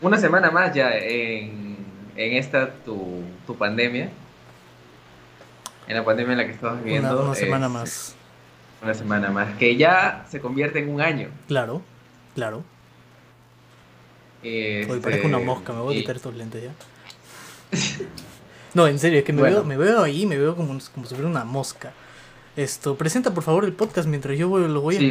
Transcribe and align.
una 0.00 0.16
semana 0.18 0.50
más 0.50 0.74
ya 0.74 0.90
en, 0.96 1.76
en 2.16 2.36
esta 2.36 2.70
tu, 2.84 3.22
tu 3.46 3.56
pandemia. 3.56 4.10
En 5.88 5.96
la 5.96 6.04
pandemia 6.04 6.32
en 6.32 6.38
la 6.38 6.46
que 6.46 6.52
estamos 6.52 6.82
viviendo. 6.84 7.12
Una, 7.14 7.22
una 7.26 7.34
semana 7.34 7.66
es- 7.66 7.72
más. 7.72 8.14
Una 8.82 8.94
semana 8.94 9.30
más. 9.30 9.56
Que 9.58 9.76
ya 9.76 10.24
se 10.30 10.40
convierte 10.40 10.78
en 10.78 10.88
un 10.88 11.00
año. 11.00 11.28
Claro, 11.48 11.82
claro. 12.34 12.62
Este, 14.42 14.90
Hoy 14.90 15.00
parezco 15.00 15.26
una 15.28 15.38
mosca, 15.38 15.72
me 15.72 15.80
voy 15.80 15.94
a 15.94 15.98
y- 15.98 16.00
quitar 16.00 16.16
estos 16.16 16.34
lentes 16.34 16.62
ya. 16.62 16.70
No, 18.72 18.86
en 18.86 19.00
serio, 19.00 19.18
es 19.18 19.24
que 19.24 19.32
me, 19.32 19.40
Bueno. 19.40 19.56
veo, 19.56 19.64
me 19.64 19.76
veo 19.76 20.02
ahí, 20.04 20.26
me 20.26 20.38
veo 20.38 20.54
como, 20.54 20.78
como 20.94 21.04
si 21.06 21.14
fuera 21.16 21.28
una 21.28 21.44
mosca. 21.44 21.92
Esto, 22.56 22.94
presenta 22.96 23.34
por 23.34 23.42
favor 23.42 23.64
el 23.64 23.72
podcast 23.72 24.06
mientras 24.08 24.38
yo 24.38 24.48
voy- 24.48 24.68
lo 24.68 24.80
voy 24.80 24.94
Sí, 24.96 25.10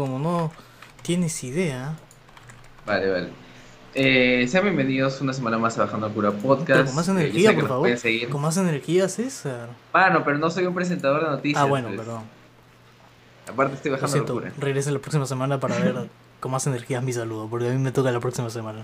como 0.00 0.18
no 0.18 0.52
tienes 1.00 1.42
idea. 1.42 1.96
Vale, 2.84 3.10
vale. 3.10 3.28
Eh, 3.94 4.46
sean 4.48 4.64
bienvenidos 4.64 5.20
una 5.20 5.34
semana 5.34 5.58
más 5.58 5.76
a 5.78 5.84
Bajando 5.84 6.08
Cura 6.12 6.30
Podcast. 6.32 6.66
Pero 6.68 6.84
con 6.86 6.94
más 6.94 7.08
Eh, 7.08 7.10
energía, 7.12 7.54
por 7.54 7.68
favor. 7.68 7.90
Con 8.30 8.40
más 8.40 8.56
energía, 8.56 9.08
César. 9.08 9.68
Mano, 9.92 10.24
pero 10.24 10.38
no 10.38 10.50
soy 10.50 10.64
un 10.64 10.74
presentador 10.74 11.22
de 11.24 11.30
noticias. 11.30 11.62
Ah, 11.62 11.66
bueno, 11.66 11.88
pues. 11.88 12.00
perdón. 12.00 12.22
Aparte 13.52 13.74
estoy 13.74 13.90
Lo 13.90 13.96
bajando 13.96 14.12
siento, 14.12 14.34
locura. 14.34 14.52
regrese 14.58 14.90
la 14.92 14.98
próxima 14.98 15.26
semana 15.26 15.60
para 15.60 15.78
ver 15.78 16.08
con 16.40 16.52
más 16.52 16.66
energía 16.66 17.00
mi 17.00 17.12
saludo, 17.12 17.48
porque 17.48 17.68
a 17.68 17.70
mí 17.72 17.78
me 17.78 17.92
toca 17.92 18.10
la 18.10 18.20
próxima 18.20 18.48
semana. 18.50 18.80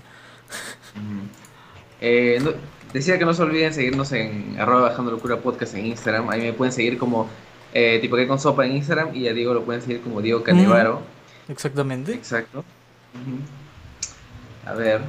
Ujú. 0.95 1.27
Eh, 2.01 2.39
no- 2.43 2.51
decía 2.93 3.17
que 3.17 3.25
no 3.25 3.33
se 3.33 3.41
olviden 3.41 3.73
seguirnos 3.73 4.11
en 4.11 4.57
arroba 4.59 4.81
bajando 4.89 5.11
locura 5.11 5.37
podcast 5.37 5.73
en 5.75 5.87
Instagram. 5.87 6.29
Ahí 6.29 6.41
me 6.41 6.53
pueden 6.53 6.71
seguir 6.71 6.97
como 6.99 7.27
eh, 7.73 7.99
tipo 8.01 8.15
que 8.15 8.27
con 8.27 8.39
sopa 8.39 8.65
en 8.65 8.73
Instagram 8.77 9.15
y 9.15 9.27
a 9.27 9.33
Diego 9.33 9.53
lo 9.53 9.63
pueden 9.63 9.81
seguir 9.81 10.01
como 10.01 10.21
Diego 10.21 10.43
Canevaro. 10.43 11.01
Exactamente. 11.47 12.13
Exacto. 12.13 12.63
A 14.69 14.73
ver, 14.73 15.01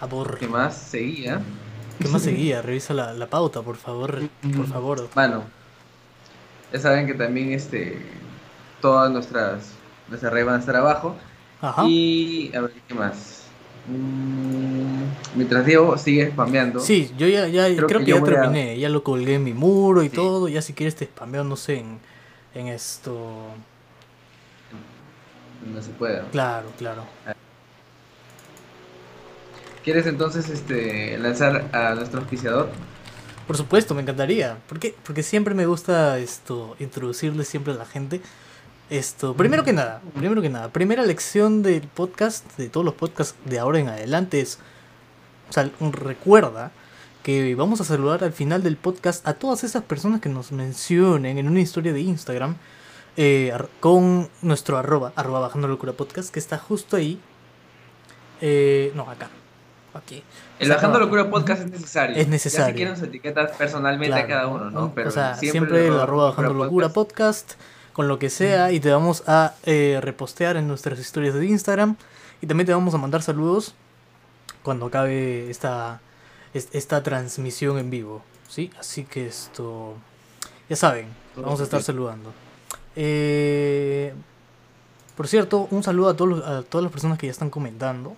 A 0.00 0.06
por. 0.06 0.38
¿qué 0.38 0.46
más 0.46 0.76
seguía? 0.76 1.40
¿Qué 2.00 2.08
más 2.08 2.22
seguía? 2.22 2.62
Revisa 2.62 2.94
la, 2.94 3.12
la 3.14 3.26
pauta, 3.26 3.62
por 3.62 3.76
favor. 3.76 4.20
Por 4.56 4.66
favor. 4.66 5.08
Mano, 5.14 5.42
ya 6.72 6.78
saben 6.78 7.06
que 7.06 7.14
también 7.14 7.52
este 7.52 7.98
todas 8.80 9.10
nuestras 9.10 9.72
nuestras 10.08 10.32
redes 10.32 10.46
van 10.46 10.54
a 10.56 10.58
estar 10.60 10.76
abajo. 10.76 11.16
Ajá. 11.60 11.84
Y 11.86 12.52
a 12.54 12.60
ver, 12.60 12.72
¿qué 12.86 12.94
más? 12.94 13.42
Mm, 13.88 15.36
mientras 15.36 15.64
Diego 15.64 15.96
sigue 15.96 16.30
spameando. 16.30 16.80
Sí, 16.80 17.12
yo 17.16 17.26
ya, 17.28 17.48
ya 17.48 17.66
creo, 17.74 17.86
Creo 17.88 18.00
que, 18.00 18.06
ya 18.06 18.18
a- 18.18 18.22
terminé, 18.24 18.78
ya 18.78 18.88
lo 18.88 19.02
colgué 19.02 19.34
en 19.34 19.44
mi 19.44 19.54
muro 19.54 20.02
y 20.02 20.10
Sí. 20.10 20.14
todo, 20.16 20.48
ya 20.48 20.60
si 20.62 20.74
quieres 20.74 20.94
te 20.96 21.06
spameo, 21.06 21.42
no 21.44 21.56
sé, 21.56 21.78
en, 21.78 21.98
en 22.54 22.68
esto. 22.68 23.16
No 25.72 25.82
se 25.82 25.90
puede. 25.90 26.22
¿no? 26.22 26.28
Claro, 26.30 26.68
claro. 26.78 27.02
¿Quieres 29.86 30.08
entonces 30.08 30.50
este 30.50 31.16
lanzar 31.16 31.70
a 31.72 31.94
nuestro 31.94 32.18
auspiciador? 32.18 32.70
Por 33.46 33.56
supuesto, 33.56 33.94
me 33.94 34.02
encantaría. 34.02 34.58
¿Por 34.68 34.80
qué? 34.80 34.96
Porque 35.04 35.22
siempre 35.22 35.54
me 35.54 35.64
gusta 35.64 36.18
esto, 36.18 36.74
introducirle 36.80 37.44
siempre 37.44 37.72
a 37.72 37.76
la 37.76 37.86
gente. 37.86 38.20
Esto, 38.90 39.34
primero 39.34 39.62
que 39.62 39.72
nada, 39.72 40.02
primero 40.16 40.42
que 40.42 40.48
nada, 40.48 40.70
primera 40.72 41.04
lección 41.04 41.62
del 41.62 41.82
podcast, 41.82 42.56
de 42.56 42.68
todos 42.68 42.84
los 42.84 42.94
podcasts 42.94 43.36
de 43.44 43.60
ahora 43.60 43.78
en 43.78 43.86
adelante 43.86 44.40
es, 44.40 44.58
o 45.48 45.52
sea, 45.52 45.70
recuerda 45.92 46.72
que 47.22 47.54
vamos 47.54 47.80
a 47.80 47.84
saludar 47.84 48.24
al 48.24 48.32
final 48.32 48.64
del 48.64 48.76
podcast 48.76 49.24
a 49.24 49.34
todas 49.34 49.62
esas 49.62 49.84
personas 49.84 50.20
que 50.20 50.28
nos 50.28 50.50
mencionen 50.50 51.38
en 51.38 51.46
una 51.46 51.60
historia 51.60 51.92
de 51.92 52.00
Instagram 52.00 52.56
eh, 53.16 53.56
con 53.78 54.28
nuestro 54.42 54.78
arroba, 54.78 55.12
arroba 55.14 55.38
bajando 55.38 55.68
locura 55.68 55.92
podcast, 55.92 56.32
que 56.34 56.40
está 56.40 56.58
justo 56.58 56.96
ahí. 56.96 57.20
Eh, 58.40 58.90
no, 58.96 59.08
acá. 59.08 59.30
El 60.08 60.22
Está 60.58 60.74
Bajando. 60.76 60.98
Locura 61.00 61.30
Podcast 61.30 61.62
es 61.62 61.70
necesario. 61.70 62.16
Es 62.16 62.24
Ya 62.26 62.30
necesario. 62.30 62.66
si 62.68 62.74
quieren 62.74 62.94
nos 62.94 63.02
etiquetas 63.02 63.52
personalmente 63.56 64.14
a 64.18 64.26
cada 64.26 64.46
uno, 64.48 64.70
¿no? 64.70 64.92
Pero 64.94 65.08
o 65.08 65.12
sea, 65.12 65.34
siempre, 65.36 65.86
el 65.88 65.94
el 65.94 66.00
arroba 66.00 66.30
bajando 66.30 66.54
locura 66.54 66.88
podcast, 66.90 67.52
con 67.92 68.08
lo 68.08 68.18
que 68.18 68.30
sea, 68.30 68.72
y 68.72 68.80
te 68.80 68.90
vamos 68.90 69.22
a 69.26 69.54
eh, 69.64 69.98
repostear 70.02 70.56
en 70.56 70.68
nuestras 70.68 70.98
historias 70.98 71.34
de 71.34 71.46
Instagram. 71.46 71.96
Y 72.40 72.46
también 72.46 72.66
te 72.66 72.72
vamos 72.74 72.94
a 72.94 72.98
mandar 72.98 73.22
saludos 73.22 73.74
cuando 74.62 74.86
acabe 74.86 75.48
esta, 75.50 76.00
es- 76.54 76.68
esta 76.72 77.02
transmisión 77.02 77.78
en 77.78 77.90
vivo. 77.90 78.22
¿Sí? 78.48 78.70
Así 78.78 79.04
que 79.04 79.26
esto. 79.26 79.94
Ya 80.68 80.76
saben, 80.76 81.06
vamos 81.36 81.60
a 81.60 81.64
estar 81.64 81.82
saludando. 81.82 82.32
Eh, 82.96 84.12
por 85.16 85.28
cierto, 85.28 85.68
un 85.70 85.82
saludo 85.82 86.08
a, 86.10 86.16
todos 86.16 86.44
a 86.46 86.62
todas 86.62 86.82
las 86.82 86.92
personas 86.92 87.18
que 87.18 87.26
ya 87.26 87.30
están 87.30 87.50
comentando. 87.50 88.16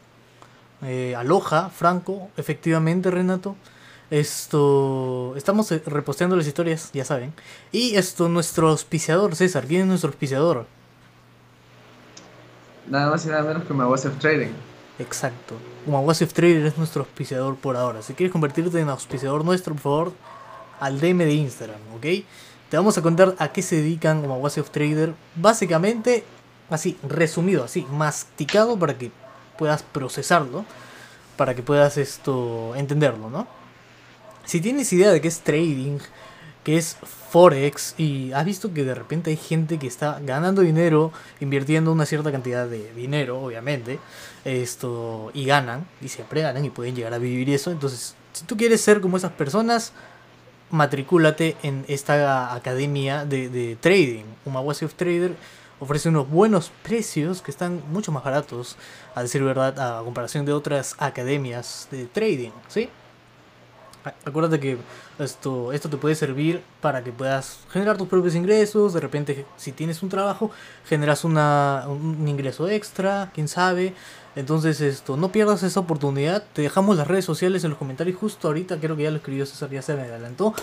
Eh, 0.83 1.15
Aloha, 1.16 1.71
Franco, 1.71 2.31
efectivamente, 2.37 3.11
Renato. 3.11 3.56
Esto. 4.11 5.34
Estamos 5.37 5.71
eh, 5.72 5.83
reposteando 5.84 6.34
las 6.34 6.47
historias, 6.47 6.91
ya 6.93 7.05
saben. 7.05 7.33
Y 7.72 7.97
esto, 7.97 8.28
nuestro 8.28 8.71
auspiciador, 8.71 9.37
César. 9.37 9.66
¿Quién 9.66 9.83
es 9.83 9.87
nuestro 9.89 10.09
auspiciador? 10.09 10.66
Nada 12.89 13.11
más 13.11 13.25
y 13.27 13.28
nada 13.28 13.43
menos 13.43 13.65
que 13.65 13.75
Mawase 13.75 14.09
of 14.09 14.19
Trading. 14.19 14.53
Exacto. 14.99 15.55
Umawasi 15.87 16.25
of 16.25 16.33
Trader 16.33 16.66
es 16.66 16.77
nuestro 16.77 17.03
auspiciador 17.03 17.56
por 17.56 17.77
ahora. 17.77 18.03
Si 18.03 18.15
quieres 18.15 18.33
convertirte 18.33 18.81
en 18.81 18.89
auspiciador 18.89 19.45
nuestro, 19.45 19.75
por 19.75 19.83
favor, 19.83 20.12
al 20.81 21.00
DM 21.00 21.19
de 21.19 21.34
Instagram, 21.34 21.81
¿ok? 21.97 22.25
Te 22.69 22.77
vamos 22.77 22.99
a 22.99 23.03
contar 23.03 23.34
a 23.39 23.53
qué 23.53 23.62
se 23.62 23.77
dedican 23.77 24.25
Umawasi 24.25 24.60
of 24.60 24.71
Trader. 24.71 25.15
Básicamente, 25.37 26.25
así, 26.69 26.99
resumido, 27.09 27.65
así, 27.65 27.87
masticado 27.91 28.78
para 28.78 28.99
que 28.99 29.10
puedas 29.59 29.83
procesarlo. 29.83 30.65
Para 31.37 31.55
que 31.55 31.63
puedas 31.63 31.99
esto 31.99 32.75
entenderlo, 32.75 33.31
¿no? 33.31 33.47
Si 34.45 34.61
tienes 34.61 34.93
idea 34.93 35.13
de 35.13 35.21
qué 35.21 35.29
es 35.29 35.41
trading, 35.41 35.99
que 36.65 36.77
es 36.77 36.97
Forex 37.31 37.95
y 37.97 38.33
has 38.33 38.45
visto 38.45 38.73
que 38.75 38.85
de 38.85 38.95
repente 38.95 39.31
hay 39.31 39.37
gente 39.37 39.79
que 39.79 39.87
está 39.87 40.19
ganando 40.21 40.63
dinero 40.63 41.13
invirtiendo 41.41 41.93
una 41.93 42.07
cierta 42.07 42.33
cantidad 42.33 42.67
de 42.67 42.93
dinero, 42.93 43.41
obviamente, 43.41 43.99
esto 44.45 45.31
y 45.33 45.45
ganan 45.45 45.87
y 46.01 46.09
siempre 46.09 46.43
ganan 46.43 46.65
y 46.65 46.71
pueden 46.71 46.97
llegar 46.97 47.15
a 47.15 47.19
vivir 47.19 47.51
eso. 47.51 47.71
Entonces, 47.71 48.15
si 48.33 48.45
tú 48.45 48.57
quieres 48.57 48.81
ser 48.81 49.01
como 49.01 49.17
esas 49.17 49.33
personas, 49.33 49.93
matricúlate 50.71 51.57
en 51.63 51.85
esta 51.89 52.55
academia 52.55 53.25
de, 53.25 53.49
de 53.49 53.77
trading. 53.77 54.25
Umawasi 54.45 54.85
of 54.85 54.95
Trader 54.95 55.37
ofrece 55.81 56.09
unos 56.09 56.29
buenos 56.29 56.71
precios 56.83 57.41
que 57.41 57.51
están 57.51 57.83
mucho 57.91 58.13
más 58.13 58.25
baratos, 58.25 58.77
a 59.19 59.23
decir 59.23 59.43
verdad, 59.43 59.79
a 59.79 60.03
comparación 60.03 60.47
de 60.47 60.53
otras 60.53 60.95
academias 60.99 61.89
de 61.91 62.06
trading, 62.06 62.51
¿sí? 62.69 62.89
Acuérdate 64.25 64.61
que 64.61 64.79
esto, 65.19 65.73
esto 65.73 65.89
te 65.91 65.97
puede 65.97 66.15
servir 66.15 66.62
para 66.81 67.03
que 67.03 67.12
puedas 67.12 67.59
generar 67.71 67.97
tus 67.97 68.09
propios 68.09 68.34
ingresos. 68.34 68.95
De 68.95 69.01
repente, 69.01 69.45
si 69.57 69.73
tienes 69.73 70.03
un 70.03 70.09
trabajo, 70.09 70.51
generas 70.87 71.25
una, 71.25 71.84
un 71.89 72.27
ingreso 72.27 72.69
extra, 72.69 73.31
quién 73.34 73.49
sabe. 73.49 73.95
Entonces, 74.37 74.81
esto, 74.81 75.17
no 75.17 75.33
pierdas 75.33 75.62
esa 75.62 75.81
oportunidad. 75.81 76.45
Te 76.53 76.62
dejamos 76.62 76.97
las 76.97 77.09
redes 77.09 77.25
sociales 77.25 77.65
en 77.65 77.71
los 77.71 77.78
comentarios 77.78 78.17
justo 78.17 78.49
ahorita. 78.49 78.78
Creo 78.78 78.97
que 78.97 79.03
ya 79.03 79.11
lo 79.11 79.17
escribió 79.17 79.45
César, 79.45 79.71
ya 79.71 79.83
se 79.83 79.95
me 79.95 80.03
adelantó. 80.03 80.55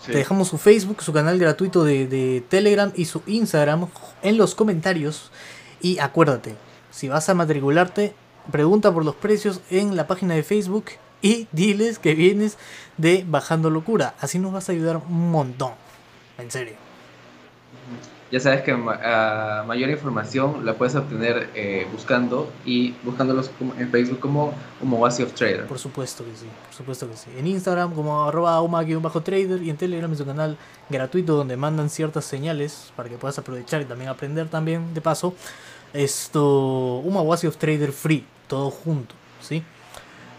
Sí. 0.00 0.12
Te 0.12 0.18
dejamos 0.18 0.48
su 0.48 0.58
Facebook, 0.58 1.02
su 1.02 1.12
canal 1.12 1.38
gratuito 1.38 1.82
de, 1.82 2.06
de 2.06 2.44
Telegram 2.48 2.92
y 2.94 3.06
su 3.06 3.22
Instagram 3.26 3.88
en 4.22 4.36
los 4.36 4.54
comentarios. 4.54 5.32
Y 5.80 5.98
acuérdate, 5.98 6.54
si 6.96 7.08
vas 7.10 7.28
a 7.28 7.34
matricularte, 7.34 8.14
pregunta 8.50 8.90
por 8.90 9.04
los 9.04 9.14
precios 9.14 9.60
en 9.70 9.96
la 9.96 10.06
página 10.06 10.34
de 10.34 10.42
Facebook 10.42 10.86
y 11.20 11.46
diles 11.52 11.98
que 11.98 12.14
vienes 12.14 12.56
de 12.96 13.22
Bajando 13.28 13.68
Locura. 13.68 14.14
Así 14.18 14.38
nos 14.38 14.50
vas 14.50 14.70
a 14.70 14.72
ayudar 14.72 14.96
un 14.96 15.30
montón. 15.30 15.72
En 16.38 16.50
serio. 16.50 16.72
Ya 18.32 18.40
sabes 18.40 18.62
que 18.62 18.74
ma- 18.74 19.62
mayor 19.66 19.90
información 19.90 20.64
la 20.64 20.72
puedes 20.74 20.94
obtener 20.94 21.50
eh, 21.54 21.86
buscando 21.92 22.50
y 22.64 22.92
buscándolos 23.04 23.50
en 23.78 23.90
Facebook 23.90 24.18
como 24.18 24.54
Umawasi 24.80 25.22
of 25.22 25.32
Trader. 25.34 25.66
Por 25.66 25.78
supuesto 25.78 26.24
que 26.24 26.34
sí, 26.34 26.46
por 26.66 26.74
supuesto 26.74 27.08
que 27.10 27.16
sí. 27.16 27.30
En 27.38 27.46
Instagram 27.46 27.94
como 27.94 28.24
arroba 28.24 28.60
uma-trader 28.62 29.62
y 29.62 29.68
en 29.70 29.76
Telegram 29.76 30.10
es 30.12 30.20
un 30.20 30.26
canal 30.26 30.56
gratuito 30.88 31.36
donde 31.36 31.56
mandan 31.58 31.90
ciertas 31.90 32.24
señales 32.24 32.90
para 32.96 33.08
que 33.10 33.16
puedas 33.18 33.38
aprovechar 33.38 33.82
y 33.82 33.84
también 33.84 34.08
aprender 34.08 34.48
también 34.48 34.94
de 34.94 35.00
paso. 35.02 35.34
Esto, 35.96 36.98
Umawasi 37.04 37.46
of 37.46 37.56
Trader 37.56 37.90
Free, 37.90 38.26
todo 38.48 38.70
junto, 38.70 39.14
¿sí? 39.40 39.62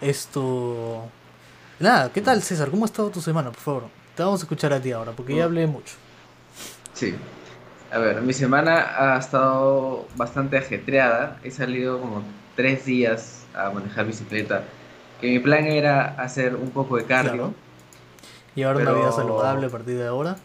Esto... 0.01 1.03
Nada, 1.79 2.11
¿qué 2.13 2.21
tal 2.21 2.43
César? 2.43 2.69
¿Cómo 2.69 2.85
ha 2.85 2.87
estado 2.87 3.09
tu 3.09 3.21
semana, 3.21 3.49
por 3.51 3.59
favor? 3.59 3.83
Te 4.15 4.21
vamos 4.21 4.39
a 4.41 4.43
escuchar 4.43 4.71
a 4.73 4.79
ti 4.79 4.91
ahora, 4.91 5.13
porque 5.13 5.35
ya 5.35 5.45
hablé 5.45 5.65
mucho. 5.65 5.95
Sí. 6.93 7.15
A 7.91 7.97
ver, 7.97 8.21
mi 8.21 8.33
semana 8.33 9.15
ha 9.15 9.17
estado 9.17 10.07
bastante 10.15 10.57
ajetreada. 10.57 11.39
He 11.43 11.49
salido 11.49 11.99
como 12.01 12.21
tres 12.55 12.85
días 12.85 13.45
a 13.55 13.71
manejar 13.71 14.05
bicicleta. 14.05 14.63
Que 15.21 15.27
mi 15.31 15.39
plan 15.39 15.65
era 15.65 16.15
hacer 16.21 16.55
un 16.55 16.69
poco 16.69 16.97
de 16.97 17.05
cardio. 17.05 17.31
Claro. 17.33 17.53
Llevar 18.55 18.75
una 18.75 18.85
Pero- 18.85 18.99
vida 18.99 19.11
saludable 19.11 19.65
a 19.67 19.69
partir 19.69 19.97
de 19.97 20.07
ahora. 20.07 20.35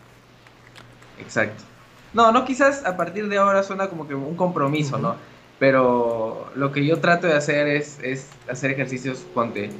Exacto. 1.18 1.64
No, 2.14 2.30
no 2.32 2.44
quizás 2.44 2.84
a 2.84 2.96
partir 2.96 3.28
de 3.28 3.38
ahora 3.38 3.62
suena 3.62 3.88
como 3.88 4.06
que 4.06 4.14
un 4.14 4.36
compromiso. 4.36 4.98
¿no? 4.98 5.16
Pero 5.58 6.50
lo 6.56 6.72
que 6.72 6.84
yo 6.84 6.98
trato 7.00 7.26
de 7.26 7.34
hacer 7.34 7.68
es, 7.68 7.98
es 8.02 8.26
hacer 8.50 8.72
ejercicios, 8.72 9.18
ponte, 9.32 9.70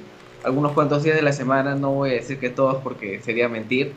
algunos 0.45 0.73
cuantos 0.73 1.03
días 1.03 1.17
de 1.17 1.23
la 1.23 1.33
semana, 1.33 1.75
no 1.75 1.91
voy 1.93 2.11
a 2.11 2.15
decir 2.15 2.39
que 2.39 2.51
todos 2.51 2.77
porque 2.83 3.21
sería 3.23 3.49
mentir. 3.49 3.93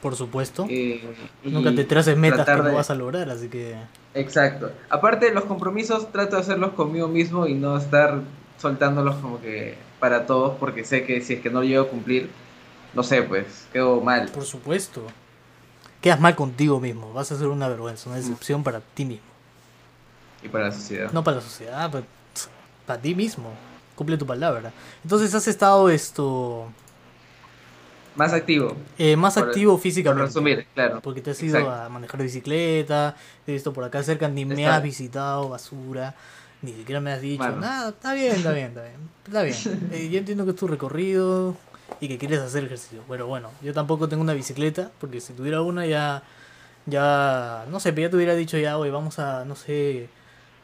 Por 0.00 0.16
supuesto. 0.16 0.66
eh, 0.68 1.02
Nunca 1.44 1.74
te 1.74 1.84
traces 1.84 2.16
metas 2.16 2.38
que 2.40 2.44
tratar 2.44 2.64
no 2.64 2.70
de- 2.70 2.76
vas 2.76 2.90
a 2.90 2.94
lograr, 2.94 3.28
así 3.30 3.48
que... 3.48 3.74
Exacto. 4.14 4.72
Aparte, 4.88 5.30
los 5.32 5.44
compromisos 5.44 6.10
trato 6.10 6.36
de 6.36 6.42
hacerlos 6.42 6.72
conmigo 6.72 7.06
mismo 7.08 7.46
y 7.46 7.54
no 7.54 7.76
estar 7.76 8.20
soltándolos 8.58 9.16
como 9.16 9.40
que 9.40 9.74
para 10.00 10.24
todos, 10.26 10.56
porque 10.58 10.84
sé 10.84 11.04
que 11.04 11.20
si 11.20 11.34
es 11.34 11.40
que 11.40 11.50
no 11.50 11.62
llego 11.62 11.84
a 11.84 11.88
cumplir, 11.88 12.30
no 12.94 13.02
sé, 13.02 13.22
pues 13.22 13.66
quedo 13.72 14.00
mal. 14.00 14.28
Por 14.30 14.44
supuesto. 14.44 15.02
Quedas 16.06 16.20
mal 16.20 16.36
contigo 16.36 16.78
mismo. 16.78 17.12
Vas 17.12 17.32
a 17.32 17.36
ser 17.36 17.48
una 17.48 17.66
vergüenza, 17.66 18.08
una 18.08 18.16
decepción 18.18 18.62
para 18.62 18.78
ti 18.78 19.04
mismo. 19.04 19.26
Y 20.40 20.46
para 20.46 20.66
la 20.66 20.70
sociedad. 20.72 21.10
No 21.10 21.24
para 21.24 21.38
la 21.38 21.42
sociedad, 21.42 21.90
para, 21.90 22.04
para 22.86 23.02
ti 23.02 23.12
mismo. 23.12 23.50
Cumple 23.96 24.16
tu 24.16 24.24
palabra. 24.24 24.72
Entonces 25.02 25.34
has 25.34 25.48
estado 25.48 25.90
esto 25.90 26.68
Más 28.14 28.32
activo, 28.32 28.76
eh, 28.98 29.16
más 29.16 29.34
Por- 29.34 29.48
activo 29.48 29.72
por 29.72 29.80
físicamente. 29.80 30.26
resumir, 30.26 30.68
claro. 30.74 31.00
Porque 31.02 31.20
te 31.20 31.32
has 31.32 31.42
ido 31.42 31.58
Exacto. 31.58 31.82
a 31.82 31.88
manejar 31.88 32.22
bicicleta, 32.22 33.16
he 33.44 33.54
visto 33.54 33.72
por 33.72 33.82
acá 33.82 34.00
cerca, 34.04 34.28
ni 34.28 34.44
me 34.44 34.64
has 34.64 34.80
visitado, 34.84 35.48
basura, 35.48 36.14
ni 36.62 36.72
siquiera 36.72 37.00
me 37.00 37.10
has 37.14 37.20
dicho 37.20 37.50
nada. 37.50 37.88
Está 37.88 38.14
bien, 38.14 38.36
está 38.36 38.52
bien, 38.52 38.66
está 38.68 38.82
bien. 38.82 39.10
Está 39.26 39.42
bien. 39.42 39.90
Eh, 39.92 40.08
yo 40.08 40.18
entiendo 40.18 40.44
que 40.44 40.52
es 40.52 40.56
tu 40.56 40.68
recorrido 40.68 41.56
y 42.00 42.08
que 42.08 42.18
quieres 42.18 42.40
hacer 42.40 42.64
ejercicio. 42.64 43.02
Bueno, 43.08 43.26
bueno, 43.26 43.50
yo 43.62 43.72
tampoco 43.74 44.08
tengo 44.08 44.22
una 44.22 44.34
bicicleta, 44.34 44.90
porque 45.00 45.20
si 45.20 45.32
tuviera 45.32 45.62
una 45.62 45.86
ya, 45.86 46.22
ya, 46.86 47.64
no 47.70 47.80
sé, 47.80 47.92
pero 47.92 48.06
ya 48.06 48.10
te 48.10 48.16
hubiera 48.16 48.34
dicho 48.34 48.58
ya, 48.58 48.78
oye, 48.78 48.90
vamos 48.90 49.18
a, 49.18 49.44
no 49.44 49.56
sé, 49.56 50.08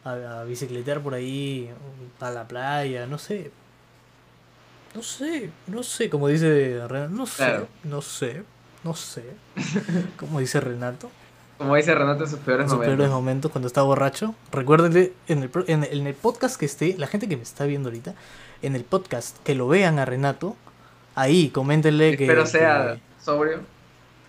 a, 0.04 0.40
a 0.40 0.44
bicicletear 0.44 1.00
por 1.00 1.14
ahí, 1.14 1.70
a 2.20 2.30
la 2.30 2.46
playa, 2.48 3.06
no 3.06 3.18
sé. 3.18 3.50
No 4.94 5.02
sé, 5.02 5.50
no 5.68 5.82
sé, 5.82 6.10
como 6.10 6.28
dice 6.28 6.86
Renato, 6.86 7.14
no 7.14 7.26
sé, 7.26 7.36
Claro. 7.36 7.68
no 7.84 8.02
sé, 8.02 8.42
no 8.84 8.94
sé. 8.94 9.24
Como 10.18 10.38
dice 10.38 10.60
Renato, 10.60 11.10
Como 11.56 11.74
dice 11.76 11.94
Renato 11.94 12.24
en 12.24 12.30
sus 12.30 12.38
peores 12.40 12.64
en 12.64 12.68
sus 12.68 12.76
momentos. 12.76 12.96
peores 12.98 13.10
momentos 13.10 13.50
cuando 13.52 13.68
está 13.68 13.80
borracho. 13.80 14.34
Recuérdenle, 14.50 15.14
en 15.28 15.42
el, 15.44 15.48
pro- 15.48 15.64
en, 15.66 15.84
el- 15.84 16.00
en 16.00 16.06
el 16.08 16.14
podcast 16.14 16.56
que 16.60 16.66
esté, 16.66 16.94
la 16.98 17.06
gente 17.06 17.26
que 17.26 17.38
me 17.38 17.42
está 17.42 17.64
viendo 17.64 17.88
ahorita, 17.88 18.14
en 18.60 18.76
el 18.76 18.84
podcast, 18.84 19.38
que 19.44 19.54
lo 19.54 19.66
vean 19.66 19.98
a 19.98 20.04
Renato, 20.04 20.56
ahí, 21.14 21.48
coméntenle 21.50 22.16
que... 22.16 22.24
Espero 22.24 22.46
sea 22.46 22.94
que- 22.94 23.24
sobrio. 23.24 23.60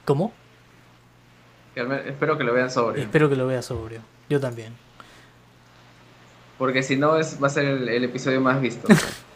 ¿Cómo? 0.06 0.34
que 1.74 1.82
espero 2.08 2.38
que 2.38 2.44
lo 2.44 2.54
vean 2.54 2.70
sobrio. 2.70 3.02
Espero 3.04 3.30
que 3.30 3.36
lo 3.36 3.48
vea 3.48 3.62
sobrio. 3.64 4.02
Yo 4.30 4.40
también. 4.40 4.74
Porque 6.58 6.84
si 6.84 6.96
no, 6.98 7.18
es, 7.18 7.42
va 7.42 7.48
a 7.48 7.50
ser 7.50 7.66
el, 7.66 7.90
el 7.90 8.04
episodio 8.04 8.42
más 8.42 8.62
visto. 8.62 8.88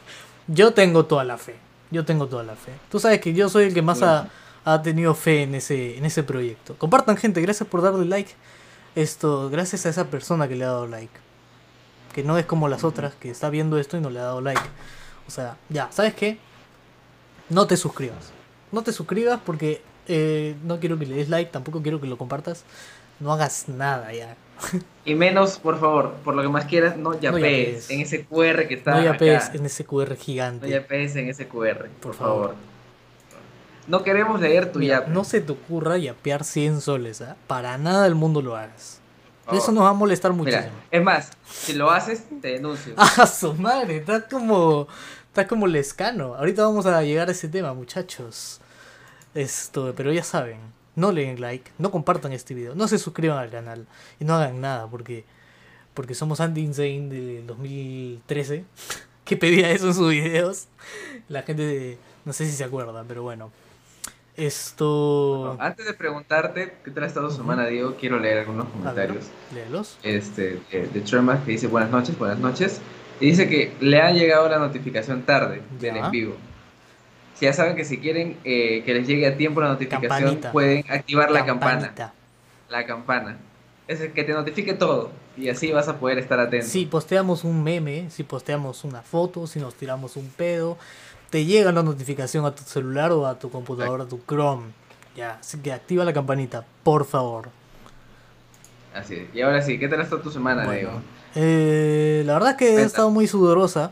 Yo 0.47 0.73
tengo 0.73 1.05
toda 1.05 1.23
la 1.23 1.37
fe. 1.37 1.55
Yo 1.89 2.05
tengo 2.05 2.27
toda 2.27 2.43
la 2.43 2.55
fe. 2.55 2.71
Tú 2.91 2.99
sabes 2.99 3.19
que 3.19 3.33
yo 3.33 3.49
soy 3.49 3.65
el 3.65 3.73
que 3.73 3.81
más 3.81 4.01
ha, 4.01 4.29
ha 4.65 4.81
tenido 4.81 5.13
fe 5.15 5.43
en 5.43 5.55
ese, 5.55 5.97
en 5.97 6.05
ese 6.05 6.21
proyecto. 6.23 6.75
Compartan, 6.77 7.17
gente. 7.17 7.41
Gracias 7.41 7.67
por 7.67 7.81
darle 7.81 8.05
like. 8.05 8.31
Esto, 8.95 9.49
gracias 9.49 9.85
a 9.85 9.89
esa 9.89 10.05
persona 10.05 10.47
que 10.47 10.55
le 10.55 10.63
ha 10.63 10.67
dado 10.67 10.87
like. 10.87 11.11
Que 12.13 12.23
no 12.23 12.37
es 12.37 12.45
como 12.45 12.67
las 12.69 12.83
otras 12.83 13.13
que 13.15 13.29
está 13.29 13.49
viendo 13.49 13.77
esto 13.77 13.97
y 13.97 14.01
no 14.01 14.09
le 14.09 14.19
ha 14.19 14.23
dado 14.23 14.41
like. 14.41 14.61
O 15.27 15.31
sea, 15.31 15.57
ya, 15.69 15.89
¿sabes 15.91 16.13
qué? 16.13 16.39
No 17.49 17.67
te 17.67 17.77
suscribas. 17.77 18.31
No 18.71 18.83
te 18.83 18.91
suscribas 18.91 19.39
porque 19.45 19.81
eh, 20.07 20.55
no 20.63 20.79
quiero 20.79 20.97
que 20.99 21.05
le 21.05 21.15
des 21.15 21.29
like, 21.29 21.51
tampoco 21.51 21.81
quiero 21.81 21.99
que 22.01 22.07
lo 22.07 22.17
compartas. 22.17 22.63
No 23.19 23.31
hagas 23.33 23.67
nada 23.69 24.13
ya. 24.13 24.35
y 25.05 25.15
menos, 25.15 25.57
por 25.59 25.79
favor, 25.79 26.13
por 26.23 26.35
lo 26.35 26.41
que 26.41 26.49
más 26.49 26.65
quieras, 26.65 26.97
no 26.97 27.13
yapees 27.19 27.87
yapees. 27.87 27.89
en 27.91 28.01
ese 28.01 28.25
QR 28.25 28.67
que 28.67 28.73
está 28.75 28.95
No 28.95 29.03
ya 29.03 29.09
acá. 29.11 29.19
pegues 29.19 29.51
en 29.53 29.65
ese 29.65 29.85
QR 29.85 30.09
No 30.09 30.15
gigante. 30.15 30.69
yapees 30.69 31.15
en 31.15 31.29
ese 31.29 31.47
QR, 31.47 31.77
por, 31.77 31.89
Por 32.01 32.13
favor. 32.15 32.41
favor. 32.49 32.55
No 33.87 34.03
queremos 34.03 34.41
leer 34.41 34.71
tu 34.71 34.79
Mira, 34.79 34.99
yape. 34.99 35.11
no 35.11 35.23
se 35.23 35.39
te 35.39 35.51
ocurra 35.53 35.97
yapear 35.97 36.43
100 36.43 36.81
soles, 36.81 37.21
¿ah? 37.21 37.37
Para 37.47 37.77
nada 37.77 38.03
del 38.03 38.15
mundo 38.15 38.41
lo 38.41 38.57
hagas. 38.57 38.99
Eso 39.53 39.71
nos 39.71 39.85
va 39.85 39.89
a 39.89 39.93
molestar 39.93 40.33
Mira, 40.33 40.43
muchísimo. 40.43 40.77
es 40.91 41.01
más, 41.03 41.29
si 41.49 41.71
lo 41.71 41.89
haces, 41.89 42.25
te 42.41 42.49
denuncio. 42.49 42.93
¡Ah, 42.97 43.25
su 43.25 43.53
madre! 43.53 43.97
Está 43.97 44.27
como. 44.27 44.89
Está 45.37 45.47
como 45.47 45.67
lescano. 45.67 46.33
Ahorita 46.33 46.63
vamos 46.63 46.87
a 46.87 46.99
llegar 47.03 47.27
a 47.27 47.31
ese 47.31 47.47
tema, 47.47 47.71
muchachos. 47.75 48.59
Esto, 49.35 49.93
pero 49.95 50.11
ya 50.11 50.23
saben. 50.23 50.57
No 50.95 51.11
le 51.11 51.27
den 51.27 51.39
like, 51.39 51.69
no 51.77 51.91
compartan 51.91 52.33
este 52.33 52.55
video, 52.55 52.73
no 52.73 52.87
se 52.87 52.97
suscriban 52.97 53.37
al 53.37 53.51
canal 53.51 53.85
y 54.19 54.25
no 54.25 54.33
hagan 54.33 54.59
nada 54.61 54.87
porque. 54.87 55.25
Porque 55.93 56.15
somos 56.15 56.39
Andy 56.39 56.61
Insane 56.61 57.09
del 57.09 57.45
2013. 57.45 58.65
Que 59.25 59.37
pedía 59.37 59.69
eso 59.69 59.87
en 59.89 59.93
sus 59.93 60.09
videos. 60.09 60.69
La 61.29 61.43
gente. 61.43 61.99
No 62.25 62.33
sé 62.33 62.45
si 62.47 62.53
se 62.53 62.63
acuerda, 62.63 63.05
pero 63.07 63.21
bueno. 63.21 63.51
Esto. 64.37 65.49
Bueno, 65.49 65.63
antes 65.63 65.85
de 65.85 65.93
preguntarte 65.93 66.77
qué 66.83 66.89
tal 66.89 67.03
ha 67.03 67.07
estado 67.07 67.27
tu 67.29 67.35
semana, 67.35 67.67
Diego, 67.67 67.95
quiero 67.99 68.19
leer 68.19 68.39
algunos 68.39 68.65
A 68.85 68.93
ver, 68.93 69.09
comentarios. 69.09 69.25
léelos. 69.53 69.97
este, 70.01 70.61
de, 70.71 70.87
de 70.87 71.01
Trema 71.01 71.43
que 71.45 71.51
dice 71.51 71.67
buenas 71.67 71.91
noches, 71.91 72.17
buenas 72.17 72.39
noches. 72.39 72.79
Y 73.19 73.27
dice 73.27 73.49
que 73.49 73.73
le 73.79 74.01
ha 74.01 74.11
llegado 74.11 74.47
la 74.47 74.59
notificación 74.59 75.23
tarde 75.23 75.61
del 75.79 75.97
en 75.97 76.11
vivo. 76.11 76.35
Si 77.35 77.45
ya 77.45 77.53
saben 77.53 77.75
que 77.75 77.85
si 77.85 77.99
quieren 77.99 78.37
eh, 78.43 78.83
que 78.83 78.93
les 78.93 79.07
llegue 79.07 79.27
a 79.27 79.37
tiempo 79.37 79.61
la 79.61 79.69
notificación, 79.69 80.09
Campanita. 80.09 80.51
pueden 80.51 80.83
activar 80.89 81.31
la 81.31 81.45
campana. 81.45 82.13
La 82.69 82.85
campana. 82.85 83.37
Es 83.87 84.01
el 84.01 84.11
que 84.11 84.23
te 84.23 84.33
notifique 84.33 84.73
todo. 84.73 85.11
Y 85.37 85.49
así 85.49 85.71
vas 85.71 85.87
a 85.87 85.97
poder 85.97 86.17
estar 86.17 86.39
atento. 86.39 86.65
Si 86.65 86.85
posteamos 86.85 87.43
un 87.43 87.63
meme, 87.63 88.09
si 88.09 88.23
posteamos 88.23 88.83
una 88.83 89.01
foto, 89.01 89.45
si 89.45 89.59
nos 89.59 89.75
tiramos 89.75 90.15
un 90.17 90.29
pedo, 90.29 90.77
te 91.29 91.45
llega 91.45 91.71
la 91.71 91.83
notificación 91.83 92.45
a 92.45 92.55
tu 92.55 92.63
celular 92.63 93.11
o 93.11 93.27
a 93.27 93.37
tu 93.37 93.49
computadora, 93.51 94.05
a 94.05 94.07
tu 94.07 94.19
Chrome. 94.27 94.71
Ya, 95.15 95.37
así 95.39 95.59
que 95.59 95.71
activa 95.71 96.03
la 96.05 96.13
campanita, 96.13 96.65
por 96.83 97.05
favor. 97.05 97.49
Así 98.93 99.15
es. 99.15 99.35
Y 99.35 99.41
ahora 99.41 99.61
sí, 99.61 99.77
¿qué 99.77 99.87
tal 99.87 100.01
estado 100.01 100.21
tu 100.21 100.31
semana, 100.31 100.65
Bueno, 100.65 100.79
Diego? 100.79 101.01
Eh, 101.39 102.23
la 102.25 102.33
verdad 102.33 102.51
es 102.51 102.57
que 102.57 102.75
he 102.77 102.83
estado 102.83 103.09
muy 103.11 103.27
sudorosa, 103.27 103.91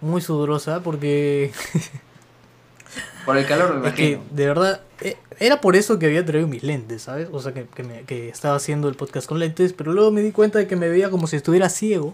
muy 0.00 0.20
sudorosa, 0.20 0.80
porque 0.82 1.50
Por 3.24 3.36
el 3.36 3.46
calor, 3.46 3.74
me 3.76 3.88
es 3.88 3.94
que 3.94 4.18
de 4.32 4.46
verdad 4.46 4.80
eh, 5.00 5.16
era 5.38 5.60
por 5.60 5.76
eso 5.76 5.98
que 5.98 6.06
había 6.06 6.24
traído 6.26 6.48
mis 6.48 6.62
lentes, 6.64 7.02
¿sabes? 7.02 7.28
O 7.32 7.40
sea, 7.40 7.54
que, 7.54 7.66
que, 7.66 7.82
me- 7.84 8.02
que 8.02 8.28
estaba 8.28 8.56
haciendo 8.56 8.88
el 8.88 8.94
podcast 8.96 9.28
con 9.28 9.38
lentes, 9.38 9.72
pero 9.72 9.92
luego 9.92 10.10
me 10.10 10.22
di 10.22 10.32
cuenta 10.32 10.58
de 10.58 10.66
que 10.66 10.74
me 10.76 10.88
veía 10.88 11.08
como 11.08 11.26
si 11.28 11.36
estuviera 11.36 11.68
ciego. 11.68 12.12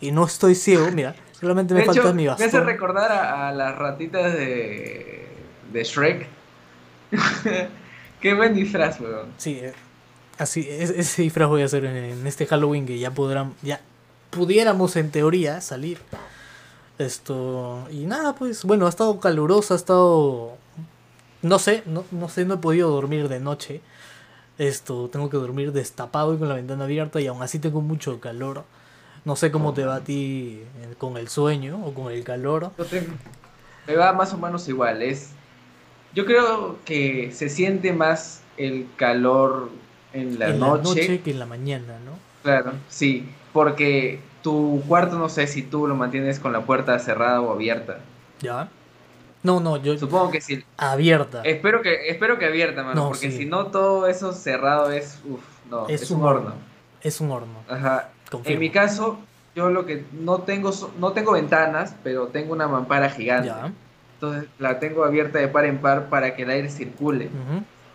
Y 0.00 0.12
no 0.12 0.24
estoy 0.24 0.54
ciego, 0.54 0.90
mira, 0.92 1.14
solamente 1.38 1.72
me 1.74 1.80
de 1.80 1.86
falta 1.86 2.00
hecho, 2.00 2.14
mi 2.14 2.24
me 2.24 2.30
hace 2.30 2.44
bastón. 2.44 2.64
recordar 2.66 3.12
a, 3.12 3.48
a 3.48 3.52
las 3.52 3.76
ratitas 3.78 4.32
de, 4.32 5.26
de 5.72 5.84
Shrek. 5.84 6.26
Qué 8.20 8.34
buen 8.34 8.54
disfraz, 8.54 9.00
weón. 9.00 9.28
Sí, 9.36 9.58
eh, 9.62 9.72
así, 10.38 10.66
es- 10.68 10.90
ese 10.90 11.22
disfraz 11.22 11.48
voy 11.48 11.62
a 11.62 11.66
hacer 11.66 11.84
en, 11.84 11.96
en 11.96 12.26
este 12.26 12.46
Halloween 12.46 12.86
que 12.86 12.98
ya 12.98 13.10
podrán, 13.12 13.54
ya 13.62 13.80
pudiéramos 14.30 14.96
en 14.96 15.10
teoría 15.10 15.60
salir. 15.60 15.98
Esto, 16.98 17.86
y 17.90 18.04
nada, 18.04 18.34
pues, 18.34 18.64
bueno, 18.64 18.86
ha 18.86 18.90
estado 18.90 19.20
caluroso, 19.20 19.72
ha 19.72 19.76
estado, 19.76 20.58
no 21.40 21.58
sé, 21.58 21.82
no, 21.86 22.04
no 22.10 22.28
sé, 22.28 22.44
no 22.44 22.54
he 22.54 22.58
podido 22.58 22.90
dormir 22.90 23.28
de 23.28 23.40
noche. 23.40 23.80
Esto, 24.58 25.08
tengo 25.08 25.30
que 25.30 25.38
dormir 25.38 25.72
destapado 25.72 26.34
y 26.34 26.38
con 26.38 26.50
la 26.50 26.56
ventana 26.56 26.84
abierta 26.84 27.18
y 27.18 27.26
aún 27.26 27.42
así 27.42 27.58
tengo 27.58 27.80
mucho 27.80 28.20
calor. 28.20 28.64
No 29.24 29.34
sé 29.36 29.50
cómo 29.50 29.72
te 29.72 29.84
va 29.84 29.96
a 29.96 30.00
ti 30.00 30.62
con 30.98 31.16
el 31.16 31.28
sueño 31.28 31.80
o 31.84 31.94
con 31.94 32.12
el 32.12 32.24
calor. 32.24 32.70
Me 33.86 33.96
va 33.96 34.12
más 34.12 34.34
o 34.34 34.38
menos 34.38 34.68
igual. 34.68 35.02
Es, 35.02 35.30
yo 36.14 36.26
creo 36.26 36.78
que 36.84 37.32
se 37.32 37.48
siente 37.48 37.94
más 37.94 38.42
el 38.58 38.86
calor 38.96 39.70
en 40.12 40.38
la, 40.38 40.50
en 40.50 40.60
noche. 40.60 40.76
la 40.76 40.82
noche 40.82 41.20
que 41.22 41.30
en 41.30 41.38
la 41.38 41.46
mañana, 41.46 41.98
¿no? 42.04 42.29
Claro, 42.42 42.72
sí, 42.88 43.28
porque 43.52 44.20
tu 44.42 44.82
cuarto 44.88 45.18
no 45.18 45.28
sé 45.28 45.46
si 45.46 45.62
tú 45.62 45.86
lo 45.86 45.94
mantienes 45.94 46.40
con 46.40 46.52
la 46.52 46.62
puerta 46.62 46.98
cerrada 46.98 47.40
o 47.40 47.52
abierta. 47.52 47.98
¿Ya? 48.40 48.68
No, 49.42 49.60
no, 49.60 49.76
yo 49.78 49.96
Supongo 49.98 50.30
que 50.30 50.40
sí. 50.40 50.62
abierta. 50.76 51.42
Espero 51.44 51.80
que 51.82 52.08
espero 52.08 52.38
que 52.38 52.46
abierta, 52.46 52.82
mano, 52.82 52.94
No, 53.02 53.08
porque 53.08 53.30
sí. 53.30 53.38
si 53.38 53.46
no 53.46 53.66
todo 53.66 54.06
eso 54.06 54.32
cerrado 54.32 54.90
es, 54.90 55.20
uf, 55.24 55.40
no, 55.70 55.88
Es 55.88 56.02
es, 56.02 56.10
un 56.10 56.20
un 56.20 56.26
horno. 56.26 56.52
Es 57.02 57.20
un 57.20 57.30
horno. 57.30 57.54
Ajá. 57.68 58.10
Confirmo. 58.30 58.54
En 58.54 58.60
mi 58.60 58.70
caso, 58.70 59.18
yo 59.54 59.70
lo 59.70 59.86
que 59.86 60.04
no 60.12 60.38
tengo 60.42 60.70
no 60.98 61.12
tengo 61.12 61.32
ventanas, 61.32 61.94
pero 62.04 62.28
tengo 62.28 62.52
una 62.52 62.68
mampara 62.68 63.08
gigante. 63.10 63.48
Ya. 63.48 63.72
Entonces 64.14 64.48
la 64.58 64.78
tengo 64.78 65.04
abierta 65.04 65.38
de 65.38 65.48
par 65.48 65.64
en 65.64 65.78
par 65.78 66.10
para 66.10 66.36
que 66.36 66.42
el 66.42 66.50
aire 66.50 66.68
circule. 66.68 67.30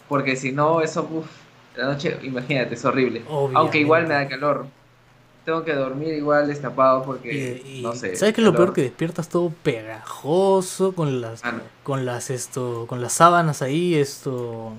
Porque 0.10 0.36
si 0.36 0.52
no, 0.52 0.82
eso, 0.82 1.08
uff, 1.12 1.28
la 1.78 1.86
noche, 1.86 2.18
imagínate, 2.24 2.76
es 2.76 2.86
horrible. 2.86 3.24
Obviamente. 3.28 3.58
Aunque 3.60 3.78
igual 3.80 4.08
me 4.08 4.14
da 4.14 4.28
calor. 4.28 4.66
Tengo 5.46 5.64
que 5.64 5.74
dormir 5.74 6.14
igual 6.16 6.48
destapado 6.48 7.04
porque, 7.04 7.62
Y, 7.64 7.80
y- 7.80 7.82
no 7.84 7.94
sé. 7.94 8.16
¿Sabes 8.16 8.34
qué 8.34 8.42
es 8.42 8.46
lo 8.46 8.56
peor? 8.56 8.74
Que 8.74 8.82
despiertas 8.82 9.30
todo 9.30 9.52
pegajoso 9.62 10.94
con 10.94 11.22
las 11.22 11.44
Ah, 11.46 11.52
no. 11.52 11.60
con 11.84 12.04
las 12.06 12.30
esto 12.32 12.86
con 12.88 13.00
las 13.02 13.14
sábanas 13.14 13.62
ahí 13.62 13.94
esto 13.94 14.74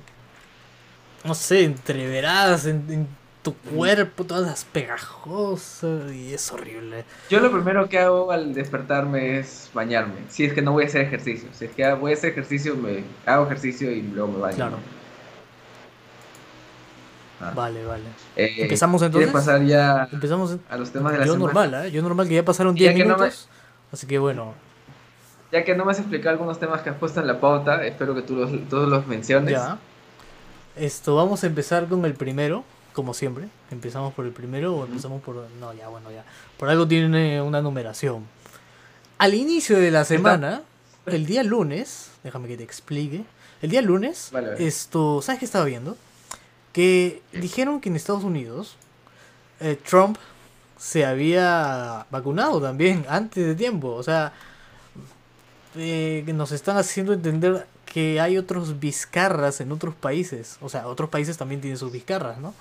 no 1.24 1.34
sé 1.34 1.62
entreveradas 1.64 2.66
en, 2.66 2.84
en 2.90 3.06
tu 3.42 3.54
cuerpo, 3.54 4.24
todas 4.24 4.44
las 4.44 4.64
pegajosas 4.64 6.10
y 6.12 6.34
es 6.34 6.50
horrible. 6.50 7.04
Yo 7.30 7.38
lo 7.38 7.52
primero 7.52 7.88
que 7.88 8.00
hago 8.00 8.32
al 8.32 8.52
despertarme 8.54 9.38
es 9.38 9.70
bañarme. 9.72 10.14
Si 10.28 10.44
es 10.44 10.52
que 10.52 10.62
no 10.62 10.72
voy 10.72 10.82
a 10.82 10.86
hacer 10.88 11.02
ejercicio. 11.02 11.48
Si 11.52 11.66
es 11.66 11.70
que 11.70 11.92
voy 11.94 12.10
a 12.10 12.14
hacer 12.14 12.30
ejercicio, 12.30 12.74
me 12.74 13.04
hago 13.24 13.44
ejercicio 13.46 13.90
y 13.92 14.02
luego 14.02 14.32
me 14.32 14.38
baño. 14.40 14.56
Claro. 14.56 14.78
Ah. 17.40 17.52
Vale, 17.54 17.84
vale. 17.84 18.02
Eh, 18.34 18.54
¿Empezamos 18.58 19.02
entonces? 19.02 19.30
¿Quieres 19.30 19.44
pasar 19.46 19.62
ya 19.64 20.08
Empezamos 20.10 20.56
a 20.70 20.76
los 20.78 20.90
temas 20.90 21.12
de 21.12 21.18
la 21.18 21.26
yo 21.26 21.34
semana? 21.34 21.52
normal, 21.52 21.86
¿eh? 21.86 21.90
Yo 21.90 22.02
normal 22.02 22.28
que 22.28 22.34
ya 22.34 22.44
pasaron 22.44 22.74
Ya 22.76 22.90
10 22.90 22.94
que 22.94 23.04
no 23.04 23.16
me- 23.16 23.22
minutos. 23.24 23.48
Así 23.92 24.06
que 24.06 24.18
bueno, 24.18 24.54
Ya 25.52 25.62
que 25.64 25.74
no 25.76 25.84
me 25.84 25.92
has 25.92 25.98
explicado 25.98 26.30
algunos 26.30 26.58
temas 26.58 26.80
que 26.82 26.90
has 26.90 26.96
puesto 26.96 27.20
en 27.20 27.26
la 27.26 27.38
pauta, 27.40 27.84
espero 27.84 28.14
que 28.14 28.22
tú 28.22 28.36
los, 28.36 28.68
todos 28.68 28.88
los 28.88 29.06
menciones. 29.06 29.52
ya. 29.52 29.78
Esto, 30.76 31.14
vamos 31.16 31.42
a 31.44 31.46
empezar 31.46 31.86
con 31.86 32.04
el 32.04 32.14
primero, 32.14 32.64
como 32.92 33.14
siempre. 33.14 33.48
¿Empezamos 33.70 34.12
por 34.14 34.24
el 34.26 34.32
primero 34.32 34.74
o 34.76 34.84
empezamos 34.86 35.22
por...? 35.22 35.46
No, 35.60 35.72
ya, 35.72 35.88
bueno, 35.88 36.10
ya. 36.10 36.24
Por 36.58 36.68
algo 36.68 36.86
tiene 36.88 37.40
una 37.40 37.62
numeración. 37.62 38.24
Al 39.18 39.34
inicio 39.34 39.78
de 39.78 39.90
la 39.90 40.04
semana, 40.04 40.62
el 41.06 41.24
día 41.26 41.42
lunes, 41.42 42.10
déjame 42.24 42.48
que 42.48 42.56
te 42.58 42.64
explique. 42.64 43.24
El 43.62 43.70
día 43.70 43.80
lunes, 43.80 44.28
Vale, 44.32 44.48
vale. 44.50 44.66
esto, 44.66 45.22
¿sabes 45.22 45.38
qué 45.38 45.44
estaba 45.46 45.64
viendo? 45.64 45.96
Que 46.76 47.22
dijeron 47.32 47.80
que 47.80 47.88
en 47.88 47.96
Estados 47.96 48.22
Unidos 48.22 48.76
eh, 49.60 49.80
Trump 49.88 50.18
se 50.78 51.06
había 51.06 52.04
vacunado 52.10 52.60
también 52.60 53.06
antes 53.08 53.46
de 53.46 53.54
tiempo. 53.54 53.94
O 53.94 54.02
sea, 54.02 54.34
eh, 55.74 56.22
nos 56.34 56.52
están 56.52 56.76
haciendo 56.76 57.14
entender 57.14 57.66
que 57.86 58.20
hay 58.20 58.36
otros 58.36 58.78
vizcarras 58.78 59.62
en 59.62 59.72
otros 59.72 59.94
países. 59.94 60.58
O 60.60 60.68
sea, 60.68 60.86
otros 60.86 61.08
países 61.08 61.38
también 61.38 61.62
tienen 61.62 61.78
sus 61.78 61.90
vizcarras, 61.92 62.36
¿no? 62.38 62.52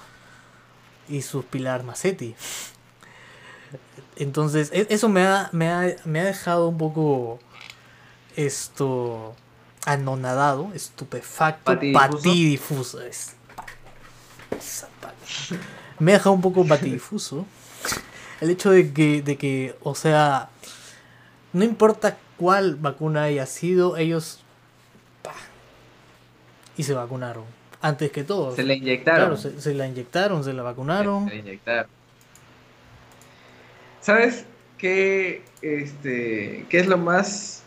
Y 1.10 1.22
sus 1.22 1.44
Pilar 1.44 1.84
Macetti. 1.84 2.36
Entonces, 4.16 4.70
e- 4.72 4.88
eso 4.90 5.10
me 5.10 5.28
ha, 5.28 5.50
me 5.52 5.70
ha, 5.70 5.94
me 6.06 6.22
ha 6.22 6.24
dejado 6.24 6.70
un 6.70 6.78
poco 6.78 7.40
esto 8.38 9.36
anonadado, 9.86 10.72
estupefacto, 10.74 11.66
Patidifuso. 11.74 12.18
patidifuso. 12.18 13.02
es- 13.02 13.35
Me 16.00 16.12
ha 16.12 16.16
dejado 16.16 16.34
un 16.34 16.42
poco 16.42 16.66
patidifuso 16.66 17.46
el 18.42 18.50
hecho 18.50 18.72
de 18.72 18.92
que, 18.92 19.22
de 19.22 19.38
que, 19.38 19.76
o 19.82 19.96
sea, 19.96 20.50
no 21.54 21.64
importa 21.64 22.18
cuál 22.38 22.76
vacuna 22.76 23.24
haya 23.24 23.46
sido, 23.46 23.98
ellos 23.98 24.42
pa, 25.22 25.34
y 26.78 26.84
se 26.84 26.94
vacunaron 26.94 27.46
antes 27.82 28.12
que 28.12 28.24
todos. 28.24 28.56
Se 28.56 28.64
le 28.64 28.76
inyectaron. 28.76 29.36
Claro, 29.36 29.38
se, 29.38 29.62
se 29.62 29.74
la 29.74 29.88
inyectaron, 29.88 30.44
se 30.44 30.54
la 30.54 30.64
vacunaron. 30.64 31.30
Se 31.30 31.36
le 31.36 31.40
inyectaron. 31.40 31.90
¿Sabes 34.02 34.46
qué, 34.78 35.44
este, 35.62 36.66
qué 36.70 36.80
es 36.80 36.88
lo 36.88 36.98
más... 36.98 37.64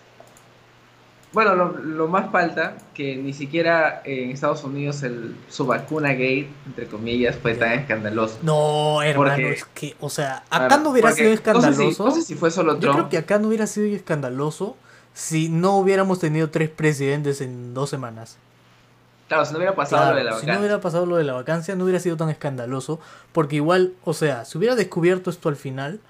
Bueno, 1.32 1.54
lo, 1.54 1.72
lo 1.78 2.08
más 2.08 2.30
falta, 2.32 2.78
que 2.94 3.16
ni 3.16 3.34
siquiera 3.34 4.00
en 4.04 4.30
Estados 4.30 4.64
Unidos 4.64 5.02
el, 5.02 5.36
su 5.50 5.66
vacuna 5.66 6.10
gay, 6.12 6.50
entre 6.66 6.86
comillas, 6.86 7.36
fue 7.36 7.54
tan 7.54 7.72
escandaloso. 7.72 8.38
No, 8.42 9.02
hermano, 9.02 9.30
Porque- 9.34 9.52
es 9.52 9.64
que, 9.66 9.94
o 10.00 10.08
sea, 10.08 10.42
Claro, 10.48 10.64
acá 10.64 10.76
no 10.78 10.90
hubiera 10.90 11.12
sido 11.12 11.26
No 11.28 11.30
sé, 11.30 11.34
escandaloso. 11.34 11.90
si, 11.92 12.02
no 12.02 12.10
sé 12.12 12.22
si 12.22 12.34
fue 12.34 12.50
solo 12.50 12.74
Yo 12.74 12.80
Trump. 12.80 12.94
creo 12.96 13.08
que 13.10 13.18
acá 13.18 13.38
no 13.38 13.48
hubiera 13.48 13.66
sido 13.66 13.94
escandaloso 13.94 14.76
si 15.12 15.48
no 15.50 15.76
hubiéramos 15.76 16.18
tenido 16.18 16.48
tres 16.48 16.70
presidentes 16.70 17.40
en 17.42 17.74
dos 17.74 17.90
semanas. 17.90 18.38
Claro, 19.28 19.44
si 19.44 19.52
no 19.52 19.58
hubiera 19.58 19.74
pasado 19.74 20.00
Claro, 20.04 20.12
lo 20.14 20.18
de 20.18 20.24
la 20.24 20.30
si 20.30 20.34
vacancia. 20.36 20.54
no 20.54 20.60
hubiera 20.60 20.80
pasado 20.80 21.04
lo 21.06 21.16
de 21.16 21.24
la 21.24 21.32
vacancia, 21.34 21.74
no 21.76 21.84
hubiera 21.84 22.00
sido 22.00 22.16
tan 22.16 22.30
escandaloso. 22.30 23.00
Porque 23.32 23.56
igual, 23.56 23.92
o 24.04 24.14
sea, 24.14 24.46
si 24.46 24.56
hubiera 24.56 24.74
descubierto 24.76 25.28
esto 25.28 25.50
al 25.50 25.56
final, 25.56 26.00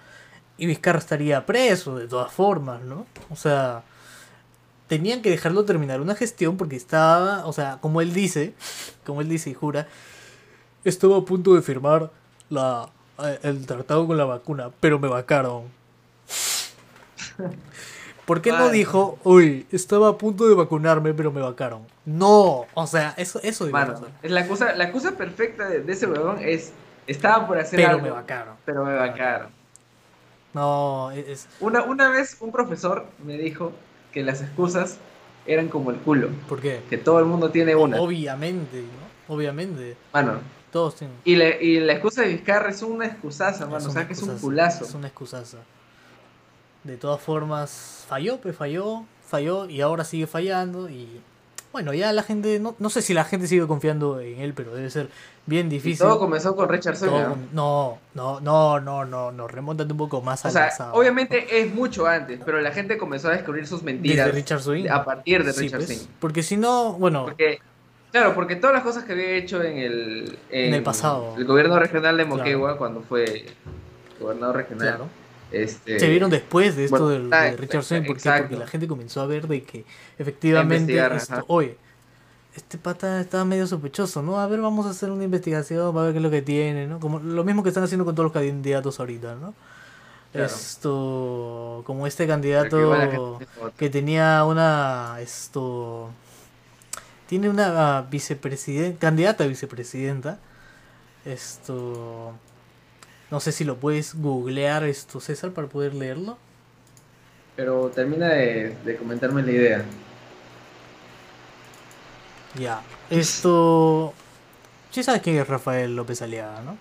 y 0.59 0.67
Vizcarra 0.67 1.01
estaría 1.01 1.45
preso 1.45 1.97
de 1.99 2.07
todas 2.07 2.31
formas, 2.31 2.83
¿no? 2.83 3.07
O 3.31 3.35
sea, 3.37 3.83
tenían 4.89 5.23
que 5.23 5.31
dejarlo 5.31 5.65
terminar 5.67 6.01
una 6.01 6.17
gestión 6.17 6.57
porque 6.59 6.77
estaba, 6.77 7.47
o 7.47 7.53
sea, 7.53 7.79
como 7.81 8.01
él 8.03 8.13
dice, 8.15 8.55
como 9.07 9.21
él 9.23 9.29
dice 9.29 9.51
y 9.51 9.55
jura, 9.55 9.89
estuvo 10.85 11.17
a 11.17 11.25
punto 11.25 11.55
de 11.55 11.63
firmar 11.63 12.13
la, 12.51 12.91
eh, 13.23 13.39
el 13.43 13.67
tratado 13.67 14.07
con 14.07 14.17
la 14.17 14.25
vacuna, 14.25 14.71
pero 14.81 14.99
me 14.99 15.09
vacaron. 15.09 15.65
¿Por 18.25 18.43
qué 18.43 18.53
no 18.53 18.69
dijo, 18.69 19.19
uy, 19.25 19.67
estaba 19.73 20.09
a 20.09 20.19
punto 20.19 20.47
de 20.49 20.55
vacunarme, 20.55 21.15
pero 21.15 21.33
me 21.33 21.41
vacaron? 21.41 21.87
No, 22.05 22.71
o 22.75 22.87
sea, 22.87 23.15
eso, 23.17 23.41
eso 23.43 23.67
Mano, 23.71 24.01
es 24.23 24.31
la 24.31 24.41
excusa, 24.41 24.75
la 24.75 24.85
excusa 24.85 25.17
perfecta 25.17 25.69
de, 25.69 25.83
de 25.83 25.93
ese 25.93 26.07
huevón 26.07 26.39
es, 26.41 26.79
estaba 27.07 27.47
por 27.47 27.59
hacer 27.59 27.83
Pero 27.83 27.89
algo, 27.89 28.01
me 28.01 28.11
vacaron. 28.11 28.57
pero 28.65 28.85
me 28.85 28.95
vacaron. 28.95 29.55
No, 30.53 31.11
es, 31.13 31.49
Una, 31.59 31.83
una 31.85 32.09
vez 32.11 32.37
un 32.41 32.53
profesor 32.53 33.15
me 33.19 33.37
dijo 33.39 33.73
que 34.19 34.25
las 34.25 34.41
excusas 34.43 34.99
eran 35.47 35.69
como 35.69 35.93
el 35.93 35.99
culo, 35.99 36.29
¿por 36.49 36.61
qué? 36.61 36.81
que 36.91 36.99
todo 36.99 37.21
el 37.21 37.25
mundo 37.27 37.51
tiene 37.53 37.77
una. 37.77 38.01
Obviamente, 38.01 38.81
¿no? 38.83 39.33
Obviamente. 39.33 39.97
Mano, 40.13 40.41
Todos 40.73 40.97
tienen. 40.97 41.17
y, 41.25 41.37
le- 41.37 41.63
y 41.65 41.79
la 41.79 41.93
excusa 41.93 42.23
de 42.23 42.29
Vizcarra 42.31 42.69
es 42.71 42.83
una 42.83 43.07
excusaza, 43.07 43.67
mano, 43.67 43.87
o 43.87 43.91
sea 43.93 44.09
que 44.09 44.15
es 44.15 44.23
un 44.23 44.37
culazo. 44.39 44.85
Es 44.85 44.95
una 44.95 45.07
excusaza. 45.07 45.59
De 46.83 46.97
todas 46.97 47.21
formas, 47.21 48.05
falló, 48.09 48.41
pues 48.41 48.57
falló, 48.57 49.05
falló 49.25 49.69
y 49.71 49.83
ahora 49.83 50.03
sigue 50.03 50.27
fallando. 50.27 50.89
Y 50.91 51.21
bueno, 51.79 51.95
ya 51.95 52.13
la 52.13 52.25
gente, 52.25 52.59
no, 52.59 52.75
no 52.81 52.91
sé 52.91 53.03
si 53.03 53.15
la 53.15 53.25
gente 53.25 53.47
sigue 53.47 53.65
confiando 53.69 54.19
en 54.19 54.41
él, 54.41 54.53
pero 54.53 54.75
debe 54.75 54.91
ser 54.91 55.09
bien 55.47 55.69
Y 55.69 55.71
difícil. 55.71 56.05
todo 56.05 56.19
comenzó 56.19 56.57
con 56.57 56.69
Richard 56.69 56.99
con- 56.99 57.49
no, 57.53 57.99
no, 58.15 58.41
no, 58.41 58.81
no, 58.81 59.05
no, 59.05 59.31
no, 59.31 59.47
remóntate 59.47 59.93
un 59.93 59.99
poco 59.99 60.21
más 60.21 60.45
O 60.45 60.49
al 60.49 60.53
sea, 60.53 60.65
pasado. 60.71 60.95
obviamente 60.95 61.61
es 61.61 61.73
mucho 61.73 62.09
antes, 62.09 62.41
pero 62.45 62.61
la 62.61 62.73
gente 62.73 62.99
comenzó 62.99 63.29
a 63.29 63.33
descubrir 63.33 63.65
sus 63.65 63.85
mentiras 63.85 64.27
Desde 64.27 64.41
Richard 64.41 64.61
Swing. 64.61 64.89
a 64.91 65.05
partir 65.05 65.45
de 65.45 65.53
Sí, 65.53 65.61
Richard 65.61 65.85
pues. 65.87 66.09
Porque 66.19 66.43
si 66.43 66.57
no, 66.57 66.95
bueno, 66.95 67.27
Porque, 67.27 67.61
claro, 68.11 68.35
porque 68.35 68.57
todas 68.57 68.75
las 68.75 68.83
cosas 68.83 69.05
que 69.05 69.13
había 69.13 69.31
hecho 69.37 69.63
en 69.63 69.79
el, 69.79 70.39
En 70.51 70.75
el 70.75 70.83
pasado. 70.83 71.35
el 71.39 71.45
gobierno 71.45 71.79
regional 71.79 72.17
de 72.17 72.25
Claro. 72.25 72.39
Moquegua, 72.39 72.77
cuando 72.77 73.03
fue 73.03 73.47
gobernador 74.21 74.57
regional, 74.57 74.89
claro. 74.89 75.09
Este, 75.51 75.99
Se 75.99 76.09
vieron 76.09 76.31
después 76.31 76.77
de 76.77 76.85
esto 76.85 76.99
bueno, 76.99 77.09
del, 77.09 77.33
ah, 77.33 77.45
de 77.45 77.57
Richard 77.57 77.83
Swing, 77.83 78.03
¿por 78.05 78.17
qué? 78.17 78.31
porque 78.39 78.57
la 78.57 78.67
gente 78.67 78.87
comenzó 78.87 79.21
a 79.21 79.27
ver 79.27 79.49
de 79.49 79.63
que 79.63 79.85
efectivamente 80.19 80.99
esto, 81.17 81.45
oye, 81.49 81.77
este 82.55 82.77
pata 82.77 83.21
está 83.21 83.45
medio 83.45 83.67
sospechoso, 83.67 84.23
¿no? 84.23 84.41
A 84.41 84.47
ver, 84.47 84.61
vamos 84.61 84.87
a 84.87 84.91
hacer 84.91 85.11
una 85.11 85.25
investigación 85.25 85.95
para 85.95 86.07
ver 86.07 86.13
qué 86.13 86.19
es 86.19 86.23
lo 86.23 86.31
que 86.31 86.43
tiene, 86.43 86.87
¿no? 86.87 87.01
Como 87.01 87.19
lo 87.21 87.45
mismo 87.45 87.63
que 87.63 87.71
están 87.71 87.85
haciendo 87.85 88.05
con 88.05 88.15
todos 88.15 88.25
los 88.25 88.33
candidatos 88.33 88.99
ahorita, 89.01 89.37
¿no? 89.37 89.55
Claro. 90.33 90.47
Esto, 90.47 91.83
como 91.87 92.07
este 92.07 92.25
que 92.25 92.29
candidato 92.29 93.39
que 93.79 93.89
tenía 93.89 94.45
una, 94.45 95.17
esto, 95.21 96.11
tiene 97.27 97.49
una 97.49 98.03
vicepresidenta, 98.03 98.99
candidata 98.99 99.45
a 99.45 99.47
vicepresidenta, 99.47 100.39
esto, 101.25 102.35
no 103.31 103.41
sé 103.41 103.53
si 103.53 103.65
lo 103.65 103.77
puedes 103.77 104.15
googlear 104.15 104.85
esto, 104.85 105.21
César, 105.21 105.53
para 105.53 105.69
poder 105.69 105.95
leerlo. 105.95 106.39
Pero 107.57 107.89
termina 107.89 108.29
de, 108.29 108.77
de 108.85 108.97
comentarme 108.97 109.43
la 109.43 109.51
idea. 109.51 109.85
Ya, 112.59 112.83
esto, 113.11 114.15
sí 114.91 115.03
sabes 115.03 115.23
quién 115.23 115.37
es 115.37 115.47
Rafael 115.47 115.95
López 115.95 116.23
Aliaga, 116.23 116.63
¿no? 116.63 116.77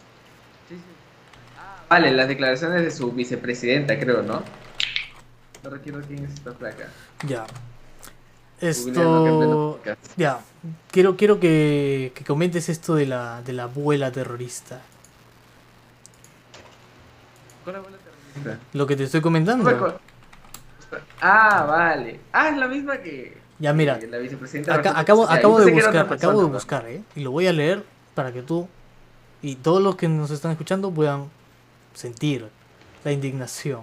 Vale, 1.90 2.12
las 2.12 2.28
declaraciones 2.28 2.82
de 2.84 2.92
su 2.92 3.12
vicepresidenta, 3.12 3.98
creo, 3.98 4.22
¿no? 4.22 4.44
No 5.64 5.70
recuerdo 5.70 6.02
quién 6.08 6.26
es 6.26 6.34
esta 6.34 6.52
placa. 6.52 6.90
Ya. 7.26 7.46
Esto, 8.60 9.80
ya, 10.16 10.40
quiero, 10.90 11.16
quiero 11.16 11.40
que, 11.40 12.12
que 12.16 12.24
comentes 12.24 12.70
esto 12.70 12.96
de 12.96 13.06
la, 13.06 13.42
de 13.44 13.54
la 13.54 13.64
abuela 13.64 14.12
terrorista. 14.12 14.82
Lo 18.74 18.86
que 18.88 18.96
te 18.96 19.04
estoy 19.04 19.22
comentando. 19.22 19.98
Ah, 21.22 21.66
vale. 21.68 22.20
Ah, 22.32 22.50
es 22.50 22.58
la 22.58 22.68
misma 22.68 22.98
que. 23.00 23.38
Ya, 23.60 23.74
mira, 23.74 23.98
que 24.00 24.08
la 24.08 24.18
vicepresidenta. 24.20 24.76
Acá- 24.76 24.98
acabo, 25.00 25.26
de 25.28 25.72
buscar, 25.72 26.14
acabo 26.14 26.42
de 26.44 26.48
buscar, 26.52 26.86
¿eh? 26.88 27.02
Y 27.16 27.22
lo 27.22 27.32
voy 27.32 27.48
a 27.48 27.54
leer 27.54 27.84
para 28.14 28.32
que 28.32 28.42
tú 28.44 28.68
y 29.42 29.56
todos 29.56 29.82
los 29.82 29.96
que 29.96 30.08
nos 30.08 30.30
están 30.32 30.52
escuchando 30.52 30.92
puedan 30.92 31.26
sentir 31.94 32.48
la 33.04 33.12
indignación. 33.12 33.82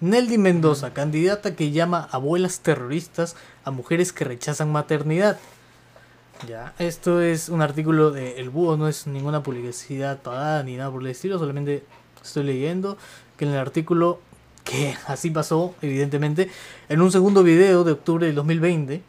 Neldy 0.00 0.36
Mendoza, 0.36 0.92
candidata 0.92 1.56
que 1.56 1.70
llama 1.70 2.08
abuelas 2.12 2.60
terroristas 2.60 3.36
a 3.64 3.70
mujeres 3.70 4.12
que 4.12 4.24
rechazan 4.24 4.70
maternidad. 4.70 5.38
Ya, 6.46 6.74
esto 6.78 7.22
es 7.22 7.48
un 7.48 7.62
artículo 7.62 8.10
de 8.10 8.38
El 8.38 8.50
Búho, 8.50 8.76
no 8.76 8.86
es 8.88 9.06
ninguna 9.06 9.42
publicidad 9.42 10.18
pagada 10.20 10.62
ni 10.62 10.76
nada 10.76 10.90
por 10.90 11.00
el 11.00 11.06
estilo, 11.08 11.38
solamente 11.38 11.84
estoy 12.24 12.44
leyendo 12.44 12.96
que 13.36 13.44
en 13.44 13.52
el 13.52 13.58
artículo, 13.58 14.20
que 14.64 14.96
así 15.06 15.30
pasó, 15.30 15.74
evidentemente, 15.82 16.50
en 16.88 17.00
un 17.00 17.12
segundo 17.12 17.42
video 17.42 17.84
de 17.84 17.92
octubre 17.92 18.26
del 18.26 18.34
2020, 18.34 19.02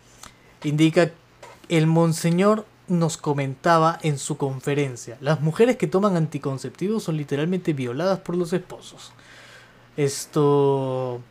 indica 0.64 1.12
el 1.70 1.88
monseñor 1.88 2.66
nos 2.88 3.18
comentaba 3.18 3.98
en 4.04 4.20
su 4.20 4.38
conferencia, 4.38 5.18
las 5.20 5.42
mujeres 5.42 5.76
que 5.78 5.88
toman 5.88 6.16
anticonceptivos 6.16 7.04
son 7.04 7.18
literalmente 7.18 7.74
violadas 7.74 8.20
por 8.20 8.38
los 8.38 8.54
esposos. 8.54 9.12
Esto 9.98 11.22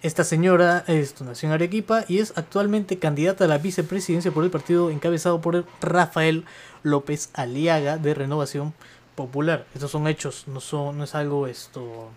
esta 0.00 0.22
señora 0.22 0.84
esto, 0.86 1.24
nació 1.24 1.48
en 1.48 1.54
Arequipa 1.54 2.04
y 2.06 2.18
es 2.18 2.32
actualmente 2.36 3.00
candidata 3.00 3.44
a 3.44 3.48
la 3.48 3.58
vicepresidencia 3.58 4.30
por 4.30 4.44
el 4.44 4.50
partido 4.50 4.90
encabezado 4.90 5.40
por 5.40 5.64
Rafael 5.80 6.44
López 6.84 7.30
Aliaga 7.34 7.98
de 7.98 8.14
Renovación 8.14 8.74
Popular. 9.18 9.66
Estos 9.74 9.90
son 9.90 10.06
hechos, 10.06 10.44
no 10.46 10.60
son 10.60 10.96
no 10.96 11.02
es 11.02 11.12
algo 11.16 11.48
esto 11.48 12.08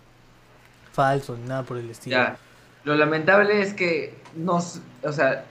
falso 0.92 1.36
ni 1.36 1.48
nada 1.48 1.64
por 1.64 1.76
el 1.76 1.90
estilo. 1.90 2.16
Ya. 2.16 2.36
Lo 2.84 2.94
lamentable 2.94 3.60
es 3.60 3.74
que 3.74 4.14
nos, 4.36 4.80
o 5.02 5.10
sea, 5.10 5.44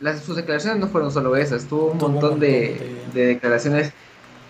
las, 0.00 0.20
sus 0.20 0.36
declaraciones 0.36 0.78
no 0.78 0.88
fueron 0.88 1.10
solo 1.10 1.34
esas, 1.34 1.64
tuvo 1.64 1.92
un, 1.92 1.98
montón, 1.98 2.38
de, 2.38 3.06
de... 3.14 3.26
declaraciones 3.26 3.94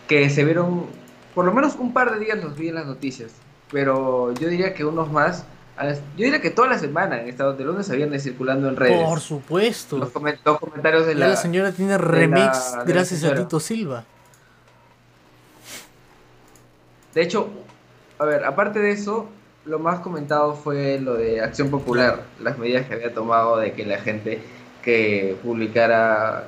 que 0.08 0.30
se 0.30 0.44
vieron, 0.44 0.86
por 1.32 1.44
lo 1.44 1.52
menos 1.52 1.76
un 1.76 1.92
par 1.92 2.12
de 2.12 2.24
días 2.24 2.42
los 2.42 2.56
vi 2.56 2.68
en 2.68 2.74
las 2.74 2.86
noticias, 2.86 3.30
pero 3.70 4.34
yo 4.34 4.48
diría 4.48 4.74
que 4.74 4.84
unos 4.84 5.12
más 5.12 5.44
yo 6.16 6.24
diría 6.24 6.40
que 6.40 6.50
toda 6.50 6.66
la 6.66 6.78
semana 6.78 7.20
en 7.20 7.28
Estados 7.28 7.56
de 7.56 7.62
lunes 7.62 7.88
a 7.88 7.94
viernes 7.94 8.24
circulando 8.24 8.68
en 8.68 8.74
redes. 8.74 9.00
Por 9.08 9.20
supuesto. 9.20 9.96
Los, 9.96 10.10
comentarios 10.10 11.06
de 11.06 11.14
la, 11.14 11.28
la 11.28 11.36
señora 11.36 11.70
tiene 11.70 11.96
remix 11.96 12.76
gracias 12.84 13.22
a 13.22 13.32
Tito 13.32 13.60
Silva. 13.60 14.04
De 17.18 17.24
hecho, 17.24 17.48
a 18.20 18.24
ver, 18.24 18.44
aparte 18.44 18.78
de 18.78 18.92
eso, 18.92 19.28
lo 19.64 19.80
más 19.80 19.98
comentado 19.98 20.54
fue 20.54 21.00
lo 21.00 21.14
de 21.14 21.40
Acción 21.40 21.68
Popular, 21.68 22.22
las 22.38 22.58
medidas 22.58 22.86
que 22.86 22.94
había 22.94 23.12
tomado 23.12 23.56
de 23.56 23.72
que 23.72 23.84
la 23.84 23.98
gente 23.98 24.38
que 24.84 25.36
publicara, 25.42 26.46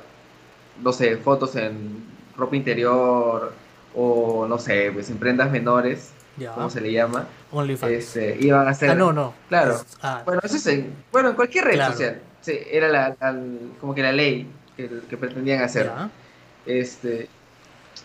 no 0.81 0.93
sé, 0.93 1.17
fotos 1.17 1.57
en 1.57 2.05
ropa 2.37 2.55
interior 2.55 3.51
o, 3.93 4.45
no 4.47 4.57
sé, 4.59 4.91
pues 4.93 5.09
en 5.09 5.17
prendas 5.17 5.51
menores, 5.51 6.13
¿cómo 6.55 6.69
se 6.69 6.79
le 6.79 6.93
llama? 6.93 7.27
OnlyFans. 7.51 7.91
Este, 7.91 8.37
iban 8.39 8.65
a 8.65 8.69
hacer. 8.69 8.91
Ah, 8.91 8.95
no, 8.95 9.11
no. 9.11 9.33
Claro. 9.49 9.77
ah. 10.01 10.21
Bueno, 10.23 10.39
eso 10.41 10.55
es 10.55 10.67
en, 10.67 10.93
bueno, 11.11 11.31
en 11.31 11.35
cualquier 11.35 11.65
red 11.65 11.85
social. 11.85 12.21
Sí, 12.39 12.57
era 12.71 12.87
la, 12.87 13.17
como 13.81 13.93
que 13.93 14.03
la 14.03 14.13
ley 14.13 14.47
que, 14.77 14.89
que 15.09 15.17
pretendían 15.17 15.63
hacer. 15.63 15.87
Ya. 15.87 16.09
Este. 16.65 17.27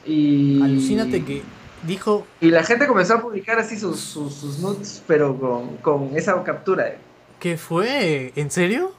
Y. 0.04 0.61
Alucínate 0.61 1.25
que 1.25 1.44
dijo. 1.83 2.26
Y 2.40 2.50
la 2.50 2.62
gente 2.64 2.87
comenzó 2.87 3.14
a 3.14 3.23
publicar 3.23 3.59
así 3.59 3.78
sus, 3.78 4.00
sus, 4.00 4.35
sus 4.35 4.59
nudes, 4.59 5.02
pero 5.06 5.38
con, 5.38 5.76
con 5.78 6.16
esa 6.16 6.42
captura. 6.42 6.95
¿Qué 7.40 7.56
fue? 7.56 8.33
¿En 8.37 8.50
serio? 8.50 8.92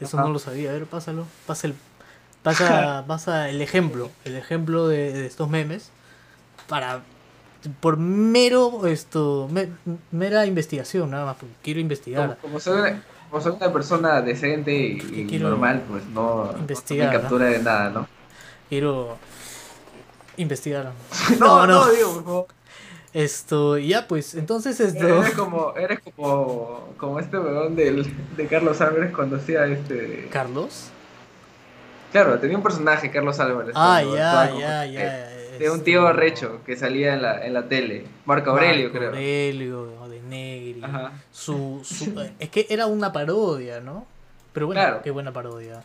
Eso 0.00 0.16
Ajá. 0.16 0.26
no 0.26 0.32
lo 0.32 0.38
sabía. 0.38 0.70
A 0.70 0.72
ver, 0.74 0.86
pásalo. 0.86 1.26
Pasa 1.46 1.66
el, 1.66 1.74
pasa, 2.42 3.04
pasa 3.08 3.48
el 3.48 3.60
ejemplo. 3.60 4.10
El 4.24 4.36
ejemplo 4.36 4.88
de, 4.88 5.12
de 5.12 5.26
estos 5.26 5.48
memes. 5.48 5.90
Para 6.68 7.02
por 7.80 7.96
mero 7.96 8.86
esto 8.86 9.48
me, 9.50 9.68
mera 10.10 10.46
investigación 10.46 11.10
nada 11.10 11.26
más 11.26 11.36
porque 11.36 11.54
quiero 11.62 11.80
investigar 11.80 12.38
como, 12.40 12.40
como, 12.40 12.60
soy, 12.60 12.80
una, 12.80 13.02
como 13.28 13.42
soy 13.42 13.52
una 13.52 13.72
persona 13.72 14.22
decente 14.22 14.74
y, 14.74 15.26
y 15.30 15.38
normal 15.38 15.82
pues 15.88 16.06
no, 16.06 16.54
investigar, 16.58 17.12
no 17.12 17.20
captura 17.20 17.46
de 17.46 17.58
nada 17.58 17.90
no 17.90 18.08
quiero 18.68 19.18
investigar 20.40 20.92
no, 21.38 21.66
no, 21.66 21.86
no, 21.86 21.90
digo 21.90 22.14
por 22.14 22.24
favor 22.24 22.46
esto 23.12 23.76
ya 23.78 24.06
pues 24.06 24.34
entonces 24.34 24.78
esto 24.78 25.06
eres 25.06 25.34
como 25.34 25.74
eres 25.76 26.00
como 26.16 26.88
como 26.96 27.18
este 27.18 27.38
weón 27.38 27.74
del, 27.74 28.06
de 28.36 28.46
Carlos 28.46 28.80
Álvarez 28.80 29.12
cuando 29.12 29.36
hacía 29.36 29.66
este 29.66 30.28
Carlos 30.32 30.90
claro 32.12 32.38
tenía 32.38 32.56
un 32.56 32.62
personaje 32.62 33.10
Carlos 33.10 33.40
Álvarez 33.40 33.72
ah 33.74 34.02
ya 34.02 34.52
ya 34.56 34.86
ya 34.86 35.40
de 35.60 35.70
un 35.70 35.84
tío 35.84 36.10
recho 36.12 36.60
que 36.64 36.74
salía 36.74 37.12
en 37.12 37.20
la, 37.20 37.44
en 37.44 37.52
la 37.52 37.68
tele. 37.68 38.06
Marco 38.24 38.50
Aurelio, 38.50 38.84
Marco 38.84 38.98
creo. 38.98 39.08
Aurelio, 39.10 40.08
de 40.08 40.22
Negri. 40.22 40.82
Su, 41.30 41.82
su, 41.84 42.18
es 42.38 42.48
que 42.48 42.66
era 42.70 42.86
una 42.86 43.12
parodia, 43.12 43.80
¿no? 43.80 44.06
Pero 44.54 44.66
bueno, 44.66 44.80
claro. 44.80 45.02
qué 45.02 45.10
buena 45.10 45.32
parodia. 45.32 45.84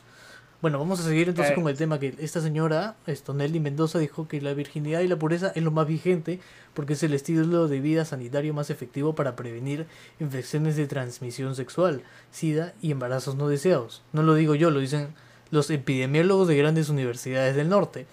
Bueno, 0.66 0.80
vamos 0.80 1.00
a 1.00 1.04
seguir 1.04 1.30
entonces 1.30 1.54
con 1.54 1.68
el 1.68 1.78
tema 1.78 2.00
que 2.00 2.16
esta 2.18 2.42
señora, 2.42 2.96
Nelly 3.32 3.60
Mendoza, 3.60 4.00
dijo 4.00 4.28
que 4.28 4.42
la 4.42 4.56
virginidad 4.56 5.02
y 5.02 5.08
la 5.08 5.16
pureza 5.16 5.52
es 5.54 5.62
lo 5.62 5.70
más 5.70 5.86
vigente 5.86 6.40
porque 6.74 6.94
es 6.94 7.04
el 7.04 7.14
estilo 7.14 7.68
de 7.68 7.80
vida 7.80 8.04
sanitario 8.04 8.52
más 8.52 8.72
efectivo 8.72 9.14
para 9.14 9.36
prevenir 9.36 9.86
infecciones 10.20 10.76
de 10.76 10.88
transmisión 10.88 11.54
sexual, 11.56 12.02
sida 12.32 12.74
y 12.82 12.90
embarazos 12.90 13.36
no 13.36 13.48
deseados. 13.48 14.02
No 14.12 14.24
lo 14.24 14.34
digo 14.34 14.56
yo, 14.56 14.72
lo 14.72 14.80
dicen 14.80 15.10
los 15.52 15.70
epidemiólogos 15.70 16.48
de 16.48 16.58
grandes 16.58 16.90
universidades 16.90 17.56
del 17.56 17.70
norte. 17.70 18.08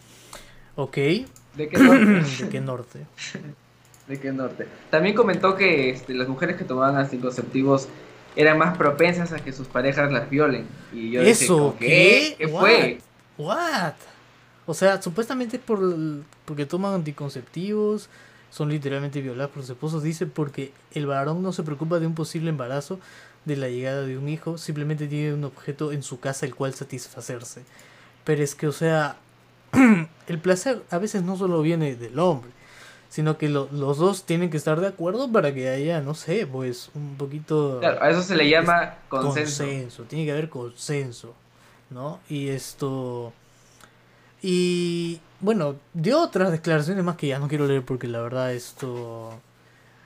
¿Ok? 0.77 0.97
¿De 0.97 1.69
qué 1.71 1.79
norte? 1.79 2.05
¿De 2.45 2.49
qué 2.51 2.61
norte? 2.61 3.07
¿De 4.09 4.21
qué 4.21 4.31
norte? 4.31 4.67
También 4.91 5.15
comentó 5.15 5.57
que 5.57 5.89
este, 5.89 6.13
las 6.13 6.29
mujeres 6.29 6.57
que 6.57 6.65
tomaban 6.65 6.97
anticonceptivos 6.97 7.89
eran 8.37 8.59
más 8.59 8.77
propensas 8.77 9.33
a 9.33 9.39
que 9.39 9.53
sus 9.53 9.67
parejas 9.67 10.13
las 10.13 10.29
violen. 10.29 10.67
Y 10.93 11.11
yo 11.11 11.23
¿Eso? 11.23 11.77
Dije, 11.79 11.93
¿qué? 11.93 12.35
¿Qué, 12.39 12.47
¿Qué 12.47 12.49
fue? 12.49 12.99
What? 13.39 13.95
O 14.67 14.75
sea, 14.75 15.01
supuestamente 15.03 15.59
por 15.59 15.81
porque 16.45 16.67
toman 16.67 16.95
anticonceptivos, 16.95 18.09
son 18.51 18.69
literalmente 18.69 19.21
violadas 19.21 19.51
por 19.51 19.63
sus 19.63 19.71
esposos. 19.71 20.03
Dice 20.03 20.27
porque 20.27 20.73
el 20.93 21.07
varón 21.07 21.43
no 21.43 21.53
se 21.53 21.63
preocupa 21.63 21.99
de 21.99 22.07
un 22.07 22.15
posible 22.15 22.51
embarazo, 22.51 23.01
de 23.45 23.57
la 23.57 23.69
llegada 23.69 24.03
de 24.03 24.17
un 24.17 24.29
hijo, 24.29 24.59
simplemente 24.59 25.09
tiene 25.09 25.35
un 25.35 25.45
objeto 25.45 25.93
en 25.93 26.03
su 26.03 26.21
casa 26.21 26.47
el 26.47 26.55
cual 26.55 26.75
satisfacerse. 26.75 27.63
Pero 28.25 28.43
es 28.43 28.55
que, 28.55 28.69
o 28.69 28.73
sea, 28.73 29.17
el 30.29 30.39
placer 30.39 30.83
a 30.91 30.99
veces 30.99 31.23
no 31.23 31.37
solo 31.37 31.61
viene 31.63 31.97
del 31.97 32.19
hombre, 32.19 32.51
sino 33.13 33.37
que 33.37 33.51
lo, 33.51 33.69
los 33.73 33.99
dos 33.99 34.25
tienen 34.25 34.49
que 34.49 34.57
estar 34.57 34.81
de 34.81 34.87
acuerdo 34.87 35.31
para 35.31 35.53
que 35.53 35.69
haya, 35.69 36.01
no 36.01 36.15
sé, 36.15 36.47
pues 36.47 36.91
un 36.95 37.17
poquito... 37.19 37.77
Claro, 37.79 38.03
a 38.03 38.09
eso 38.09 38.23
se 38.23 38.35
le 38.35 38.49
llama 38.49 38.95
consenso. 39.11 39.65
Consenso, 39.65 40.03
tiene 40.05 40.25
que 40.25 40.33
haber 40.33 40.49
consenso, 40.49 41.35
¿no? 41.91 42.21
Y 42.31 42.49
esto... 42.49 43.35
Y 44.41 45.21
bueno, 45.41 45.77
dio 45.93 46.23
otras 46.23 46.53
declaraciones 46.53 47.05
más 47.05 47.17
que 47.17 47.27
ya 47.27 47.39
no 47.39 47.49
quiero 47.49 47.67
leer 47.67 47.85
porque 47.85 48.09
la 48.09 48.23
verdad 48.23 48.55
esto... 48.55 49.39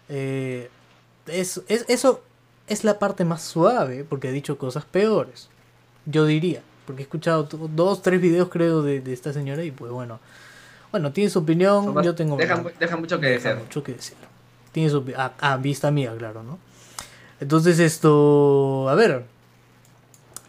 Eh, 0.08 0.68
es, 1.28 1.62
es, 1.68 1.84
eso 1.86 2.24
es 2.66 2.82
la 2.82 2.98
parte 2.98 3.24
más 3.24 3.40
suave 3.40 4.02
porque 4.02 4.26
ha 4.26 4.32
dicho 4.32 4.58
cosas 4.58 4.84
peores, 4.84 5.48
yo 6.06 6.24
diría. 6.24 6.60
Porque 6.86 7.02
he 7.02 7.04
escuchado 7.04 7.44
dos, 7.44 8.02
tres 8.02 8.20
videos 8.20 8.48
creo 8.48 8.82
de, 8.82 9.00
de 9.00 9.12
esta 9.12 9.32
señora 9.32 9.62
y 9.62 9.70
pues 9.70 9.92
bueno. 9.92 10.18
Bueno, 10.96 11.12
tiene 11.12 11.28
su 11.28 11.40
opinión, 11.40 11.92
más, 11.92 12.02
yo 12.02 12.14
tengo... 12.14 12.38
Deja, 12.38 12.64
deja 12.80 12.96
mucho 12.96 13.20
que 13.20 13.26
deja 13.26 13.50
decir. 13.50 13.62
mucho 13.64 13.82
que 13.82 13.92
decir. 13.92 14.16
Tiene 14.72 14.88
su 14.88 15.04
a, 15.14 15.32
a 15.40 15.58
vista 15.58 15.90
mía, 15.90 16.14
claro, 16.16 16.42
¿no? 16.42 16.58
Entonces 17.38 17.78
esto... 17.80 18.88
A 18.88 18.94
ver. 18.94 19.24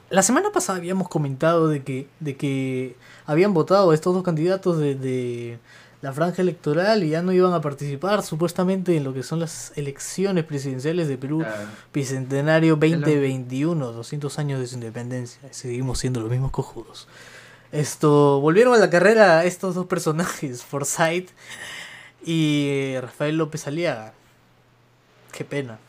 La 0.10 0.22
semana 0.22 0.52
pasada 0.54 0.78
habíamos 0.78 1.10
comentado 1.10 1.68
de 1.68 1.84
que, 1.84 2.08
de 2.22 2.38
que 2.38 2.96
habían 3.26 3.54
votado 3.54 3.92
estos 3.92 4.14
dos 4.14 4.24
candidatos 4.24 4.78
de, 4.78 4.96
de 4.96 5.60
la 6.02 6.14
franja 6.14 6.42
electoral 6.42 7.04
y 7.04 7.10
ya 7.10 7.22
no 7.22 7.34
iban 7.34 7.52
a 7.52 7.60
participar 7.60 8.24
supuestamente 8.24 8.96
en 8.96 9.04
lo 9.04 9.14
que 9.14 9.24
son 9.24 9.42
las 9.42 9.74
elecciones 9.76 10.46
presidenciales 10.46 11.10
de 11.10 11.18
Perú 11.18 11.40
Claro. 11.40 11.68
Bicentenario 11.94 12.78
2021, 12.78 13.92
200 13.92 14.40
años 14.40 14.62
de 14.62 14.68
su 14.68 14.76
independencia. 14.76 15.42
Seguimos 15.52 16.00
siendo 16.00 16.22
los 16.22 16.30
mismos 16.32 16.52
cojudos. 16.52 17.10
Esto, 17.72 18.40
volvieron 18.40 18.74
a 18.74 18.78
la 18.78 18.90
carrera 18.90 19.44
estos 19.46 19.76
dos 19.76 19.86
personajes, 19.86 20.64
Forsyth 20.70 21.30
y 22.26 22.68
eh, 22.70 23.00
Rafael 23.02 23.38
López 23.38 23.68
Aliaga. 23.68 24.14
Qué 25.32 25.44
pena. 25.44 25.80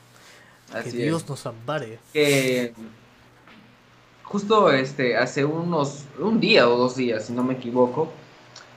Así 0.73 0.91
que 0.91 1.05
Dios 1.05 1.29
nos 1.29 1.47
ampare. 1.47 1.99
Que 2.13 2.75
justo 4.23 4.71
este 4.71 5.17
hace 5.17 5.45
unos 5.45 6.05
un 6.19 6.41
día 6.41 6.69
o 6.69 6.77
dos 6.77 6.97
días, 6.97 7.27
si 7.27 7.33
no 7.33 7.43
me 7.43 7.55
equivoco, 7.55 8.11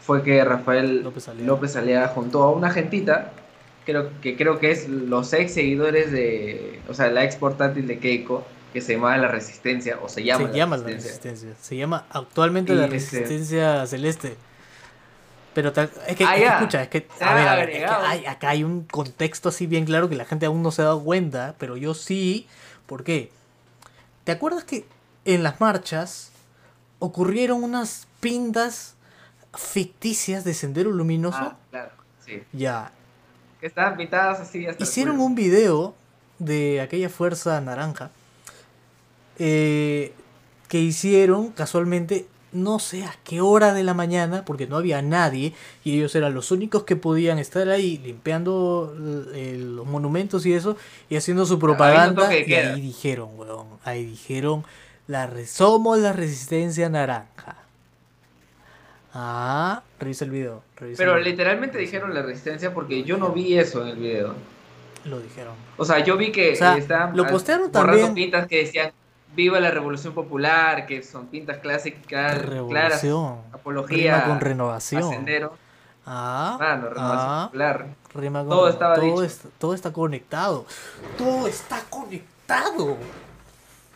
fue 0.02 0.24
que 0.24 0.44
Rafael 0.44 1.04
López 1.04 1.28
Aliaga. 1.28 1.48
López 1.48 1.76
Aliaga 1.76 2.08
juntó 2.10 2.44
a 2.44 2.52
una 2.52 2.72
gentita, 2.72 3.34
creo 3.86 4.10
que 4.22 4.38
creo 4.38 4.60
que 4.60 4.72
es 4.72 4.88
los 4.88 5.34
ex 5.34 5.54
seguidores 5.54 6.12
de, 6.12 6.80
o 6.88 6.94
sea, 6.94 7.10
la 7.10 7.26
ex 7.26 7.36
portátil 7.36 7.88
de 7.88 8.00
Keiko, 8.00 8.46
que 8.74 8.82
se 8.82 8.94
llama 8.94 9.18
La 9.18 9.28
Resistencia 9.28 10.00
o 10.02 10.08
se 10.10 10.24
llama, 10.24 10.46
se 10.46 10.52
la, 10.52 10.56
llama 10.58 10.78
la 10.78 10.84
Resistencia. 10.86 11.32
resistencia. 11.32 11.64
Se 11.64 11.76
llama 11.78 12.06
actualmente 12.10 12.74
Y 12.74 12.76
la 12.76 12.84
este- 12.86 12.94
resistencia 12.96 13.86
celeste. 13.88 14.38
Pero 15.54 15.70
es 15.70 15.74
que, 15.76 15.80
Ah, 15.82 16.04
es 16.08 16.16
que 16.16 16.24
ya. 16.24 16.58
escucha, 16.58 16.84
es 16.84 16.88
que, 16.88 17.08
a 17.20 17.34
ver, 17.34 17.48
a 17.48 17.56
ver, 17.56 17.70
es 17.72 17.78
que 17.80 17.86
hay- 17.86 18.26
acá 18.26 18.50
hay 18.50 18.64
un 18.64 18.84
contexto 18.86 19.50
así 19.50 19.68
bien 19.68 19.84
claro 19.86 20.08
que 20.08 20.16
la 20.16 20.24
gente 20.24 20.46
aún 20.46 20.64
no 20.64 20.72
se 20.72 20.82
ha 20.82 20.86
dado 20.86 21.04
cuenta, 21.04 21.56
pero 21.58 21.76
yo 21.76 21.94
sí. 21.94 22.48
¿Por 22.86 23.04
qué? 23.04 23.32
¿Te 24.24 24.32
acuerdas 24.32 24.64
que 24.64 24.86
en 25.26 25.44
las 25.44 25.60
marchas 25.60 26.32
ocurrieron 27.00 27.64
unas 27.64 28.08
pintas 28.22 28.96
ficticias 29.54 30.44
de 30.46 30.54
sendero 30.54 30.92
luminoso? 30.92 31.38
Ah, 31.40 31.58
claro, 31.70 31.92
sí. 32.26 32.44
Ya, 32.54 32.92
Que 33.60 33.68
estaban 33.68 33.98
pintadas 33.98 34.40
así 34.40 34.66
hasta 34.66 34.82
hicieron 34.82 35.20
un 35.20 35.36
video 35.36 35.94
de 36.40 36.82
aquella 36.82 37.10
fuerza 37.10 37.60
naranja 37.62 38.10
eh, 39.40 40.14
que 40.68 40.80
hicieron 40.80 41.52
casualmente 41.52 42.26
no 42.52 42.80
sé 42.80 43.04
a 43.04 43.16
qué 43.24 43.42
hora 43.42 43.74
de 43.74 43.84
la 43.84 43.94
mañana, 43.94 44.44
porque 44.46 44.68
no 44.68 44.78
había 44.78 45.02
nadie, 45.02 45.54
y 45.84 45.98
ellos 45.98 46.14
eran 46.16 46.34
los 46.34 46.52
únicos 46.52 46.84
que 46.84 46.96
podían 46.96 47.40
estar 47.40 47.70
ahí 47.70 47.98
limpiando 47.98 48.94
eh, 49.34 49.56
los 49.58 49.86
monumentos 49.86 50.46
y 50.46 50.54
eso, 50.54 50.76
y 51.10 51.16
haciendo 51.16 51.46
su 51.46 51.60
propaganda. 51.60 52.30
y 52.36 52.54
ahí 52.54 52.82
dijeron, 52.82 53.30
weón, 53.38 53.68
ahí 53.84 54.06
dijeron, 54.06 54.66
la 55.08 55.30
somos 55.46 56.00
la 56.00 56.14
resistencia 56.14 56.90
naranja. 56.90 57.58
Ah, 59.14 59.84
revisa 60.00 60.26
el 60.26 60.32
video. 60.32 60.64
Pero 60.98 61.20
literalmente 61.20 61.78
dijeron 61.78 62.14
la 62.14 62.22
resistencia 62.22 62.74
porque 62.74 63.04
yo 63.04 63.18
no 63.18 63.32
vi 63.32 63.58
eso 63.58 63.82
en 63.82 63.90
el 63.90 63.98
video. 63.98 64.34
Lo 65.04 65.20
dijeron. 65.20 65.54
O 65.78 65.84
sea, 65.84 66.00
yo 66.00 66.16
vi 66.16 66.32
que 66.32 66.52
estaban 66.52 67.18
lo 67.18 67.28
postearon 67.28 67.72
también. 67.72 68.14
pintas 68.14 68.48
que 68.48 68.60
decían 68.60 68.92
Viva 69.34 69.60
la 69.60 69.72
Revolución 69.72 70.14
Popular, 70.14 70.86
que 70.86 71.04
son 71.04 71.28
pintas 71.28 71.60
clásicas, 71.60 72.42
claras, 72.68 73.04
apología, 73.54 74.26
con 74.26 74.40
renovación. 74.40 75.04
Ascendero. 75.04 75.54
Ah, 76.06 76.58
renovación 76.60 76.96
ah, 76.98 77.46
popular. 77.46 77.88
todo 78.50 78.68
estaba 78.68 78.96
todo, 78.96 79.28
todo 79.58 79.74
está 79.74 79.94
conectado. 79.94 80.66
Todo 81.18 81.48
está 81.48 81.82
conectado. 81.90 82.98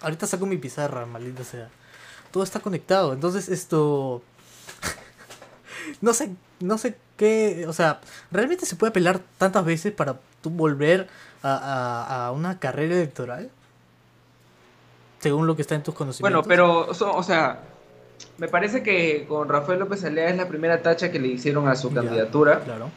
Ahorita 0.02 0.28
saco 0.28 0.46
mi 0.46 0.58
pizarra, 0.58 1.06
maldita 1.06 1.44
sea. 1.44 1.70
Todo 2.32 2.44
está 2.44 2.60
conectado. 2.60 3.14
Entonces 3.14 3.50
esto 3.50 4.22
no 6.02 6.14
sé, 6.14 6.36
no 6.60 6.78
sé 6.78 6.98
qué, 7.18 7.66
o 7.68 7.74
sea, 7.74 8.02
realmente 8.32 8.66
se 8.66 8.76
puede 8.76 8.90
apelar 8.90 9.22
tantas 9.38 9.66
veces 9.66 9.94
para 9.94 10.20
tú 10.42 10.50
volver 10.50 11.08
a, 11.44 12.28
a, 12.28 12.32
una 12.32 12.60
carrera 12.60 12.96
electoral. 12.96 13.50
Según 15.30 15.48
lo 15.48 15.56
que 15.56 15.64
está 15.64 15.76
en 15.76 15.84
tus 15.84 15.96
conocimientos. 15.96 16.46
Bueno, 16.46 16.48
pero, 16.48 16.88
o 16.88 17.24
sea, 17.24 17.60
me 18.38 18.48
parece 18.48 18.84
que 18.84 19.26
con 19.28 19.50
Rafael 19.50 19.80
López 19.80 20.04
Alea 20.04 20.30
es 20.30 20.38
la 20.38 20.48
primera 20.48 20.82
tacha 20.82 21.12
que 21.12 21.20
le 21.20 21.30
hicieron 21.30 21.68
a 21.68 21.76
su 21.76 21.92
candidatura. 21.92 22.60
Claro. 22.60 22.90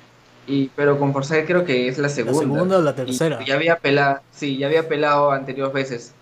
Y, 0.47 0.71
pero 0.75 0.99
con 0.99 1.12
Forsyth 1.12 1.47
creo 1.47 1.64
que 1.64 1.88
es 1.88 1.99
la 1.99 2.09
segunda. 2.09 2.41
La 2.41 2.47
segunda 2.47 2.79
o 2.79 2.83
la 2.83 2.95
tercera. 2.95 3.45
ya 3.45 3.55
había 3.55 3.77
pelado, 3.79 4.21
sí, 4.31 4.57
ya 4.57 4.67
había 4.67 4.88
pelado 4.88 5.31
anteriores 5.31 5.73
veces. 5.73 6.14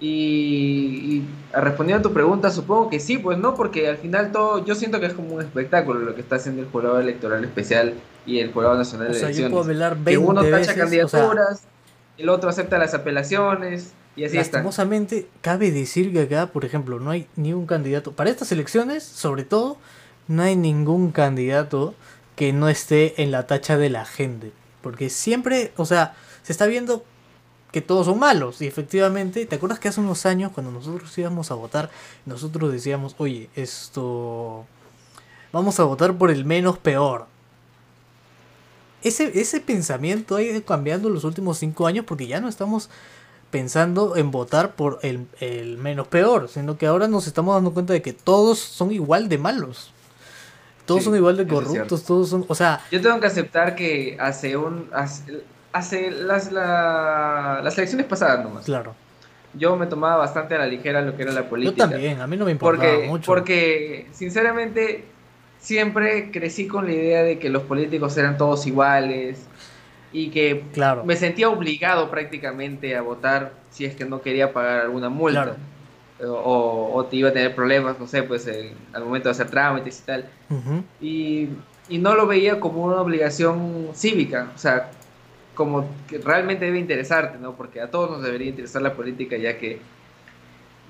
Y, 0.00 1.24
respondiendo 1.52 2.08
a 2.08 2.10
tu 2.10 2.14
pregunta, 2.14 2.50
supongo 2.50 2.88
que 2.88 3.00
sí, 3.00 3.18
pues 3.18 3.36
no, 3.36 3.54
porque 3.54 3.88
al 3.88 3.96
final 3.96 4.30
todo, 4.30 4.64
yo 4.64 4.76
siento 4.76 5.00
que 5.00 5.06
es 5.06 5.12
como 5.12 5.34
un 5.34 5.42
espectáculo 5.42 6.00
lo 6.00 6.14
que 6.14 6.20
está 6.20 6.36
haciendo 6.36 6.62
el 6.62 6.68
Jurado 6.68 7.00
Electoral 7.00 7.44
Especial 7.44 7.94
y 8.24 8.38
el 8.38 8.52
Jurado 8.52 8.76
Nacional 8.76 9.12
de 9.12 9.18
Elecciones. 9.18 9.96
que 10.04 10.18
uno 10.18 10.44
tacha 10.44 10.76
candidaturas, 10.76 11.62
el 12.16 12.28
otro 12.28 12.48
acepta 12.48 12.78
las 12.78 12.94
apelaciones 12.94 13.92
y 14.18 14.24
así 14.24 14.36
está. 14.36 14.58
Lastimosamente, 14.58 15.28
cabe 15.40 15.70
decir 15.70 16.12
que 16.12 16.22
acá, 16.22 16.48
por 16.48 16.64
ejemplo, 16.64 16.98
no 16.98 17.10
hay 17.10 17.28
ni 17.36 17.52
un 17.52 17.66
candidato, 17.66 18.12
para 18.12 18.30
estas 18.30 18.50
elecciones, 18.50 19.04
sobre 19.04 19.44
todo, 19.44 19.76
no 20.26 20.42
hay 20.42 20.56
ningún 20.56 21.12
candidato 21.12 21.94
que 22.34 22.52
no 22.52 22.68
esté 22.68 23.22
en 23.22 23.30
la 23.30 23.46
tacha 23.46 23.78
de 23.78 23.90
la 23.90 24.04
gente. 24.04 24.52
Porque 24.82 25.08
siempre, 25.08 25.72
o 25.76 25.86
sea, 25.86 26.16
se 26.42 26.52
está 26.52 26.66
viendo 26.66 27.04
que 27.70 27.80
todos 27.80 28.06
son 28.06 28.18
malos. 28.18 28.60
Y 28.60 28.66
efectivamente, 28.66 29.46
¿te 29.46 29.56
acuerdas 29.56 29.78
que 29.78 29.88
hace 29.88 30.00
unos 30.00 30.26
años 30.26 30.52
cuando 30.52 30.72
nosotros 30.72 31.16
íbamos 31.16 31.50
a 31.50 31.54
votar, 31.54 31.90
nosotros 32.26 32.72
decíamos, 32.72 33.14
oye, 33.18 33.48
esto... 33.54 34.66
Vamos 35.52 35.80
a 35.80 35.84
votar 35.84 36.16
por 36.16 36.30
el 36.30 36.44
menos 36.44 36.76
peor. 36.78 37.26
Ese, 39.02 39.40
ese 39.40 39.60
pensamiento 39.60 40.36
ha 40.36 40.42
ido 40.42 40.62
cambiando 40.64 41.08
los 41.08 41.24
últimos 41.24 41.58
cinco 41.58 41.86
años 41.86 42.04
porque 42.04 42.26
ya 42.26 42.40
no 42.40 42.48
estamos 42.48 42.90
pensando 43.50 44.16
en 44.16 44.30
votar 44.30 44.74
por 44.74 44.98
el, 45.02 45.26
el 45.40 45.78
menos 45.78 46.08
peor, 46.08 46.48
sino 46.48 46.76
que 46.76 46.86
ahora 46.86 47.08
nos 47.08 47.26
estamos 47.26 47.54
dando 47.54 47.72
cuenta 47.72 47.92
de 47.92 48.02
que 48.02 48.12
todos 48.12 48.58
son 48.58 48.92
igual 48.92 49.28
de 49.28 49.38
malos. 49.38 49.92
Todos 50.84 51.04
son 51.04 51.16
igual 51.16 51.36
de 51.36 51.46
corruptos, 51.46 52.04
todos 52.04 52.30
son, 52.30 52.46
o 52.48 52.54
sea... 52.54 52.80
Yo 52.90 53.02
tengo 53.02 53.20
que 53.20 53.26
aceptar 53.26 53.74
que 53.74 54.16
hace 54.18 54.56
un 54.56 54.88
hace 55.70 56.10
las, 56.10 56.50
las 56.50 57.76
elecciones 57.76 58.06
pasadas 58.06 58.42
nomás. 58.42 58.64
Claro. 58.64 58.94
Yo 59.54 59.76
me 59.76 59.86
tomaba 59.86 60.16
bastante 60.16 60.54
a 60.54 60.58
la 60.58 60.66
ligera 60.66 61.02
lo 61.02 61.16
que 61.16 61.22
era 61.22 61.32
la 61.32 61.48
política. 61.48 61.84
Yo 61.84 61.90
también, 61.90 62.20
a 62.20 62.26
mí 62.26 62.36
no 62.36 62.44
me 62.44 62.52
importaba 62.52 62.90
porque, 62.90 63.06
mucho. 63.06 63.26
Porque, 63.26 64.06
sinceramente, 64.12 65.04
siempre 65.58 66.30
crecí 66.30 66.66
con 66.66 66.86
la 66.86 66.92
idea 66.92 67.22
de 67.22 67.38
que 67.38 67.48
los 67.48 67.62
políticos 67.64 68.16
eran 68.16 68.36
todos 68.36 68.66
iguales 68.66 69.40
y 70.12 70.30
que 70.30 70.64
claro. 70.72 71.04
me 71.04 71.16
sentía 71.16 71.48
obligado 71.48 72.10
prácticamente 72.10 72.96
a 72.96 73.02
votar 73.02 73.52
si 73.70 73.84
es 73.84 73.94
que 73.94 74.04
no 74.04 74.22
quería 74.22 74.52
pagar 74.52 74.80
alguna 74.80 75.08
multa. 75.08 75.56
O, 76.20 76.90
o, 76.94 77.04
te 77.04 77.14
iba 77.14 77.28
a 77.28 77.32
tener 77.32 77.54
problemas, 77.54 78.00
no 78.00 78.08
sé, 78.08 78.24
pues 78.24 78.50
al 78.92 79.04
momento 79.04 79.28
de 79.28 79.30
hacer 79.30 79.48
trámites 79.50 80.00
y 80.00 80.02
tal. 80.04 80.28
y, 81.00 81.48
y 81.88 81.98
no 81.98 82.16
lo 82.16 82.26
veía 82.26 82.58
como 82.58 82.84
una 82.84 83.00
obligación 83.00 83.90
cívica. 83.94 84.50
O 84.52 84.58
sea, 84.58 84.90
como 85.54 85.88
que 86.08 86.18
realmente 86.18 86.64
debe 86.64 86.78
interesarte, 86.78 87.38
¿no? 87.38 87.54
Porque 87.54 87.80
a 87.80 87.90
todos 87.90 88.10
nos 88.10 88.22
debería 88.22 88.48
interesar 88.48 88.82
la 88.82 88.94
política 88.94 89.36
ya 89.36 89.58
que 89.58 89.80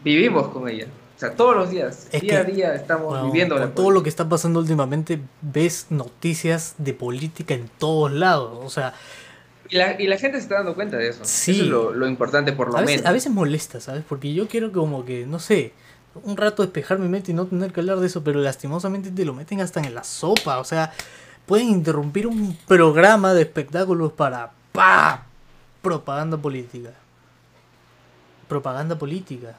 vivimos 0.03 0.49
con 0.49 0.69
ella. 0.69 0.87
O 1.19 1.21
sea, 1.21 1.33
todos 1.33 1.57
los 1.57 1.71
días, 1.71 2.07
día 2.13 2.39
a 2.39 2.45
día 2.45 2.75
estamos 2.77 3.25
viviendo 3.25 3.59
la 3.59 3.75
todo 3.75 3.91
lo 3.91 4.05
que 4.05 4.09
está 4.09 4.29
pasando 4.29 4.61
últimamente, 4.61 5.21
ves 5.43 5.87
noticias 5.91 6.77
de 6.79 6.95
política 6.95 7.55
en 7.55 7.69
todos 7.77 8.13
lados. 8.13 8.57
O 8.63 8.71
sea, 8.71 8.95
y 9.69 9.75
la, 9.75 10.01
y 10.01 10.07
la, 10.07 10.17
gente 10.17 10.37
se 10.37 10.45
está 10.45 10.55
dando 10.59 10.77
cuenta 10.77 10.97
de 10.97 11.09
eso. 11.09 11.25
Sí. 11.25 11.51
Eso 11.51 11.63
es 11.65 11.69
lo, 11.69 11.93
lo 11.93 12.07
importante, 12.07 12.53
por 12.53 12.69
lo 12.69 12.77
a 12.77 12.83
menos. 12.83 12.93
Veces, 12.93 13.07
a 13.07 13.11
veces 13.11 13.33
molesta, 13.33 13.81
¿sabes? 13.81 14.05
Porque 14.09 14.33
yo 14.33 14.47
quiero 14.47 14.71
como 14.71 15.05
que, 15.05 15.27
no 15.27 15.41
sé, 15.41 15.73
un 16.23 16.37
rato 16.37 16.63
despejar 16.63 17.01
mi 17.01 17.09
mente 17.09 17.33
y 17.33 17.35
no 17.35 17.47
tener 17.47 17.73
que 17.73 17.81
hablar 17.81 17.99
de 17.99 18.07
eso, 18.07 18.23
pero 18.23 18.39
lastimosamente 18.39 19.11
te 19.11 19.25
lo 19.25 19.35
meten 19.35 19.61
hasta 19.61 19.81
en 19.81 19.97
la 19.97 20.05
sopa. 20.05 20.61
O 20.61 20.65
sea, 20.65 20.93
pueden 21.47 21.69
interrumpir 21.69 22.29
un 22.29 22.57
programa 22.69 23.35
de 23.35 23.43
espectáculos 23.43 24.13
para 24.13 24.53
¡Pah! 24.71 25.25
Propaganda 25.83 26.37
política. 26.37 26.91
Propaganda 28.47 28.97
política. 28.97 29.57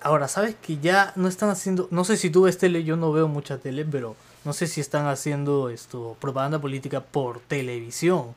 Ahora, 0.00 0.28
¿sabes 0.28 0.54
que 0.54 0.78
ya 0.78 1.12
no 1.16 1.28
están 1.28 1.50
haciendo... 1.50 1.88
No 1.90 2.04
sé 2.04 2.16
si 2.16 2.30
tú 2.30 2.42
ves 2.42 2.58
tele, 2.58 2.84
yo 2.84 2.96
no 2.96 3.12
veo 3.12 3.28
mucha 3.28 3.58
tele, 3.58 3.84
pero 3.84 4.16
no 4.44 4.52
sé 4.52 4.66
si 4.66 4.80
están 4.80 5.06
haciendo 5.06 5.68
esto, 5.70 6.16
propaganda 6.20 6.60
política 6.60 7.00
por 7.00 7.40
televisión. 7.40 8.34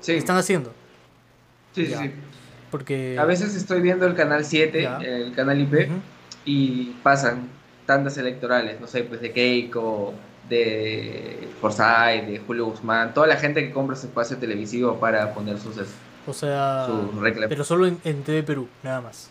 Sí. 0.00 0.12
¿Están 0.12 0.36
haciendo? 0.36 0.72
Sí, 1.74 1.86
sí, 1.86 2.12
Porque... 2.70 3.16
A 3.18 3.24
veces 3.24 3.54
estoy 3.54 3.80
viendo 3.80 4.06
el 4.06 4.14
canal 4.14 4.44
7, 4.44 4.88
el 5.02 5.34
canal 5.34 5.60
IP, 5.60 5.88
y 6.44 6.96
pasan 7.02 7.48
tandas 7.86 8.18
electorales, 8.18 8.80
no 8.80 8.86
sé, 8.86 9.04
pues 9.04 9.20
de 9.20 9.32
Keiko 9.32 10.14
de 10.48 11.48
Forsyth, 11.60 12.26
de 12.26 12.40
Julio 12.46 12.66
Guzmán, 12.66 13.12
toda 13.14 13.26
la 13.26 13.36
gente 13.36 13.66
que 13.66 13.72
compra 13.72 13.96
ese 13.96 14.06
espacio 14.06 14.38
televisivo 14.38 14.98
para 14.98 15.34
poner 15.34 15.58
sus, 15.58 15.76
o 16.28 16.32
sea, 16.34 16.86
pero 17.48 17.64
solo 17.64 17.86
en, 17.86 18.22
TV 18.22 18.42
Perú, 18.42 18.68
nada 18.82 19.00
más. 19.00 19.30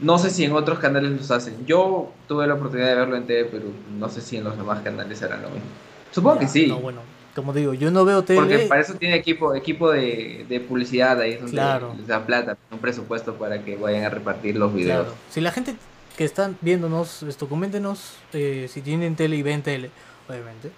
No 0.00 0.18
sé 0.18 0.30
si 0.30 0.44
en 0.44 0.52
otros 0.52 0.80
canales 0.80 1.12
los 1.12 1.30
hacen. 1.30 1.64
Yo 1.64 2.10
tuve 2.26 2.46
la 2.46 2.54
oportunidad 2.54 2.88
de 2.88 2.94
verlo 2.96 3.16
en 3.16 3.26
TV 3.26 3.44
Perú. 3.44 3.72
No 3.98 4.08
sé 4.08 4.20
si 4.20 4.36
en 4.36 4.44
los 4.44 4.56
demás 4.56 4.80
canales 4.80 5.22
harán 5.22 5.42
lo 5.42 5.50
mismo. 5.50 5.68
Supongo 6.10 6.40
que 6.40 6.48
sí. 6.48 6.66
No, 6.66 6.80
bueno, 6.80 7.00
como 7.36 7.52
digo, 7.52 7.72
yo 7.74 7.92
no 7.92 8.04
veo 8.04 8.22
TV. 8.22 8.40
Porque 8.40 8.58
para 8.68 8.80
eso 8.80 8.94
tiene 8.94 9.14
equipo 9.14 9.54
equipo 9.54 9.92
de, 9.92 10.44
de 10.48 10.60
publicidad 10.60 11.20
ahí 11.20 11.36
donde 11.36 11.96
les 11.96 12.06
dan 12.08 12.26
plata, 12.26 12.56
un 12.72 12.78
presupuesto 12.78 13.34
para 13.34 13.62
que 13.62 13.76
vayan 13.76 14.04
a 14.04 14.10
repartir 14.10 14.56
los 14.56 14.74
videos. 14.74 15.06
Si 15.30 15.40
la 15.40 15.52
gente 15.52 15.76
que 16.16 16.24
están 16.24 16.58
viéndonos, 16.60 17.22
esto, 17.22 17.48
coméntenos 17.48 18.16
eh, 18.32 18.66
si 18.68 18.82
tienen 18.82 19.14
tele 19.14 19.36
y 19.36 19.42
ven 19.42 19.62
tele, 19.62 19.90
obviamente. 20.28 20.72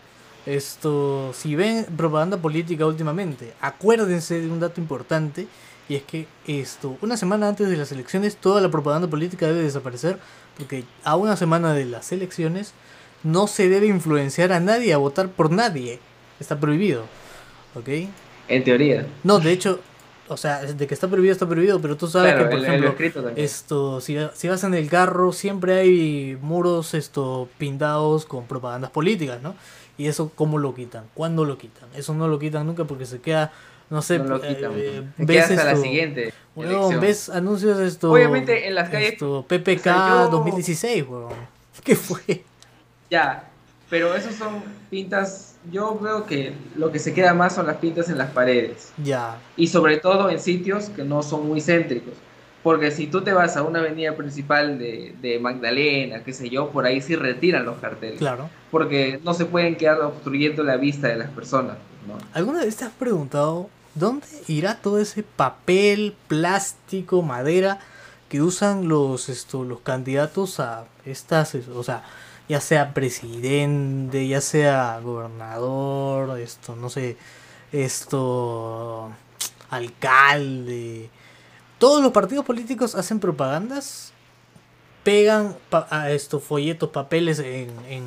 Esto, 0.46 1.32
si 1.32 1.56
ven 1.56 1.86
propaganda 1.96 2.36
política 2.36 2.86
últimamente, 2.86 3.54
acuérdense 3.60 4.40
de 4.40 4.50
un 4.50 4.60
dato 4.60 4.80
importante 4.80 5.46
y 5.88 5.96
es 5.96 6.02
que 6.02 6.26
esto, 6.46 6.96
una 7.00 7.16
semana 7.16 7.48
antes 7.48 7.68
de 7.68 7.76
las 7.76 7.92
elecciones, 7.92 8.36
toda 8.36 8.60
la 8.60 8.70
propaganda 8.70 9.08
política 9.08 9.46
debe 9.46 9.62
desaparecer 9.62 10.18
porque 10.56 10.84
a 11.02 11.16
una 11.16 11.36
semana 11.36 11.74
de 11.74 11.84
las 11.86 12.12
elecciones 12.12 12.72
no 13.22 13.46
se 13.46 13.68
debe 13.68 13.86
influenciar 13.86 14.52
a 14.52 14.60
nadie 14.60 14.92
a 14.92 14.98
votar 14.98 15.28
por 15.30 15.50
nadie. 15.50 15.98
Está 16.38 16.60
prohibido. 16.60 17.04
¿Ok? 17.74 17.88
En 18.48 18.64
teoría. 18.64 19.06
No, 19.24 19.40
de 19.40 19.52
hecho, 19.52 19.80
o 20.28 20.36
sea, 20.36 20.62
de 20.62 20.86
que 20.86 20.94
está 20.94 21.08
prohibido, 21.08 21.32
está 21.32 21.48
prohibido, 21.48 21.80
pero 21.80 21.96
tú 21.96 22.06
sabes 22.06 22.34
que, 22.34 22.44
por 22.44 22.58
ejemplo, 22.58 22.94
esto, 23.36 24.00
si, 24.00 24.16
si, 24.34 24.48
vas 24.48 24.64
en 24.64 24.74
el 24.74 24.88
carro, 24.88 25.32
siempre 25.32 25.80
hay 25.80 26.38
muros 26.40 26.94
esto 26.94 27.48
pintados 27.58 28.24
con 28.26 28.46
propagandas 28.46 28.90
políticas, 28.90 29.42
¿no? 29.42 29.54
Y 29.96 30.06
eso, 30.06 30.30
¿cómo 30.34 30.58
lo 30.58 30.74
quitan? 30.74 31.04
¿Cuándo 31.14 31.44
lo 31.44 31.58
quitan? 31.58 31.88
Eso 31.94 32.14
no 32.14 32.28
lo 32.28 32.38
quitan 32.38 32.66
nunca 32.66 32.84
porque 32.84 33.06
se 33.06 33.20
queda, 33.20 33.52
no 33.90 34.02
sé, 34.02 34.18
no 34.18 34.24
lo 34.24 34.40
quitan, 34.40 34.72
eh, 34.76 35.02
ves 35.18 35.50
hasta 35.50 35.64
la 35.64 35.76
siguiente. 35.76 36.32
ves 37.00 37.28
anuncios 37.28 37.78
esto. 37.78 38.10
Obviamente 38.10 38.66
en 38.66 38.74
las 38.74 38.88
calles. 38.88 39.12
Esto, 39.12 39.44
PPK 39.48 40.30
2016, 40.30 41.04
weón. 41.08 41.32
¿Qué 41.84 41.94
fue? 41.96 42.44
Ya, 43.10 43.48
pero 43.90 44.14
esos 44.14 44.34
son 44.34 44.62
pintas 44.90 45.54
yo 45.70 45.98
veo 45.98 46.26
que 46.26 46.52
lo 46.76 46.92
que 46.92 46.98
se 46.98 47.14
queda 47.14 47.34
más 47.34 47.54
son 47.54 47.66
las 47.66 47.76
pintas 47.76 48.08
en 48.08 48.18
las 48.18 48.30
paredes. 48.30 48.92
Ya. 49.02 49.38
Y 49.56 49.68
sobre 49.68 49.98
todo 49.98 50.30
en 50.30 50.38
sitios 50.38 50.86
que 50.90 51.04
no 51.04 51.22
son 51.22 51.48
muy 51.48 51.60
céntricos. 51.60 52.14
Porque 52.64 52.90
si 52.90 53.06
tú 53.06 53.22
te 53.22 53.34
vas 53.34 53.58
a 53.58 53.62
una 53.62 53.80
avenida 53.80 54.16
principal 54.16 54.78
de, 54.78 55.14
de 55.20 55.38
Magdalena, 55.38 56.24
qué 56.24 56.32
sé 56.32 56.48
yo, 56.48 56.70
por 56.70 56.86
ahí 56.86 57.02
sí 57.02 57.14
retiran 57.14 57.66
los 57.66 57.76
carteles. 57.76 58.18
Claro. 58.18 58.48
Porque 58.70 59.20
no 59.22 59.34
se 59.34 59.44
pueden 59.44 59.76
quedar 59.76 60.00
obstruyendo 60.00 60.64
la 60.64 60.78
vista 60.78 61.08
de 61.08 61.16
las 61.16 61.28
personas. 61.28 61.76
¿no? 62.08 62.16
¿Alguna 62.32 62.64
vez 62.64 62.74
te 62.76 62.86
has 62.86 62.92
preguntado 62.92 63.68
dónde 63.94 64.26
irá 64.48 64.80
todo 64.80 64.98
ese 64.98 65.22
papel, 65.22 66.16
plástico, 66.26 67.20
madera 67.20 67.80
que 68.30 68.40
usan 68.40 68.88
los, 68.88 69.28
esto, 69.28 69.62
los 69.62 69.80
candidatos 69.80 70.58
a 70.58 70.86
estas, 71.04 71.54
o 71.54 71.82
sea, 71.82 72.02
ya 72.48 72.62
sea 72.62 72.94
presidente, 72.94 74.26
ya 74.26 74.40
sea 74.40 75.00
gobernador, 75.00 76.38
esto, 76.40 76.76
no 76.76 76.88
sé, 76.88 77.18
esto, 77.72 79.10
alcalde. 79.68 81.10
Todos 81.84 82.02
los 82.02 82.12
partidos 82.12 82.46
políticos 82.46 82.94
hacen 82.94 83.20
propagandas, 83.20 84.12
pegan 85.02 85.54
pa- 85.68 85.86
a 85.90 86.10
estos 86.10 86.42
folletos, 86.42 86.88
papeles 86.88 87.38
en, 87.40 87.68
en, 87.90 88.04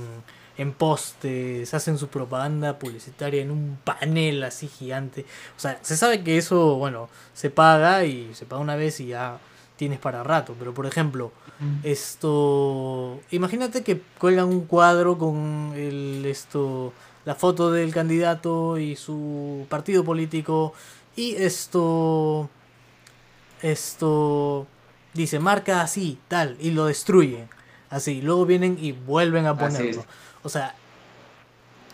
en 0.58 0.74
postes, 0.74 1.72
hacen 1.76 2.00
su 2.00 2.08
propaganda 2.08 2.80
publicitaria 2.80 3.40
en 3.44 3.52
un 3.52 3.78
panel 3.84 4.44
así 4.44 4.68
gigante. 4.68 5.26
O 5.56 5.60
sea, 5.60 5.78
se 5.84 5.96
sabe 5.96 6.24
que 6.24 6.40
eso, 6.40 6.76
bueno, 6.78 7.08
se 7.36 7.52
paga 7.52 8.04
y 8.04 8.34
se 8.34 8.48
paga 8.48 8.62
una 8.63 8.76
vez 8.76 9.00
y 9.00 9.08
ya 9.08 9.38
tienes 9.76 10.00
para 10.00 10.24
rato. 10.24 10.56
Pero 10.58 10.74
por 10.74 10.88
ejemplo, 10.88 11.32
esto. 11.84 13.20
Imagínate 13.30 13.84
que 13.84 14.02
cuelgan 14.18 14.48
un 14.48 14.62
cuadro 14.66 15.20
con 15.20 15.74
el 15.76 16.26
esto. 16.26 16.94
la 17.26 17.36
foto 17.36 17.72
del 17.72 17.94
candidato 17.94 18.80
y 18.80 18.96
su 18.96 19.68
partido 19.70 20.04
político. 20.04 20.74
Y 21.16 21.36
esto. 21.36 22.50
Esto. 23.62 24.67
Dice, 25.13 25.39
marca 25.39 25.82
así, 25.82 26.20
tal. 26.28 26.58
Y 26.60 26.72
lo 26.72 26.86
destruyen. 26.86 27.50
Así. 27.89 28.22
Luego 28.22 28.46
vienen 28.46 28.78
y 28.80 28.91
vuelven 28.91 29.46
a 29.46 29.58
ponerlo. 29.58 30.04
O 30.43 30.50
sea. 30.50 30.76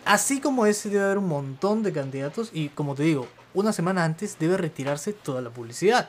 Así 0.04 0.40
como 0.40 0.66
ese 0.66 0.90
debe 0.90 1.04
haber 1.04 1.18
un 1.18 1.28
montón 1.28 1.82
de 1.82 1.92
candidatos. 1.92 2.50
Y 2.52 2.68
como 2.68 2.94
te 2.94 3.04
digo, 3.04 3.26
una 3.54 3.72
semana 3.72 4.04
antes 4.04 4.38
debe 4.38 4.56
retirarse 4.56 5.12
toda 5.12 5.40
la 5.40 5.50
publicidad. 5.50 6.08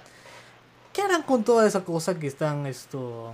¿Qué 0.91 1.01
harán 1.01 1.23
con 1.23 1.43
toda 1.43 1.67
esa 1.67 1.83
cosa 1.83 2.17
que 2.19 2.27
están 2.27 2.65
esto? 2.65 3.33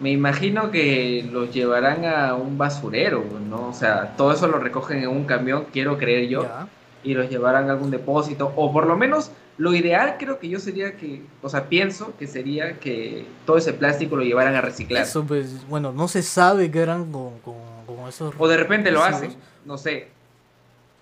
Me 0.00 0.10
imagino 0.10 0.70
que 0.70 1.28
los 1.30 1.52
llevarán 1.52 2.04
a 2.04 2.34
un 2.34 2.58
basurero, 2.58 3.24
¿no? 3.48 3.68
O 3.68 3.72
sea, 3.72 4.16
todo 4.16 4.32
eso 4.32 4.48
lo 4.48 4.58
recogen 4.58 4.98
en 5.02 5.08
un 5.08 5.24
camión, 5.24 5.66
quiero 5.72 5.98
creer 5.98 6.28
yo, 6.28 6.42
Ya. 6.42 6.68
Y 7.02 7.14
los 7.14 7.28
llevarán 7.30 7.68
a 7.68 7.72
algún 7.72 7.90
depósito, 7.90 8.52
o 8.56 8.72
por 8.72 8.86
lo 8.86 8.96
menos 8.96 9.30
lo 9.58 9.74
ideal 9.74 10.16
creo 10.18 10.38
que 10.38 10.48
yo 10.48 10.58
sería 10.58 10.96
que, 10.96 11.22
o 11.42 11.48
sea, 11.48 11.68
pienso 11.68 12.14
que 12.18 12.26
sería 12.26 12.78
que 12.78 13.26
todo 13.44 13.58
ese 13.58 13.72
plástico 13.72 14.16
lo 14.16 14.22
llevaran 14.22 14.54
a 14.54 14.60
reciclar. 14.60 15.02
Eso, 15.02 15.24
pues, 15.24 15.66
bueno, 15.68 15.92
no 15.92 16.08
se 16.08 16.22
sabe 16.22 16.70
qué 16.70 16.82
harán 16.82 17.12
con, 17.12 17.38
con, 17.40 17.54
con 17.86 18.08
esos. 18.08 18.34
O 18.38 18.48
de 18.48 18.56
repente 18.56 18.90
lo 18.90 19.02
hacen, 19.02 19.34
no 19.64 19.76
sé, 19.76 20.08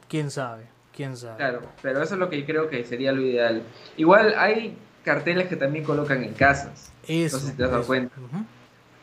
¿Quién 0.09 0.31
sabe? 0.31 0.65
¿Quién 0.97 1.17
sabe? 1.17 1.37
claro, 1.37 1.63
pero 1.83 2.03
eso 2.03 2.15
es 2.15 2.21
lo 2.21 2.29
que 2.29 2.45
creo 2.45 2.69
que 2.69 2.85
sería 2.85 3.13
lo 3.13 3.21
ideal. 3.21 3.63
Igual 3.97 4.35
hay 4.37 4.77
carteles 5.05 5.49
que 5.49 5.57
también 5.57 5.85
colocan 5.85 6.25
en 6.25 6.33
casas, 6.33 6.91
Eso. 7.07 7.37
No 7.37 7.43
sé 7.43 7.51
si 7.51 7.57
te 7.57 7.65
has 7.65 7.71
dado 7.71 7.85
cuenta. 7.85 8.15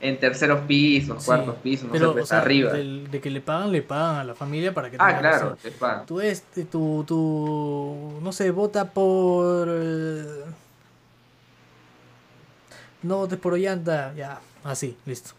En 0.08 0.20
terceros 0.20 0.62
pisos, 0.68 1.22
Sí, 1.22 1.26
cuartos 1.28 1.56
pisos, 1.64 1.86
no 1.88 1.92
Pero, 1.94 2.08
sé, 2.08 2.14
pues 2.14 2.24
o 2.24 2.28
sea, 2.28 2.38
arriba. 2.40 2.72
de 2.74 3.20
que 3.22 3.30
le 3.30 3.42
pagan, 3.42 3.72
le 3.72 3.82
pagan 3.82 4.16
a 4.18 4.24
la 4.24 4.36
familia 4.36 4.74
para 4.74 4.90
que 4.90 4.98
Ah, 5.00 5.18
claro, 5.20 5.58
te 5.62 5.72
pagan. 5.72 6.06
Tú, 6.06 6.20
este, 6.22 6.66
tu, 6.66 7.04
tu, 7.08 8.20
no 8.22 8.32
sé, 8.32 8.52
vota 8.52 8.86
por... 8.92 9.68
eh, 9.70 10.44
No 13.04 13.18
votes 13.18 13.38
por 13.40 13.54
Ollanta, 13.54 14.14
ya, 14.16 14.40
así, 14.64 14.98
listo. 15.06 15.32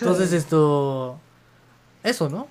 Entonces 0.00 0.32
esto... 0.32 1.18
Eso, 2.02 2.28
¿no? 2.28 2.46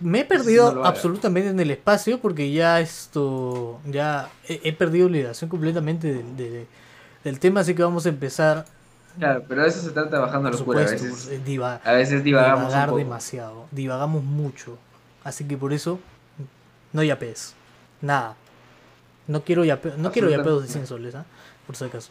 Me 0.00 0.20
he 0.20 0.24
perdido 0.24 0.72
no 0.74 0.84
absolutamente 0.84 1.50
en 1.50 1.60
el 1.60 1.70
espacio 1.70 2.20
porque 2.20 2.52
ya 2.52 2.80
esto... 2.80 3.80
Ya 3.86 4.28
he, 4.48 4.60
he 4.64 4.72
perdido 4.72 5.08
la 5.08 5.16
idea 5.18 5.32
completamente 5.48 6.12
del, 6.12 6.36
de- 6.36 6.66
del 7.24 7.38
tema, 7.38 7.60
así 7.60 7.74
que 7.74 7.82
vamos 7.82 8.06
a 8.06 8.10
empezar, 8.10 8.64
Claro, 9.18 9.44
pero 9.48 9.62
de 9.62 9.68
eso 9.68 9.80
se 9.82 9.90
trata 9.90 10.18
bajando 10.18 10.50
por 10.50 10.58
locura. 10.60 10.80
A 10.82 10.88
supuesto, 10.88 11.06
veces, 11.14 11.28
eh, 11.32 11.40
diva- 11.44 11.80
a 11.84 11.92
veces 11.92 12.22
divagamos 12.24 12.62
un 12.64 12.68
divagar 12.68 12.88
poco. 12.88 12.98
demasiado, 12.98 13.66
divagamos 13.70 14.22
mucho. 14.24 14.78
Así 15.24 15.44
que 15.44 15.56
por 15.56 15.72
eso, 15.72 15.98
no 16.92 17.02
yapees. 17.02 17.54
Nada. 18.00 18.36
No 19.26 19.42
quiero 19.44 19.64
yape- 19.64 19.96
no 19.96 20.10
quiero 20.12 20.30
yapeos 20.30 20.62
de 20.62 20.68
100 20.68 20.86
soles, 20.86 21.14
¿ah? 21.14 21.24
Por 21.66 21.76
si 21.76 21.84
acaso. 21.84 22.10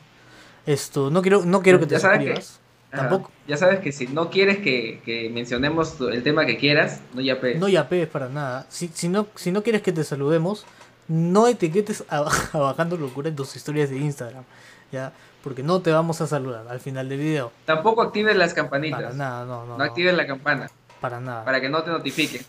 Esto, 0.66 1.10
no 1.10 1.22
quiero, 1.22 1.44
no 1.46 1.62
quiero 1.62 1.80
que 1.80 1.88
te 1.88 1.96
que- 1.96 2.02
suscribas. 2.02 2.60
Tampoco. 2.92 3.30
Ya 3.48 3.56
sabes 3.56 3.82
que 3.82 3.92
si 3.92 4.08
no 4.08 4.32
quieres 4.32 4.58
que, 4.60 5.00
que 5.06 5.30
mencionemos 5.30 6.02
el 6.02 6.24
tema 6.24 6.46
que 6.48 6.58
quieras, 6.58 7.02
no 7.14 7.22
ya 7.22 7.40
pe. 7.40 7.56
No 7.56 7.68
yapees 7.68 8.08
para 8.08 8.30
nada. 8.30 8.66
Si, 8.70 8.88
si, 8.94 9.10
no, 9.10 9.28
si 9.36 9.52
no 9.52 9.62
quieres 9.62 9.84
que 9.84 9.92
te 9.92 10.04
saludemos, 10.04 10.66
no 11.08 11.48
etiquetes 11.48 12.04
a, 12.10 12.26
a 12.54 12.58
Bajando 12.58 12.98
Locura 12.98 13.30
en 13.30 13.36
tus 13.36 13.56
historias 13.56 13.90
de 13.92 13.98
Instagram. 13.98 14.44
¿Ya? 14.92 15.14
Porque 15.44 15.64
no 15.64 15.82
te 15.82 15.92
vamos 15.92 16.20
a 16.22 16.28
saludar 16.28 16.66
al 16.70 16.80
final 16.80 17.08
del 17.10 17.20
video. 17.20 17.52
Tampoco 17.66 18.02
actives 18.02 18.36
las 18.36 18.54
campanitas. 18.54 19.02
Para 19.02 19.14
nada, 19.14 19.46
no, 19.46 19.62
no. 19.66 19.66
no 19.68 19.78
no, 19.78 19.84
actives 19.84 20.14
la 20.16 20.28
campana 20.28 20.70
para 21.00 21.20
nada. 21.20 21.46
para 21.46 21.62
que 21.62 21.70
no 21.70 21.82
te 21.84 21.92
notifique. 21.92 22.42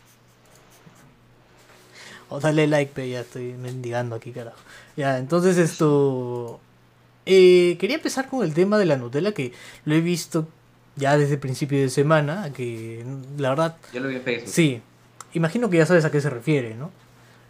O 2.29 2.39
dale 2.41 2.67
like, 2.67 2.93
pe, 2.93 3.09
ya 3.11 3.21
estoy 3.21 3.53
mendigando 3.55 4.15
aquí, 4.15 4.31
carajo. 4.33 4.59
Ya, 4.97 5.19
entonces 5.19 5.59
esto... 5.59 6.61
eh, 7.27 7.77
quería 7.81 7.97
empezar 7.97 8.29
con 8.29 8.45
el 8.45 8.55
tema 8.55 8.79
de 8.79 8.87
la 8.87 8.97
Nutella, 8.97 9.33
que 9.33 9.53
lo 9.85 9.95
he 9.95 10.01
visto 10.01 10.47
ya 10.97 11.17
desde 11.19 11.39
principio 11.39 11.81
de 11.81 11.89
semana, 11.91 12.53
que 12.53 13.05
la 13.37 13.51
verdad, 13.51 13.77
Yo 13.93 14.01
lo 14.01 14.09
vi 14.09 14.17
en 14.17 14.23
Facebook. 14.23 14.51
sí, 14.53 14.83
imagino 15.33 15.71
que 15.71 15.79
ya 15.79 15.87
sabes 15.87 16.05
a 16.05 16.11
qué 16.11 16.21
se 16.21 16.31
refiere, 16.31 16.75
¿no? 16.75 16.91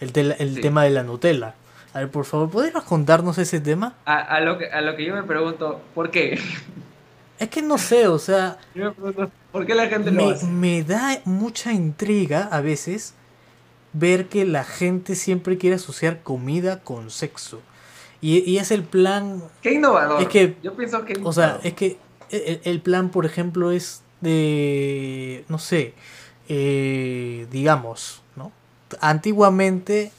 El, 0.00 0.16
el 0.38 0.54
Sí. 0.54 0.60
tema 0.62 0.84
de 0.84 0.90
la 0.90 1.02
Nutella. 1.02 1.54
A 1.92 2.00
ver, 2.00 2.10
por 2.10 2.24
favor, 2.24 2.50
¿podrías 2.50 2.84
contarnos 2.84 3.36
ese 3.38 3.60
tema? 3.60 3.94
A, 4.04 4.18
a 4.20 4.40
lo 4.40 4.58
que, 4.58 4.66
a 4.66 4.80
lo 4.80 4.94
que 4.96 5.04
yo 5.04 5.14
me 5.14 5.22
pregunto, 5.24 5.80
¿por 5.94 6.10
qué? 6.10 6.38
Es 7.38 7.48
que 7.48 7.62
no 7.62 7.78
sé, 7.78 8.06
o 8.06 8.18
sea, 8.18 8.58
Yo 8.74 8.84
me 8.84 8.90
pregunto, 8.92 9.30
¿por 9.50 9.66
qué 9.66 9.74
la 9.74 9.86
gente 9.88 10.10
lo 10.10 10.24
me, 10.24 10.32
hace? 10.32 10.46
me 10.46 10.84
da 10.84 11.20
mucha 11.24 11.72
intriga 11.72 12.48
a 12.52 12.60
veces 12.60 13.14
ver 13.92 14.28
que 14.28 14.44
la 14.44 14.62
gente 14.62 15.14
siempre 15.16 15.58
quiere 15.58 15.76
asociar 15.76 16.22
comida 16.22 16.80
con 16.80 17.10
sexo. 17.10 17.60
Y, 18.20 18.38
y 18.48 18.58
es 18.58 18.70
el 18.70 18.84
plan 18.84 19.42
Qué 19.62 19.72
innovador. 19.72 20.22
Es 20.22 20.28
que- 20.28 20.56
yo 20.62 20.74
pienso 20.76 21.04
que 21.04 21.14
O 21.24 21.32
sea, 21.32 21.58
es 21.64 21.72
que 21.74 21.98
el, 22.30 22.60
el 22.64 22.80
plan, 22.82 23.08
por 23.08 23.26
ejemplo, 23.26 23.72
es 23.72 24.02
de, 24.20 25.44
no 25.48 25.58
sé, 25.58 25.94
eh, 26.48 27.46
digamos, 27.50 28.22
¿no? 28.36 28.52
Antiguamente 29.00 30.12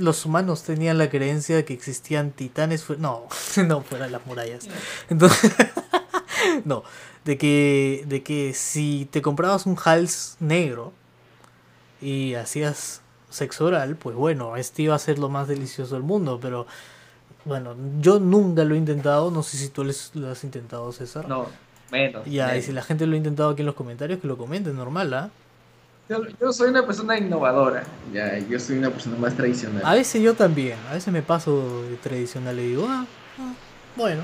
los 0.00 0.24
humanos 0.26 0.62
tenían 0.62 0.98
la 0.98 1.10
creencia 1.10 1.56
de 1.56 1.64
que 1.64 1.74
existían 1.74 2.30
titanes, 2.32 2.88
no, 2.98 3.26
no 3.66 3.82
fuera 3.82 4.06
de 4.06 4.10
las 4.10 4.26
murallas. 4.26 4.68
Entonces, 5.08 5.52
no, 6.64 6.82
de 7.24 7.38
que, 7.38 8.04
de 8.06 8.22
que 8.22 8.54
si 8.54 9.08
te 9.10 9.22
comprabas 9.22 9.66
un 9.66 9.76
hals 9.82 10.36
negro 10.40 10.92
y 12.00 12.34
hacías 12.34 13.02
sexo 13.28 13.66
oral, 13.66 13.96
pues 13.96 14.16
bueno, 14.16 14.56
este 14.56 14.82
iba 14.82 14.94
a 14.94 14.98
ser 14.98 15.18
lo 15.18 15.28
más 15.28 15.48
delicioso 15.48 15.94
del 15.94 16.02
mundo, 16.02 16.38
pero 16.40 16.66
bueno, 17.44 17.74
yo 18.00 18.18
nunca 18.18 18.64
lo 18.64 18.74
he 18.74 18.78
intentado, 18.78 19.30
no 19.30 19.42
sé 19.42 19.56
si 19.56 19.68
tú 19.68 19.84
lo 19.84 20.30
has 20.30 20.44
intentado, 20.44 20.90
César. 20.92 21.28
No, 21.28 21.46
menos. 21.90 22.26
Ya, 22.26 22.56
y 22.56 22.62
si 22.62 22.72
la 22.72 22.82
gente 22.82 23.06
lo 23.06 23.14
ha 23.14 23.16
intentado 23.16 23.50
aquí 23.50 23.62
en 23.62 23.66
los 23.66 23.74
comentarios, 23.74 24.20
que 24.20 24.26
lo 24.26 24.36
comenten, 24.36 24.76
normal, 24.76 25.14
¿ah? 25.14 25.30
Yo, 26.10 26.22
yo 26.40 26.52
soy 26.52 26.70
una 26.70 26.84
persona 26.84 27.16
innovadora. 27.16 27.84
Ya, 28.12 28.36
yo 28.38 28.58
soy 28.58 28.78
una 28.78 28.90
persona 28.90 29.16
más 29.16 29.34
tradicional. 29.36 29.82
A 29.84 29.94
veces 29.94 30.20
yo 30.20 30.34
también, 30.34 30.76
a 30.90 30.94
veces 30.94 31.12
me 31.12 31.22
paso 31.22 31.82
de 31.84 31.96
tradicional 31.96 32.58
y 32.58 32.68
digo, 32.70 32.86
ah, 32.88 33.06
ah, 33.38 33.52
bueno. 33.96 34.22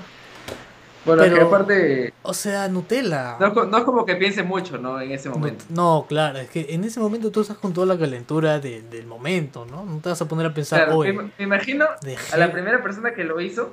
bueno, 1.04 1.22
pero- 1.22 1.36
que 1.36 1.40
aparte, 1.42 2.12
O 2.22 2.34
sea, 2.34 2.68
Nutella. 2.68 3.36
no, 3.38 3.46
es 3.46 3.52
co- 3.52 3.64
no 3.66 3.78
es 3.78 3.84
como 3.84 4.04
que 4.04 4.16
piense 4.16 4.42
mucho, 4.42 4.78
¿no? 4.78 5.00
En 5.00 5.12
ese 5.12 5.28
No, 5.28 5.36
momento. 5.36 5.64
no, 5.68 6.06
claro, 6.08 6.40
es 6.40 6.50
que 6.50 6.66
en 6.70 6.82
ese 6.82 6.98
momento 6.98 7.30
tú 7.30 7.42
estás 7.42 7.56
con 7.58 7.72
toda 7.72 7.86
la 7.86 7.96
calentura 7.96 8.58
de- 8.58 8.82
del 8.82 9.06
momento, 9.06 9.64
¿no? 9.70 9.84
No 9.84 10.00
te 10.00 10.08
vas 10.08 10.20
a 10.20 10.26
poner 10.26 10.46
a 10.46 10.52
pensar, 10.54 10.84
Claro, 10.86 10.98
oye, 10.98 11.12
me, 11.12 11.22
me 11.38 11.44
imagino 11.44 11.86
dejé- 12.02 12.34
a 12.34 12.36
la 12.36 12.50
primera 12.50 12.82
persona 12.82 13.14
que 13.14 13.22
lo 13.22 13.40
hizo, 13.40 13.70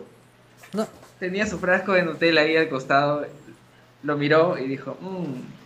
No, 0.73 0.87
tenía 1.19 1.47
su 1.47 1.57
frasco 1.57 1.93
de 1.93 2.03
Nutella 2.03 2.41
ahí 2.41 2.55
al 2.55 2.69
costado, 2.69 3.25
lo 4.03 4.17
miró 4.17 4.57
y 4.59 4.67
dijo, 4.67 4.95
mmm. 5.01 5.62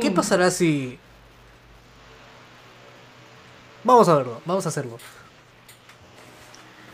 ¿Qué 0.00 0.10
pasará 0.10 0.50
si... 0.50 0.98
Vamos 3.84 4.08
a 4.08 4.14
verlo, 4.16 4.40
vamos 4.44 4.66
a 4.66 4.68
hacerlo. 4.68 4.98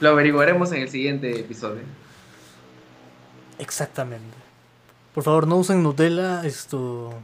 Lo 0.00 0.10
averiguaremos 0.10 0.70
en 0.72 0.82
el 0.82 0.88
siguiente 0.88 1.38
episodio. 1.40 1.82
Exactamente. 3.58 4.36
Por 5.14 5.24
favor, 5.24 5.46
no 5.46 5.56
usen 5.56 5.82
Nutella, 5.82 6.44
esto... 6.44 7.14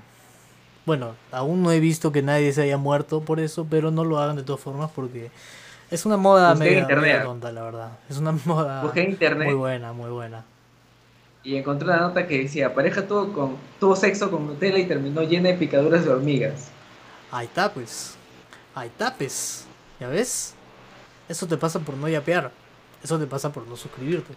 Bueno, 0.84 1.14
aún 1.30 1.62
no 1.62 1.70
he 1.70 1.78
visto 1.78 2.10
que 2.10 2.22
nadie 2.22 2.52
se 2.52 2.62
haya 2.62 2.76
muerto 2.76 3.20
por 3.20 3.38
eso, 3.38 3.66
pero 3.70 3.92
no 3.92 4.02
lo 4.04 4.18
hagan 4.18 4.34
de 4.36 4.42
todas 4.42 4.60
formas 4.60 4.90
porque 4.92 5.30
Es 5.92 6.04
una 6.06 6.16
moda 6.16 6.54
media, 6.56 6.80
internet. 6.80 7.02
media 7.12 7.22
tonta, 7.22 7.52
la 7.52 7.62
verdad. 7.62 7.98
Es 8.10 8.16
una 8.16 8.32
moda 8.46 8.82
Busqué 8.82 9.02
internet. 9.04 9.46
muy 9.46 9.54
buena, 9.54 9.92
muy 9.92 10.10
buena. 10.10 10.44
Y 11.44 11.56
encontré 11.56 11.88
una 11.88 11.98
nota 11.98 12.26
que 12.26 12.38
decía, 12.38 12.72
pareja 12.74 13.06
tuvo, 13.06 13.32
con, 13.32 13.56
tuvo 13.80 13.96
sexo 13.96 14.30
con 14.30 14.46
Nutella 14.46 14.78
y 14.78 14.86
terminó 14.86 15.22
llena 15.22 15.48
de 15.48 15.54
picaduras 15.54 16.04
de 16.04 16.10
hormigas. 16.10 16.70
Ahí 17.30 17.46
está, 17.46 17.72
pues. 17.72 18.14
Ahí 18.74 18.88
está, 18.88 19.14
pues. 19.14 19.66
¿Ya 19.98 20.08
ves? 20.08 20.54
Eso 21.28 21.46
te 21.46 21.56
pasa 21.56 21.80
por 21.80 21.96
no 21.96 22.08
yapear. 22.08 22.52
Eso 23.02 23.18
te 23.18 23.26
pasa 23.26 23.50
por 23.52 23.66
no 23.66 23.76
suscribirte. 23.76 24.34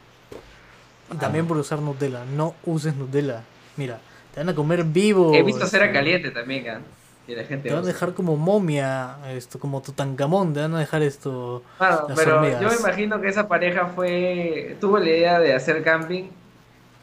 Y 1.14 1.18
también 1.18 1.46
por 1.46 1.58
usar 1.58 1.80
Nutella. 1.80 2.26
No 2.26 2.56
uses 2.66 2.96
Nutella. 2.96 3.44
Mira, 3.78 4.00
te 4.34 4.40
van 4.40 4.50
a 4.50 4.56
comer 4.56 4.84
vivo. 4.84 5.34
He 5.34 5.44
visto 5.44 5.68
cera 5.68 5.92
caliente 5.92 6.32
también, 6.32 6.68
¿ah? 6.70 6.82
Y 7.28 7.36
la 7.36 7.44
gente 7.44 7.70
Te 7.70 7.76
van 7.76 7.84
a 7.84 7.88
dejar 7.88 8.14
como 8.14 8.38
momia, 8.38 9.18
esto, 9.30 9.60
como 9.60 9.82
Tutankamón, 9.82 10.54
te 10.54 10.62
van 10.62 10.76
a 10.76 10.80
dejar 10.80 11.02
esto. 11.02 11.64
Las 11.80 12.02
pero 12.16 12.36
hormigas. 12.38 12.62
yo 12.62 12.70
me 12.70 12.76
imagino 12.76 13.20
que 13.20 13.30
esa 13.30 13.48
pareja 13.48 13.88
fue 13.88 14.78
tuvo 14.80 15.00
la 15.00 15.10
idea 15.10 15.40
de 15.40 15.54
hacer 15.54 15.84
camping, 15.84 16.26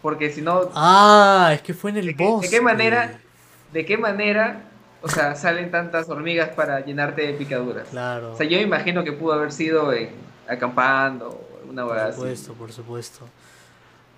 porque 0.03 0.31
si 0.31 0.43
no, 0.43 0.69
Ah, 0.75 1.53
es 1.55 1.62
que 1.62 1.73
fue 1.75 1.91
en 1.93 1.99
el 1.99 2.07
¿de, 2.17 2.25
bosque. 2.25 2.49
de 2.49 2.57
qué 2.57 2.61
manera, 2.61 3.21
de 3.73 3.87
qué 3.87 3.97
manera, 3.97 4.62
o 5.01 5.09
sea, 5.09 5.35
salen 5.37 5.71
tantas 5.71 6.09
hormigas 6.09 6.51
para 6.51 6.85
llenarte 6.85 7.23
de 7.27 7.33
picaduras? 7.35 7.88
Claro. 7.91 8.33
O 8.33 8.37
sea, 8.37 8.47
yo 8.47 8.59
me 8.59 8.65
imagino 8.65 9.05
que 9.05 9.12
pudo 9.12 9.33
haber 9.33 9.53
sido 9.53 9.93
en, 9.93 10.11
acampando 10.49 11.29
o 11.31 11.71
una 11.71 11.85
Por 11.85 11.93
hueá 11.93 12.07
así. 12.07 12.17
supuesto, 12.17 12.53
por 12.55 12.73
supuesto. 12.73 13.29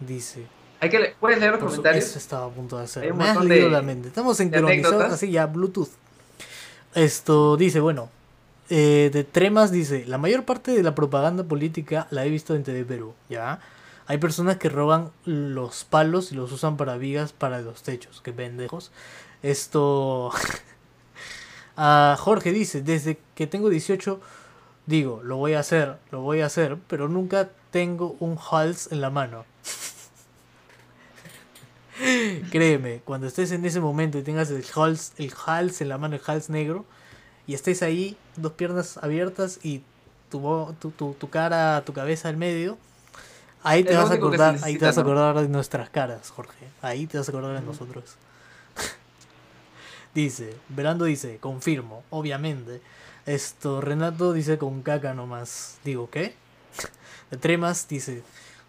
Dice. 0.00 0.46
Hay 0.80 0.90
que 0.90 1.14
¿Puedes 1.20 1.38
leer 1.38 1.52
los 1.52 1.60
por 1.60 1.68
comentarios? 1.70 2.04
Eso 2.04 2.18
estaba 2.18 2.46
a 2.46 2.50
punto 2.50 2.76
de 2.76 2.84
hacer. 2.84 3.14
Me 3.14 3.24
has 3.28 3.42
leído 3.44 3.66
de- 3.66 3.72
la 3.72 3.80
mente. 3.82 4.08
Estamos 4.08 4.36
de 4.36 4.44
sincronizados 4.44 5.12
así 5.12 5.30
ya, 5.30 5.46
Bluetooth. 5.46 5.88
Esto 6.94 7.56
dice, 7.56 7.80
bueno. 7.80 8.08
eh, 8.70 9.10
de 9.12 9.24
Tremas 9.24 9.70
dice, 9.70 10.04
la 10.06 10.16
mayor 10.18 10.44
parte 10.44 10.70
de 10.72 10.82
la 10.82 10.94
propaganda 10.94 11.44
política 11.44 12.06
la 12.10 12.24
he 12.24 12.30
visto 12.30 12.54
en 12.54 12.64
TV 12.64 12.84
Perú, 12.84 13.14
¿ya? 13.28 13.60
Hay 14.06 14.18
personas 14.18 14.58
que 14.58 14.68
roban 14.68 15.10
los 15.24 15.84
palos 15.84 16.30
y 16.30 16.34
los 16.34 16.52
usan 16.52 16.76
para 16.76 16.98
vigas 16.98 17.32
para 17.32 17.60
los 17.60 17.82
techos, 17.82 18.20
qué 18.22 18.32
pendejos. 18.32 18.90
Esto... 19.42 20.30
Jorge 21.76 22.52
dice, 22.52 22.82
desde 22.82 23.18
que 23.34 23.46
tengo 23.46 23.68
18, 23.68 24.20
digo, 24.86 25.22
lo 25.24 25.36
voy 25.38 25.54
a 25.54 25.60
hacer, 25.60 25.96
lo 26.10 26.20
voy 26.20 26.40
a 26.40 26.46
hacer, 26.46 26.78
pero 26.86 27.08
nunca 27.08 27.50
tengo 27.70 28.16
un 28.20 28.38
hals 28.50 28.92
en 28.92 29.00
la 29.00 29.10
mano. 29.10 29.44
Créeme, 32.50 33.00
cuando 33.04 33.26
estés 33.26 33.52
en 33.52 33.64
ese 33.64 33.80
momento 33.80 34.18
y 34.18 34.22
tengas 34.22 34.50
el 34.50 34.64
hals, 34.74 35.12
el 35.16 35.32
hals 35.46 35.80
en 35.80 35.88
la 35.88 35.98
mano, 35.98 36.16
el 36.16 36.22
hals 36.26 36.50
negro, 36.50 36.84
y 37.46 37.54
estés 37.54 37.82
ahí, 37.82 38.16
dos 38.36 38.52
piernas 38.52 38.98
abiertas 38.98 39.58
y 39.62 39.82
tu, 40.30 40.74
tu, 40.78 40.90
tu, 40.90 41.14
tu 41.14 41.30
cara, 41.30 41.82
tu 41.84 41.92
cabeza 41.92 42.28
al 42.28 42.36
medio, 42.36 42.78
ahí 43.64 43.82
te 43.82 43.92
Es 43.92 43.96
vas 43.96 44.10
a 44.10 44.14
acordar, 44.14 44.56
ahí 44.62 44.78
te 44.78 44.84
vas 44.84 44.96
a 44.96 45.00
acordar 45.00 45.40
de 45.40 45.48
nuestras 45.48 45.90
caras, 45.90 46.30
Jorge. 46.30 46.68
Ahí 46.82 47.06
te 47.06 47.18
vas 47.18 47.28
a 47.28 47.32
acordar 47.32 47.58
de 47.58 47.66
nosotros. 47.66 48.16
Dice, 50.14 50.54
Verando 50.68 51.06
dice, 51.06 51.38
confirmo, 51.38 52.04
obviamente. 52.10 52.80
Esto, 53.26 53.80
Renato 53.80 54.32
dice 54.32 54.58
con 54.58 54.82
caca 54.82 55.12
nomás. 55.12 55.78
Digo, 55.82 56.08
¿qué? 56.08 56.36
Tremas 57.40 57.88
dice, 57.88 58.22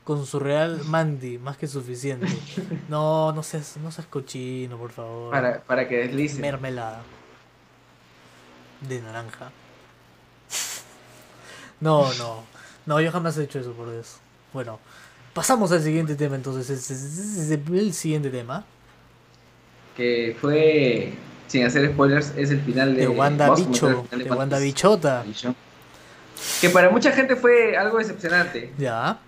con 0.03 0.25
su 0.25 0.39
real 0.39 0.81
Mandy, 0.85 1.37
más 1.37 1.57
que 1.57 1.67
suficiente. 1.67 2.27
No, 2.89 3.31
no 3.31 3.43
seas, 3.43 3.77
no 3.77 3.91
seas 3.91 4.07
cochino, 4.07 4.77
por 4.77 4.91
favor. 4.91 5.31
Para, 5.31 5.61
para 5.61 5.87
que 5.87 5.97
deslice. 5.97 6.39
Mermelada. 6.39 7.03
De 8.81 9.01
naranja. 9.01 9.51
No, 11.79 12.13
no. 12.13 12.43
No, 12.85 13.01
yo 13.01 13.11
jamás 13.11 13.37
he 13.37 13.43
hecho 13.43 13.59
eso, 13.59 13.73
por 13.73 13.91
Dios. 13.91 14.17
Bueno, 14.55 14.79
pasamos 15.33 15.69
al 15.73 15.83
siguiente 15.83 16.15
tema 16.15 16.37
entonces. 16.37 16.89
Es 16.89 17.51
el 17.51 17.93
siguiente 17.93 18.29
tema. 18.29 18.63
Que 19.97 20.37
fue, 20.39 21.11
sin 21.47 21.65
hacer 21.65 21.91
spoilers, 21.91 22.31
es 22.37 22.51
el 22.51 22.61
final 22.61 22.95
de... 22.95 23.01
De 23.01 23.09
Wanda 23.09 23.53
Bicho. 23.53 24.07
De 24.09 24.31
Wanda 24.31 24.57
Bichota. 24.59 25.25
Que 26.61 26.69
para 26.69 26.89
mucha 26.89 27.11
gente 27.11 27.35
fue 27.35 27.75
algo 27.75 27.97
decepcionante. 27.97 28.71
Ya. 28.77 29.19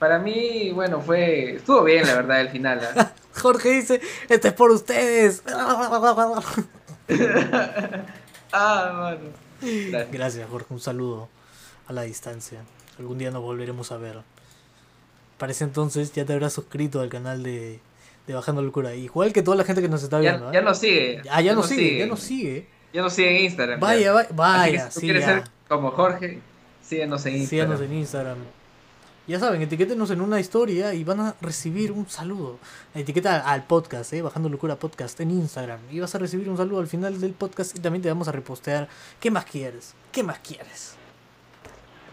Para 0.00 0.18
mí, 0.18 0.72
bueno, 0.72 1.00
fue... 1.00 1.54
Estuvo 1.54 1.84
bien, 1.84 2.04
la 2.04 2.16
verdad, 2.16 2.40
el 2.40 2.48
final. 2.48 2.80
¿ah? 2.96 3.12
Jorge 3.40 3.70
dice, 3.70 4.00
este 4.28 4.48
es 4.48 4.54
por 4.54 4.72
ustedes. 4.72 5.44
ah, 8.52 8.90
mano. 8.94 9.20
Gracias. 9.60 10.10
Gracias, 10.10 10.50
Jorge. 10.50 10.66
Un 10.70 10.80
saludo 10.80 11.28
a 11.86 11.92
la 11.92 12.02
distancia. 12.02 12.64
Algún 13.00 13.16
día 13.16 13.30
nos 13.30 13.42
volveremos 13.42 13.90
a 13.92 13.96
ver. 13.96 14.18
Para 15.38 15.52
ese 15.52 15.64
entonces 15.64 16.12
ya 16.12 16.26
te 16.26 16.34
habrás 16.34 16.52
suscrito 16.52 17.00
al 17.00 17.08
canal 17.08 17.42
de, 17.42 17.80
de 18.26 18.34
Bajando 18.34 18.60
Locura. 18.60 18.94
Igual 18.94 19.32
que 19.32 19.42
toda 19.42 19.56
la 19.56 19.64
gente 19.64 19.80
que 19.80 19.88
nos 19.88 20.02
está 20.02 20.18
viendo. 20.18 20.44
Ya, 20.44 20.50
¿eh? 20.50 20.54
ya 20.54 20.60
nos 20.60 20.78
sigue. 20.78 21.22
Ah, 21.30 21.40
ya 21.40 21.54
nos 21.54 21.66
sigue, 21.66 21.98
ya 21.98 22.06
nos 22.06 22.20
sigue. 22.20 22.66
Ya 22.92 23.00
nos 23.00 23.14
sigue 23.14 23.38
en 23.38 23.44
Instagram. 23.46 23.80
Vaya, 23.80 24.00
ya. 24.00 24.12
vaya, 24.12 24.28
que 24.28 24.34
vaya. 24.34 24.90
si 24.90 24.94
tú 24.94 25.00
sí, 25.00 25.06
quieres 25.06 25.22
ya. 25.22 25.28
ser 25.28 25.44
como 25.66 25.92
Jorge, 25.92 26.40
síguenos 26.82 27.24
en 27.24 27.36
Instagram. 27.36 27.68
Síganos 27.68 27.90
en 27.90 27.98
Instagram. 27.98 28.38
Ya 29.26 29.38
saben, 29.38 29.62
etiquétenos 29.62 30.10
en 30.10 30.20
una 30.20 30.40
historia 30.40 30.92
y 30.92 31.04
van 31.04 31.20
a 31.20 31.36
recibir 31.40 31.92
un 31.92 32.06
saludo. 32.08 32.58
Etiqueta 32.94 33.38
al 33.38 33.64
podcast, 33.64 34.12
¿eh? 34.12 34.20
Bajando 34.20 34.48
Locura 34.50 34.76
Podcast 34.76 35.20
en 35.20 35.30
Instagram. 35.30 35.78
Y 35.90 36.00
vas 36.00 36.14
a 36.14 36.18
recibir 36.18 36.50
un 36.50 36.56
saludo 36.58 36.80
al 36.80 36.88
final 36.88 37.18
del 37.18 37.32
podcast 37.32 37.76
y 37.76 37.80
también 37.80 38.02
te 38.02 38.08
vamos 38.08 38.28
a 38.28 38.32
repostear. 38.32 38.88
¿Qué 39.20 39.30
más 39.30 39.44
quieres? 39.46 39.94
¿Qué 40.12 40.22
más 40.22 40.40
quieres? 40.40 40.99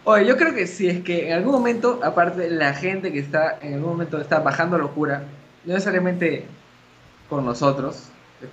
Oye, 0.10 0.26
yo 0.26 0.38
creo 0.38 0.54
que 0.56 0.68
si 0.68 0.88
es 0.88 1.04
que 1.04 1.28
en 1.28 1.34
algún 1.34 1.52
momento, 1.52 2.00
aparte 2.02 2.50
la 2.50 2.74
gente 2.74 3.12
que 3.12 3.20
está 3.20 3.60
en 3.62 3.74
algún 3.74 3.90
momento 3.90 4.20
está 4.22 4.40
bajando 4.40 4.78
locura, 4.78 5.24
no 5.66 5.74
necesariamente 5.74 6.46
con 7.30 7.46
nosotros, 7.46 8.04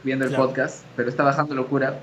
viendo 0.03 0.25
el 0.25 0.31
Claro. 0.33 0.47
podcast, 0.49 0.85
pero 0.97 1.09
está 1.09 1.23
bajando 1.23 1.55
locura, 1.55 2.01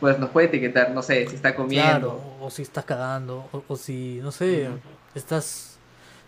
pues 0.00 0.18
nos 0.18 0.30
puede 0.30 0.46
etiquetar, 0.46 0.92
no 0.92 1.02
sé, 1.02 1.28
si 1.28 1.36
está 1.36 1.54
comiendo. 1.54 1.90
Claro, 2.16 2.22
o, 2.40 2.50
si 2.50 2.62
estás 2.62 2.86
cagando, 2.86 3.48
o, 3.52 3.62
o 3.68 3.76
si, 3.76 4.18
no 4.22 4.32
sé, 4.32 4.68
estás 5.14 5.76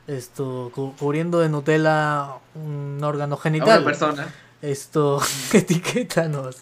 esto 0.07 0.71
cu- 0.75 0.95
cubriendo 0.99 1.39
de 1.41 1.49
Nutella 1.49 2.35
un 2.55 2.99
órgano 3.03 3.35
A 3.35 3.39
una 3.39 3.43
genital. 3.43 3.85
persona. 3.85 4.27
Esto, 4.61 5.21
etiquétanos. 5.55 6.57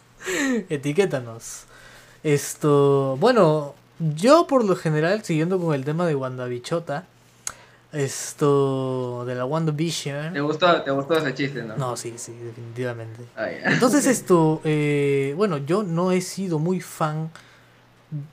Etiquétanos. 0.69 1.65
Esto, 2.23 3.17
bueno, 3.19 3.75
yo 3.99 4.47
por 4.47 4.65
lo 4.65 4.77
general, 4.77 5.25
siguiendo 5.25 5.59
con 5.59 5.75
el 5.75 5.85
tema 5.85 6.07
de 6.07 6.15
WandaVichota, 6.15 7.07
esto, 7.93 9.25
de 9.27 9.35
la 9.35 9.43
¿Te 9.43 9.47
WandaVision. 9.49 10.43
gustó, 10.43 10.83
te 10.83 10.91
gustó 10.91 11.15
ese 11.17 11.35
chiste, 11.35 11.63
no? 11.63 11.77
No, 11.77 11.97
sí, 11.97 12.15
sí, 12.17 12.33
definitivamente. 12.33 13.23
Ah. 13.37 13.49
Entonces 13.51 14.07
esto, 14.07 14.61
eh, 14.65 15.35
bueno, 15.37 15.59
yo 15.59 15.83
no 15.83 16.13
he 16.13 16.21
sido 16.21 16.59
muy 16.59 16.81
fan, 16.81 17.31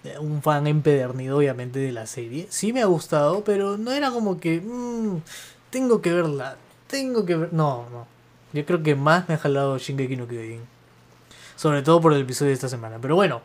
eh, 0.03 0.17
un 0.19 0.41
fan 0.41 0.67
empedernido 0.67 1.37
obviamente 1.37 1.79
de 1.79 1.91
la 1.91 2.05
serie. 2.07 2.47
Sí 2.49 2.73
me 2.73 2.81
ha 2.81 2.85
gustado, 2.85 3.43
pero 3.43 3.77
no 3.77 3.91
era 3.91 4.11
como 4.11 4.39
que, 4.39 4.59
mm, 4.59 5.21
tengo 5.69 6.01
que 6.01 6.11
verla, 6.13 6.57
tengo 6.87 7.25
que 7.25 7.35
ver... 7.35 7.53
No, 7.53 7.85
no. 7.91 8.07
Yo 8.53 8.65
creo 8.65 8.83
que 8.83 8.95
más 8.95 9.27
me 9.27 9.35
ha 9.35 9.37
jalado 9.39 9.77
Shingeki 9.77 10.15
no 10.15 10.27
Kyojin. 10.27 10.61
Sobre 11.55 11.81
todo 11.81 12.01
por 12.01 12.13
el 12.13 12.21
episodio 12.21 12.49
de 12.49 12.53
esta 12.55 12.69
semana. 12.69 12.97
Pero 13.01 13.15
bueno, 13.15 13.41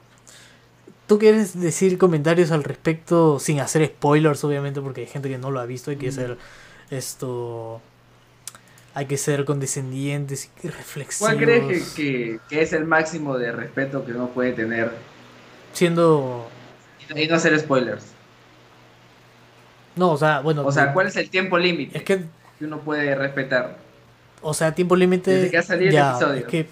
¿tú 1.09 1.19
quieres 1.19 1.59
decir 1.59 1.99
comentarios 1.99 2.53
al 2.53 2.63
respecto 2.63 3.41
sin 3.41 3.59
hacer 3.59 3.85
spoilers, 3.87 4.45
obviamente, 4.45 4.81
porque 4.81 5.01
hay 5.01 5.07
gente 5.09 5.29
que 5.29 5.39
no 5.39 5.51
lo 5.51 5.59
ha 5.59 5.67
visto, 5.67 5.91
hay 5.91 5.97
que 5.97 6.09
Mm. 6.11 6.13
ser 6.13 6.39
esto... 6.91 7.81
Hay 8.95 9.07
que 9.07 9.17
ser 9.17 9.45
condescendientes 9.45 10.51
y 10.63 10.69
reflexivos. 10.69 11.33
¿Cuál 11.33 11.45
crees 11.45 11.93
que, 11.95 12.03
que- 12.03 12.39
que 12.49 12.63
es 12.63 12.73
el 12.73 12.85
máximo 12.85 13.39
de 13.39 13.53
respeto 13.53 14.05
que 14.05 14.13
uno 14.13 14.29
puede 14.29 14.53
tener 14.53 14.91
Siendo... 15.73 16.49
y 17.15 17.27
no 17.27 17.35
hacer 17.37 17.59
spoilers? 17.61 18.05
No, 19.97 20.13
o 20.13 20.17
sea, 20.17 20.41
bueno... 20.41 20.65
O 20.67 20.73
sea, 20.73 20.93
¿cuál 20.93 21.07
es 21.09 21.17
el 21.17 21.29
tiempo 21.31 21.59
límite 21.59 21.97
Es 21.99 22.05
que, 22.05 22.25
que 22.59 22.65
uno 22.65 22.81
puede 22.81 23.15
respetar? 23.15 23.77
o 24.43 24.55
sea, 24.55 24.75
tiempo 24.75 24.95
límite... 24.97 25.31
Desde 25.33 25.51
que 25.51 25.59
ha 25.59 25.63
salido 25.63 25.91
el 25.91 25.97
episodio. 26.13 26.41
Es 26.41 26.45
que, 26.47 26.69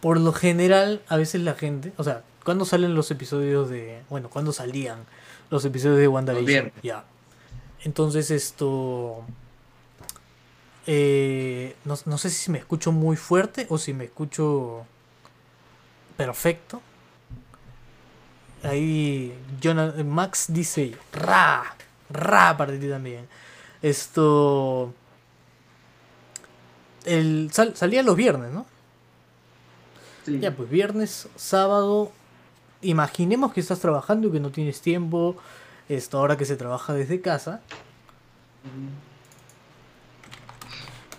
por 0.00 0.18
lo 0.20 0.32
general, 0.32 1.00
a 1.08 1.16
veces 1.16 1.40
la 1.42 1.54
gente... 1.54 1.92
O 1.96 2.04
sea, 2.04 2.22
cuando 2.46 2.64
salen 2.64 2.94
los 2.94 3.10
episodios 3.10 3.68
de... 3.68 4.00
Bueno, 4.08 4.30
cuando 4.30 4.52
salían 4.54 5.04
los 5.50 5.62
episodios 5.66 5.98
de 5.98 6.08
WandaVision. 6.08 6.72
Ya. 6.82 7.04
Entonces 7.84 8.30
esto... 8.30 9.22
eh, 10.86 11.76
no, 11.84 11.96
no 12.06 12.16
sé 12.18 12.30
si 12.30 12.50
me 12.50 12.58
escucho 12.58 12.92
muy 12.92 13.16
fuerte 13.16 13.66
o 13.68 13.76
si 13.76 13.92
me 13.92 14.04
escucho 14.04 14.86
perfecto. 16.16 16.80
Ahí 18.62 19.36
Jonah- 19.62 19.92
Max 20.04 20.46
dice 20.48 20.96
ra, 21.12 21.76
ra 22.08 22.56
para 22.56 22.78
ti 22.78 22.88
también. 22.88 23.28
Esto 23.82 24.94
el 27.04 27.50
sal- 27.52 27.76
salía 27.76 28.02
los 28.02 28.16
viernes, 28.16 28.50
¿no? 28.52 28.66
Sí. 30.24 30.40
Ya, 30.40 30.56
pues 30.56 30.68
viernes, 30.68 31.28
sábado 31.36 32.10
imaginemos 32.82 33.52
que 33.52 33.60
estás 33.60 33.80
trabajando 33.80 34.28
y 34.28 34.32
que 34.32 34.40
no 34.40 34.50
tienes 34.50 34.80
tiempo, 34.80 35.36
esto 35.88 36.18
ahora 36.18 36.36
que 36.36 36.44
se 36.44 36.56
trabaja 36.56 36.92
desde 36.92 37.20
casa. 37.20 37.60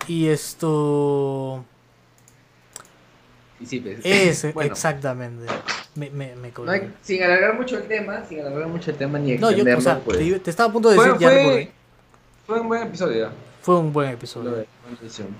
Y 0.06 0.28
esto... 0.28 1.64
Y 3.60 3.66
sí, 3.66 3.80
pues, 3.80 4.00
Es, 4.04 4.54
bueno, 4.54 4.72
exactamente. 4.72 5.46
Me, 5.94 6.10
me, 6.10 6.36
me 6.36 6.52
no 6.64 6.70
hay- 6.70 6.92
sin 7.02 7.22
alargar 7.22 7.56
mucho 7.56 7.76
el 7.76 7.88
tema, 7.88 8.24
sin 8.28 8.40
alargar 8.40 8.68
mucho 8.68 8.90
el 8.92 8.96
tema 8.96 9.18
ni 9.18 9.32
No, 9.36 9.50
yo, 9.50 9.58
extenderlo, 9.58 9.78
o 9.78 9.82
sea, 9.82 9.98
pues, 10.00 10.18
te, 10.18 10.40
te 10.40 10.50
estaba 10.50 10.68
a 10.70 10.72
punto 10.72 10.90
de 10.90 10.96
fue, 10.96 11.06
decir, 11.06 11.20
ya 11.20 11.28
fue- 11.28 11.36
recordé. 11.38 11.72
fue 12.46 12.60
un 12.60 12.68
buen 12.68 12.82
episodio. 12.84 13.26
ya, 13.26 13.32
Fue 13.62 13.76
un 13.76 13.92
buen 13.92 14.10
episodio. 14.10 14.64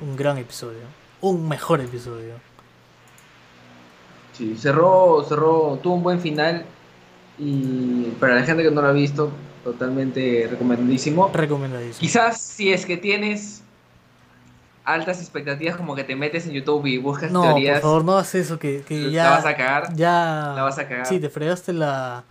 Un 0.03 0.16
gran 0.16 0.37
episodio. 0.39 0.81
Un 1.21 1.49
mejor 1.49 1.81
episodio. 1.81 2.35
Sí, 4.39 4.57
cerró, 4.57 5.24
cerró, 5.28 5.80
tuvo 5.82 5.95
un 5.95 6.03
buen 6.05 6.20
final 6.20 6.64
y 7.39 8.05
para 8.20 8.36
la 8.36 8.45
gente 8.45 8.62
que 8.62 8.70
no 8.70 8.80
lo 8.80 8.86
ha 8.89 8.93
visto, 8.93 9.32
totalmente 9.64 10.47
recomendadísimo. 10.49 11.28
Recomendadísimo. 11.34 11.99
Quizás 11.99 12.41
si 12.41 12.72
es 12.72 12.86
que 12.86 12.97
tienes 12.97 13.64
altas 14.84 15.20
expectativas, 15.20 15.76
como 15.76 15.97
que 15.97 16.05
te 16.05 16.14
metes 16.14 16.47
en 16.47 16.53
YouTube 16.53 16.86
y 16.86 16.99
buscas 16.99 17.32
No, 17.32 17.43
teorías, 17.43 17.80
por 17.80 17.91
favor, 17.91 18.05
no 18.05 18.12
hagas 18.12 18.34
eso, 18.36 18.61
que, 18.61 18.82
que 18.86 19.01
la 19.01 19.11
ya... 19.11 19.30
vas 19.30 19.47
a 19.47 19.57
cagar. 19.57 19.95
Ya... 19.97 20.53
La 20.55 20.62
vas 20.62 20.78
a 20.78 20.86
cagar. 20.89 21.07
Sí, 21.07 21.18
te 21.18 21.28
fregaste 21.28 21.72
la, 21.72 22.22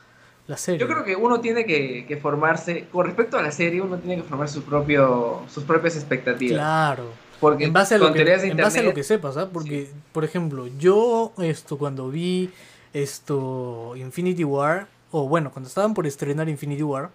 la 0.47 0.57
serie. 0.57 0.79
Yo 0.79 0.87
creo 0.87 1.03
que 1.03 1.17
uno 1.17 1.41
tiene 1.41 1.65
que, 1.65 2.05
que 2.07 2.15
formarse, 2.15 2.87
con 2.89 3.05
respecto 3.05 3.37
a 3.37 3.41
la 3.41 3.51
serie, 3.51 3.81
uno 3.81 3.97
tiene 3.97 4.15
que 4.15 4.23
formar 4.23 4.47
su 4.47 4.63
propio, 4.63 5.41
sus 5.53 5.65
propias 5.65 5.97
expectativas. 5.97 6.57
Claro. 6.57 7.26
Porque 7.39 7.65
En 7.65 7.73
base, 7.73 7.95
a 7.95 7.97
lo 7.97 8.11
que, 8.13 8.21
en 8.21 8.57
base 8.57 8.79
a 8.79 8.83
lo 8.83 8.93
que 8.93 9.03
sepas, 9.03 9.37
¿ah? 9.37 9.49
Porque, 9.51 9.89
por 10.11 10.23
ejemplo, 10.23 10.67
yo 10.79 11.33
esto 11.37 11.77
cuando 11.77 12.09
vi 12.09 12.51
esto 12.93 13.93
Infinity 13.95 14.43
War, 14.43 14.87
o 15.11 15.27
bueno, 15.27 15.51
cuando 15.51 15.67
estaban 15.67 15.93
por 15.93 16.07
estrenar 16.07 16.49
Infinity 16.49 16.83
War, 16.83 17.11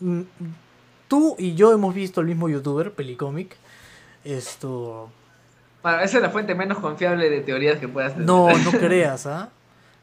mm, 0.00 0.20
tú 1.08 1.36
y 1.38 1.54
yo 1.54 1.72
hemos 1.72 1.94
visto 1.94 2.20
al 2.20 2.26
mismo 2.26 2.48
youtuber, 2.48 2.92
Pelicomic, 2.92 3.56
esto... 4.24 5.10
Bueno, 5.82 6.00
esa 6.00 6.16
es 6.16 6.22
la 6.22 6.30
fuente 6.30 6.54
menos 6.54 6.78
confiable 6.78 7.28
de 7.28 7.40
teorías 7.40 7.78
que 7.78 7.88
puedas 7.88 8.12
tener. 8.12 8.26
No, 8.26 8.48
no 8.58 8.70
creas, 8.78 9.26
¿ah? 9.26 9.50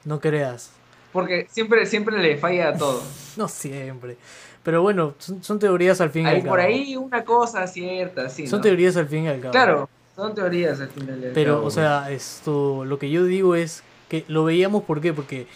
No 0.03 0.19
creas. 0.19 0.71
Porque 1.11 1.47
siempre, 1.51 1.85
siempre 1.85 2.17
le 2.17 2.37
falla 2.37 2.69
a 2.69 2.73
todo. 2.77 3.01
No 3.37 3.47
siempre. 3.47 4.17
Pero 4.63 4.81
bueno, 4.81 5.15
son, 5.17 5.43
son 5.43 5.57
teorías 5.59 5.99
al 6.01 6.11
fin 6.11 6.25
y 6.25 6.29
Hay 6.29 6.35
al 6.35 6.41
cabo. 6.43 6.49
por 6.51 6.59
ahí 6.59 6.95
una 6.95 7.23
cosa 7.23 7.65
cierta, 7.67 8.29
sí. 8.29 8.45
Son 8.47 8.59
¿no? 8.59 8.63
teorías 8.63 8.95
al 8.97 9.07
fin 9.07 9.23
y 9.23 9.27
al 9.27 9.39
cabo. 9.39 9.51
Claro, 9.51 9.89
son 10.15 10.35
teorías 10.35 10.79
al 10.79 10.89
final. 10.89 11.19
y 11.21 11.25
al 11.27 11.31
Pero, 11.31 11.55
cabo. 11.55 11.67
o 11.67 11.71
sea, 11.71 12.11
esto, 12.11 12.85
lo 12.85 12.99
que 12.99 13.09
yo 13.09 13.23
digo 13.23 13.55
es 13.55 13.83
que 14.09 14.23
lo 14.27 14.43
veíamos, 14.43 14.83
¿por 14.83 15.01
qué? 15.01 15.13
Porque 15.13 15.47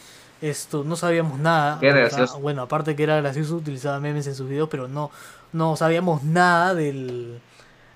esto, 0.42 0.84
no 0.84 0.96
sabíamos 0.96 1.40
nada. 1.40 1.78
Qué 1.80 1.90
gracioso. 1.92 2.40
bueno, 2.40 2.64
aparte 2.64 2.96
que 2.96 3.04
era 3.04 3.18
gracioso, 3.18 3.56
utilizaba 3.58 4.00
memes 4.00 4.26
en 4.28 4.36
sus 4.36 4.50
videos, 4.50 4.70
pero 4.70 4.88
no, 4.88 5.12
no 5.54 5.76
sabíamos 5.76 6.24
nada 6.24 6.74
del, 6.74 7.40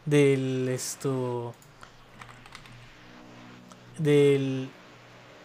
del, 0.06 0.70
esto, 0.70 1.54
del, 3.98 4.70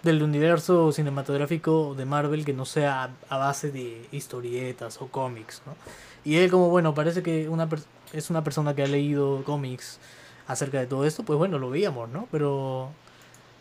del 0.05 0.23
universo 0.23 0.93
cinematográfico 0.93 1.95
de 1.97 2.05
Marvel 2.05 2.45
que 2.45 2.53
no 2.53 2.65
sea 2.67 3.11
a 3.29 3.39
base 3.39 3.73
de 3.73 4.07
historietas 4.13 5.01
o 5.03 5.09
cómics, 5.09 5.63
¿no? 5.67 5.77
Y 6.25 6.37
él 6.37 6.51
como, 6.51 6.71
bueno, 6.71 6.95
parece 6.95 7.23
que 7.23 7.49
una 7.49 7.69
per- 7.69 7.81
es 8.13 8.31
una 8.31 8.45
persona 8.45 8.75
que 8.75 8.83
ha 8.83 8.87
leído 8.87 9.43
cómics 9.45 9.99
acerca 10.47 10.79
de 10.81 10.87
todo 10.87 11.05
esto, 11.07 11.25
pues 11.25 11.39
bueno, 11.39 11.59
lo 11.59 11.71
veíamos, 11.71 12.09
¿no? 12.11 12.29
Pero 12.31 12.91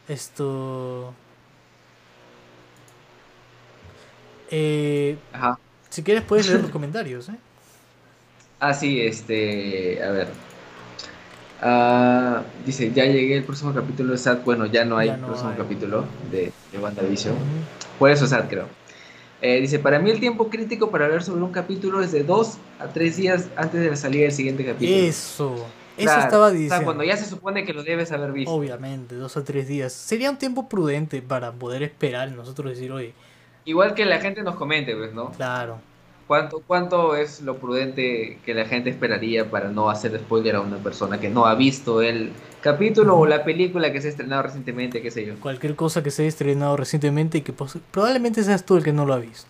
esto... 0.07 1.15
Eh, 4.49 5.17
Ajá. 5.31 5.59
si 5.89 6.03
quieres 6.03 6.23
puedes 6.25 6.45
leer 6.45 6.61
los 6.61 6.71
comentarios, 6.71 7.29
¿eh? 7.29 7.37
Ah, 8.59 8.73
sí, 8.73 9.01
este. 9.01 10.01
A 10.03 10.11
ver. 10.11 10.27
Ah, 11.66 12.43
dice, 12.66 12.91
ya 12.93 13.05
llegué 13.05 13.38
el 13.38 13.43
próximo 13.45 13.74
capítulo 13.74 14.11
de 14.11 14.18
SAT. 14.18 14.43
Bueno, 14.43 14.66
ya 14.66 14.84
no 14.84 14.97
hay 14.97 15.07
Ya 15.07 15.18
no 15.18 15.28
próximo 15.28 15.51
hay. 15.51 15.55
capítulo 15.57 16.05
de, 16.30 16.51
de 16.72 16.78
WandaVision. 16.80 17.36
Por 17.97 18.09
eso 18.11 18.28
SAT, 18.28 18.49
creo. 18.49 18.68
Eh, 19.41 19.59
dice, 19.61 19.80
para 19.80 19.99
mí 19.99 20.09
el 20.09 20.20
tiempo 20.20 20.49
crítico 20.49 20.89
para 20.91 21.05
hablar 21.05 21.24
sobre 21.24 21.41
un 21.41 21.51
capítulo 21.51 22.01
es 22.01 22.11
de 22.11 22.24
dos 22.24 22.57
a 22.80 22.88
tres 22.88 23.18
días 23.18 23.47
antes 23.55 23.82
de 23.82 23.89
la 23.89 23.95
salida 23.95 24.24
del 24.24 24.32
siguiente 24.32 24.66
capítulo. 24.66 24.97
Eso, 24.97 25.55
eso 25.97 26.05
Claro, 26.05 26.22
estaba 26.22 26.45
O 26.47 26.49
sea, 26.49 26.57
diciendo. 26.59 26.86
cuando 26.86 27.03
ya 27.03 27.18
se 27.18 27.26
supone 27.26 27.66
que 27.66 27.74
lo 27.74 27.84
debes 27.84 28.11
haber 28.11 28.32
visto. 28.32 28.51
Obviamente, 28.51 29.16
dos 29.16 29.36
o 29.38 29.43
tres 29.43 29.68
días. 29.68 29.93
Sería 29.93 30.30
un 30.30 30.38
tiempo 30.38 30.68
prudente 30.70 31.22
para 31.22 31.51
poder 31.53 31.84
esperar 31.84 32.30
y 32.30 32.32
nosotros 32.32 32.72
decir, 32.72 32.91
oye, 32.91 33.14
Igual 33.66 33.93
que 33.93 34.03
la 34.05 34.20
gente 34.20 34.43
nos 34.43 34.55
comente, 34.55 34.93
pues, 34.95 35.14
¿no? 35.14 35.32
claro, 35.32 35.80
¿Cuánto, 36.28 36.61
¿Cuánto 36.65 37.15
es 37.15 37.41
lo 37.41 37.57
prudente 37.57 38.39
que 38.45 38.53
la 38.53 38.65
gente 38.65 38.89
esperaría 38.89 39.51
para 39.51 39.69
no 39.69 39.89
hacer 39.89 40.17
spoiler 40.17 40.55
a 40.55 40.61
una 40.61 40.78
persona 40.78 41.19
que 41.19 41.30
no 41.30 41.45
ha 41.45 41.55
visto 41.55 42.01
el 42.01 42.32
capítulo 42.61 43.17
o 43.17 43.26
la 43.26 43.43
película 43.43 43.91
que 43.91 43.99
se 44.01 44.07
ha 44.07 44.11
estrenado 44.11 44.43
recientemente, 44.43 45.01
qué 45.01 45.11
sé 45.11 45.26
yo? 45.26 45.34
cualquier 45.39 45.76
cosa 45.76 46.01
que 46.01 46.11
se 46.11 46.21
haya 46.21 46.30
estrenado 46.30 46.78
recientemente 46.78 47.39
y 47.39 47.41
que 47.41 47.53
probablemente 47.91 48.41
seas 48.43 48.65
tú 48.65 48.78
el 48.78 48.84
que 48.84 48.93
no 48.93 49.05
lo 49.05 49.13
ha 49.13 49.19
visto. 49.19 49.49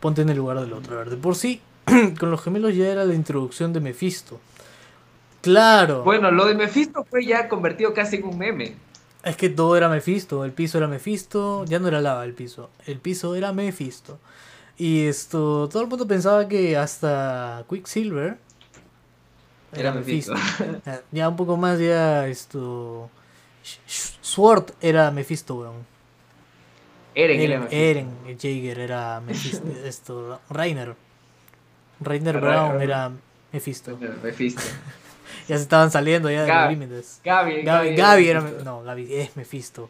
Ponte 0.00 0.22
en 0.22 0.30
el 0.30 0.38
lugar 0.38 0.58
del 0.60 0.72
otro. 0.72 0.94
A 0.94 0.98
ver, 1.00 1.10
de 1.10 1.16
por 1.16 1.34
sí, 1.34 1.60
con 2.18 2.30
los 2.30 2.40
gemelos 2.42 2.74
ya 2.74 2.88
era 2.88 3.04
la 3.04 3.14
introducción 3.14 3.72
de 3.72 3.80
Mephisto. 3.80 4.40
Claro, 5.42 6.02
Bueno, 6.04 6.30
lo 6.30 6.46
de 6.46 6.54
Mephisto 6.54 7.04
fue 7.04 7.24
ya 7.24 7.48
convertido 7.48 7.94
casi 7.94 8.16
en 8.16 8.24
un 8.24 8.38
meme. 8.38 8.76
es 9.24 9.36
que 9.36 9.48
todo 9.48 9.76
era 9.76 9.88
Mephisto. 9.88 10.44
El 10.44 10.52
piso 10.52 10.78
era 10.78 10.88
Mephisto, 10.88 11.64
ya 11.66 11.78
no 11.78 11.88
era 11.88 12.00
lava 12.00 12.24
el 12.24 12.32
piso. 12.34 12.70
El 12.86 12.98
piso 12.98 13.34
era 13.34 13.52
Mephisto. 13.52 14.18
Y 14.78 15.06
esto, 15.06 15.68
todo 15.68 15.82
el 15.82 15.88
mundo 15.88 16.06
pensaba 16.06 16.46
que 16.48 16.76
hasta 16.76 17.64
Quicksilver 17.68 18.38
Era 19.72 19.92
Mephisto. 19.92 20.34
Ya- 20.86 21.02
Ya 21.12 21.28
un 21.28 21.36
poco 21.36 21.56
más, 21.56 21.78
ya 21.80 22.26
esto. 22.28 23.10
Sword 24.20 24.72
era 24.80 25.10
Mephisto, 25.10 25.56
weón. 25.56 25.86
Eren, 27.14 27.40
era 27.40 27.54
Eren, 27.70 28.06
Mephisto. 28.22 28.24
Eren 28.24 28.38
Jaeger 28.38 28.78
era 28.78 29.20
Mephisto. 29.20 29.66
esto, 29.84 30.40
Rainer. 30.50 30.94
Rainer 32.00 32.34
Ra- 32.36 32.40
Brown 32.40 32.76
Ra- 32.78 32.84
era 32.84 33.10
Mephisto. 33.52 33.98
Mephisto. 34.22 34.62
Ya 35.46 35.56
se 35.56 35.62
estaban 35.62 35.90
saliendo 35.90 36.30
ya 36.30 36.42
de 36.42 36.48
los 36.48 36.56
Gaby. 36.56 36.74
límites. 36.74 37.20
Gaby, 37.24 37.62
Gaby, 37.62 37.96
Gaby 37.96 38.28
era. 38.28 38.40
Me- 38.42 38.62
No, 38.64 38.82
Gaby 38.82 39.14
es 39.14 39.36
Mephisto. 39.36 39.88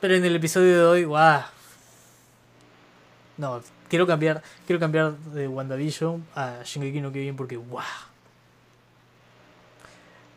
Pero 0.00 0.14
en 0.14 0.24
el 0.24 0.34
episodio 0.36 0.76
de 0.76 0.82
hoy, 0.84 1.04
guau. 1.04 1.42
No, 3.40 3.60
quiero 3.88 4.06
cambiar, 4.06 4.42
quiero 4.66 4.78
cambiar 4.78 5.16
de 5.16 5.48
WandaVision 5.48 6.22
a 6.34 6.58
Shingeki 6.62 7.00
no 7.00 7.10
Kyojin 7.10 7.36
porque 7.36 7.56
guau. 7.56 7.82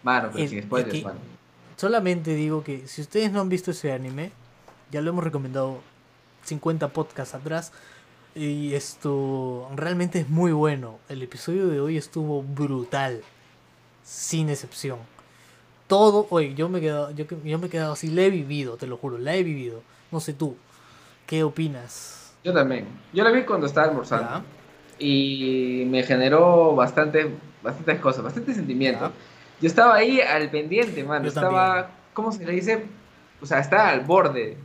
Mano, 0.03 0.29
pero 0.31 0.43
El- 0.43 0.49
sin 0.49 0.63
spoilers, 0.63 0.93
es 0.93 0.99
que- 1.01 1.05
mano. 1.07 1.19
Solamente 1.75 2.33
digo 2.33 2.63
que 2.63 2.87
si 2.87 3.01
ustedes 3.01 3.31
no 3.31 3.41
han 3.41 3.49
visto 3.49 3.71
ese 3.71 3.91
anime, 3.91 4.31
ya 4.91 5.01
lo 5.01 5.09
hemos 5.09 5.23
recomendado 5.23 5.81
50 6.43 6.89
podcasts 6.89 7.33
atrás. 7.35 7.71
Y 8.35 8.73
esto 8.73 9.69
realmente 9.75 10.19
es 10.19 10.29
muy 10.29 10.51
bueno. 10.53 10.97
El 11.09 11.21
episodio 11.21 11.67
de 11.67 11.79
hoy 11.79 11.97
estuvo 11.97 12.41
brutal. 12.41 13.21
Sin 14.03 14.49
excepción. 14.49 14.99
Todo, 15.87 16.27
oye, 16.29 16.53
yo 16.55 16.67
me 16.69 16.79
he 16.79 16.81
quedado, 16.81 17.11
yo, 17.11 17.25
yo 17.43 17.59
me 17.59 17.67
he 17.67 17.69
quedado 17.69 17.93
así, 17.93 18.07
la 18.07 18.23
he 18.23 18.29
vivido, 18.29 18.77
te 18.77 18.87
lo 18.87 18.97
juro, 18.97 19.17
la 19.17 19.35
he 19.35 19.43
vivido. 19.43 19.81
No 20.11 20.19
sé 20.19 20.33
tú, 20.33 20.55
¿qué 21.27 21.43
opinas? 21.43 22.22
Yo 22.43 22.53
también. 22.53 22.87
Yo 23.13 23.23
la 23.23 23.31
vi 23.31 23.43
cuando 23.43 23.67
estaba 23.67 23.87
almorzando. 23.87 24.29
Ya. 24.29 24.43
Y 24.99 25.85
me 25.87 26.03
generó 26.03 26.75
bastante, 26.75 27.29
bastantes 27.61 27.99
cosas, 27.99 28.23
bastante 28.23 28.53
sentimiento. 28.53 29.05
Ya. 29.05 29.11
Yo 29.61 29.67
estaba 29.67 29.95
ahí 29.95 30.19
al 30.21 30.49
pendiente, 30.49 31.03
mano. 31.03 31.23
Yo 31.23 31.29
estaba, 31.29 31.73
también. 31.75 31.97
¿cómo 32.13 32.31
se 32.31 32.45
le 32.45 32.51
dice? 32.53 32.85
O 33.41 33.45
sea, 33.45 33.59
estaba 33.59 33.89
al 33.89 34.01
borde 34.01 34.57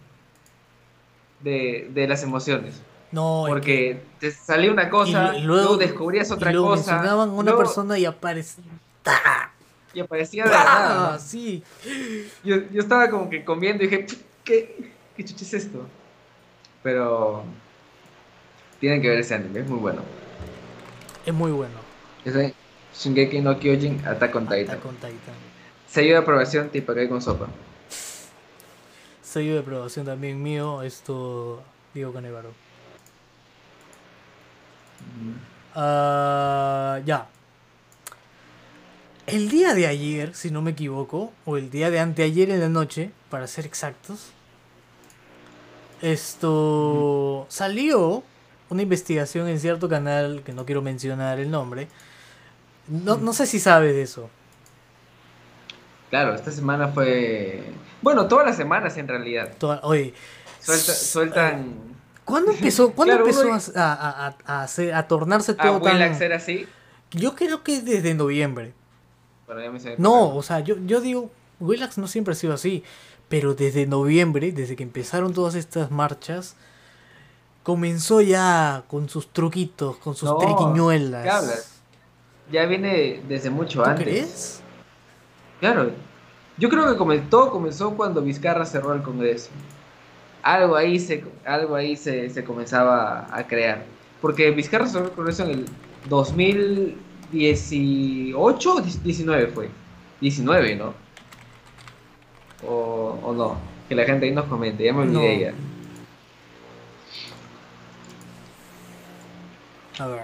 de, 1.41 1.89
de 1.93 2.09
las 2.09 2.23
emociones. 2.23 2.83
No, 3.11 3.47
es 3.47 3.53
Porque 3.53 4.03
te 4.21 4.31
salía 4.31 4.71
una 4.71 4.91
cosa, 4.91 5.35
y 5.37 5.43
luego, 5.43 5.79
descubrías 5.79 6.31
otra 6.31 6.51
y 6.51 6.55
luego 6.55 6.71
cosa. 6.71 6.93
mencionaban 6.93 7.31
a 7.31 7.33
una 7.33 7.43
luego- 7.45 7.59
persona 7.59 7.99
y 7.99 8.05
aparece. 8.05 8.61
¡Ah! 9.07 9.51
Y 9.95 10.01
aparecía 10.01 10.45
de 10.45 10.51
nada. 10.51 11.15
¡Ah! 11.15 11.19
Sí. 11.19 11.63
Yo, 12.45 12.57
yo 12.71 12.81
estaba 12.83 13.09
como 13.09 13.31
que 13.31 13.45
comiendo 13.45 13.83
y 13.83 13.87
dije, 13.87 14.07
¿qué, 14.45 14.93
qué 15.17 15.23
es 15.23 15.55
esto? 15.55 15.87
Pero 16.83 17.45
tienen 18.81 19.03
que 19.03 19.09
ver 19.09 19.21
ese 19.21 19.35
anime, 19.35 19.61
es 19.61 19.69
muy 19.69 19.79
bueno. 19.79 20.03
Es 21.27 21.35
muy 21.35 21.51
bueno. 21.51 21.75
Ese 22.25 22.55
Shingeki 22.95 23.41
no 23.41 23.59
Kyojin 23.59 24.07
Attack 24.07 24.35
on 24.35 24.45
Titan. 24.45 24.77
Attack 24.77 24.87
on 24.87 24.95
Titan. 24.97 25.35
Sello 25.89 26.13
de 26.13 26.19
aprobación 26.19 26.69
tipo 26.71 26.93
acá 26.93 27.09
con 27.09 27.23
sopa. 27.23 27.49
Sello 29.23 29.55
de 29.55 29.61
aprobación 29.61 30.07
también 30.07 30.43
mío, 30.43 30.83
esto 30.83 31.63
Diego 31.95 32.13
Canevaro. 32.13 32.53
Ah, 35.75 37.01
ya. 37.05 37.29
El 39.27 39.51
día 39.51 39.75
de 39.75 39.87
ayer, 39.87 40.35
si 40.35 40.51
no 40.51 40.63
me 40.63 40.71
equivoco, 40.71 41.33
o 41.45 41.57
el 41.59 41.71
día 41.71 41.91
de 41.91 42.01
anteayer 42.01 42.51
en 42.51 42.61
la 42.61 42.69
noche, 42.69 43.11
para 43.31 43.47
ser 43.47 43.67
exactos, 43.67 44.33
Esto 46.01 47.47
salió 47.49 48.23
una 48.71 48.83
investigación 48.83 49.49
en 49.49 49.59
cierto 49.61 49.89
canal 49.89 50.43
que 50.45 50.53
no 50.53 50.65
quiero 50.67 50.83
mencionar 50.83 51.39
el 51.39 51.51
nombre. 51.51 51.89
No, 52.89 53.17
no 53.17 53.33
sé 53.33 53.47
si 53.47 53.59
sabes 53.61 53.95
de 53.95 54.03
eso. 54.03 54.31
Claro, 56.11 56.35
esta 56.35 56.51
semana 56.51 56.89
fue. 56.89 57.63
Bueno, 58.01 58.29
todas 58.29 58.47
las 58.47 58.57
semanas 58.57 58.97
en 58.97 59.09
realidad. 59.09 59.51
Toda- 59.59 59.81
oye, 59.83 60.15
Suelta- 60.61 60.93
sueltan. 60.95 61.75
¿cuándo 62.25 62.53
empezó, 62.53 62.93
¿cuándo 62.95 63.15
Claro, 63.15 63.27
empezó 63.29 63.47
uno- 63.49 63.59
a, 63.77 63.93
a, 63.93 64.27
a, 64.27 64.37
a 64.61 64.63
hacer- 64.65 64.95
a 64.95 65.07
tornarse 65.09 65.53
A 65.53 65.57
todo 65.57 65.81
tan... 65.83 65.95
Willax 65.95 66.21
era 66.21 66.37
así. 66.37 66.67
Yo 67.11 67.35
creo 67.35 67.63
que 67.63 67.81
desde 67.83 68.15
noviembre. 68.15 68.73
Bueno, 69.47 69.63
ya 69.63 69.71
me 69.71 69.81
sé- 69.81 69.95
No, 69.99 70.35
o 70.35 70.43
sea, 70.43 70.61
yo, 70.61 70.77
yo 70.87 71.01
digo, 71.01 71.31
Willax 71.61 71.99
no 71.99 72.07
siempre 72.07 72.33
ha 72.33 72.37
sido 72.37 72.55
así, 72.55 72.85
pero 73.29 73.55
desde 73.55 73.87
noviembre, 73.87 74.53
desde 74.53 74.77
que 74.77 74.83
empezaron 74.83 75.33
todas 75.35 75.55
estas 75.55 75.91
marchas, 75.91 76.57
comenzó 77.69 78.23
ya 78.23 78.85
con 78.89 79.11
sus 79.11 79.29
truquitos, 79.31 79.99
con 79.99 80.15
sus 80.15 80.31
No, 80.31 80.39
triquiñuelas. 80.39 81.23
¿qué 81.23 81.29
hablas? 81.29 81.75
Ya 82.51 82.65
viene 82.65 83.21
desde 83.29 83.51
mucho 83.51 83.83
¿Tú 83.83 83.91
antes. 83.91 84.05
crees? 84.07 84.63
Claro. 85.61 85.91
Yo 86.57 86.71
creo 86.71 86.91
que 86.91 86.97
come- 86.97 87.19
todo 87.19 87.51
comenzó 87.51 87.91
cuando 87.95 88.23
Vizcarra 88.23 88.65
cerró 88.65 88.95
el 88.95 89.03
Congreso. 89.03 89.51
Algo 90.43 90.77
ahí 90.77 90.99
se, 90.99 91.23
algo 91.45 91.75
ahí 91.77 91.95
se, 91.95 92.31
se 92.31 92.43
comenzaba 92.43 93.27
a 93.31 93.47
crear. 93.47 93.85
Porque 94.23 94.51
Vizcarra 94.51 94.87
cerró 94.87 95.05
el 95.05 95.11
Congreso 95.13 95.43
en 95.45 95.51
el 95.51 95.67
2018 96.09 98.75
o 98.77 98.81
19 98.81 99.47
fue. 99.49 99.69
19, 100.23 100.75
¿no? 100.77 100.95
O, 102.67 103.19
o 103.23 103.33
no. 103.35 103.57
Que 103.91 103.95
la 103.95 104.05
gente 104.07 104.25
ahí 104.25 104.33
nos 104.33 104.47
comente, 104.47 104.85
ya 104.85 104.95
me 104.95 105.03
olvidé 105.03 105.37
No. 105.37 105.41
ya. 105.43 105.53
A 109.99 110.07
ver, 110.07 110.23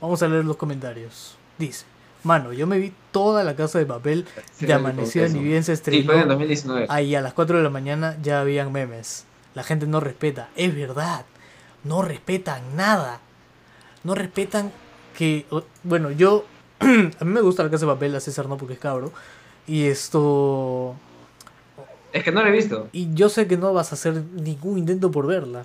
vamos 0.00 0.22
a 0.22 0.28
leer 0.28 0.44
los 0.44 0.56
comentarios. 0.56 1.36
Dice, 1.58 1.84
mano, 2.24 2.52
yo 2.52 2.66
me 2.66 2.78
vi 2.78 2.92
toda 3.10 3.42
la 3.44 3.56
casa 3.56 3.78
de 3.78 3.86
papel 3.86 4.26
Sí, 4.54 4.66
de 4.66 4.72
Amanecida 4.74 5.28
ni 5.28 5.40
bien 5.40 5.64
se 5.64 5.76
Sí, 5.76 5.82
fue 5.82 5.92
en 5.92 5.98
el 5.98 6.00
estrenó. 6.10 6.26
2019. 6.28 6.86
Ahí 6.88 7.14
a 7.14 7.20
las 7.20 7.32
4 7.32 7.56
de 7.58 7.62
la 7.64 7.70
mañana 7.70 8.16
ya 8.22 8.40
habían 8.40 8.72
memes. 8.72 9.24
La 9.54 9.62
gente 9.64 9.86
no 9.86 10.00
respeta. 10.00 10.48
Es 10.56 10.74
verdad. 10.74 11.24
No 11.84 12.02
respetan 12.02 12.76
nada. 12.76 13.20
No 14.04 14.14
respetan 14.14 14.72
que... 15.16 15.46
Bueno, 15.82 16.10
yo... 16.10 16.44
a 16.80 16.84
mí 17.24 17.32
me 17.32 17.40
gusta 17.40 17.64
la 17.64 17.70
casa 17.70 17.86
de 17.86 17.92
papel, 17.92 18.14
a 18.14 18.20
César 18.20 18.46
no 18.48 18.56
porque 18.56 18.74
es 18.74 18.80
cabro. 18.80 19.12
Y 19.66 19.86
esto... 19.86 20.94
Es 22.12 22.22
que 22.24 22.32
no 22.32 22.42
lo 22.42 22.48
he 22.48 22.52
visto. 22.52 22.88
Y 22.92 23.12
yo 23.14 23.28
sé 23.28 23.46
que 23.46 23.56
no 23.56 23.72
vas 23.72 23.92
a 23.92 23.94
hacer 23.94 24.14
ningún 24.32 24.78
intento 24.78 25.10
por 25.10 25.26
verla. 25.26 25.64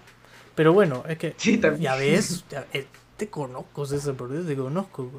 Pero 0.56 0.74
bueno, 0.74 1.04
es 1.08 1.18
que... 1.18 1.34
Sí, 1.38 1.58
también. 1.58 1.82
Ya 1.84 1.96
ves, 1.96 2.44
ya- 2.50 2.66
eh, 2.74 2.86
te 3.26 3.30
conozco, 3.30 3.86
César, 3.86 4.16
por 4.16 4.32
Dios, 4.32 4.46
te 4.46 4.56
conozco. 4.56 5.10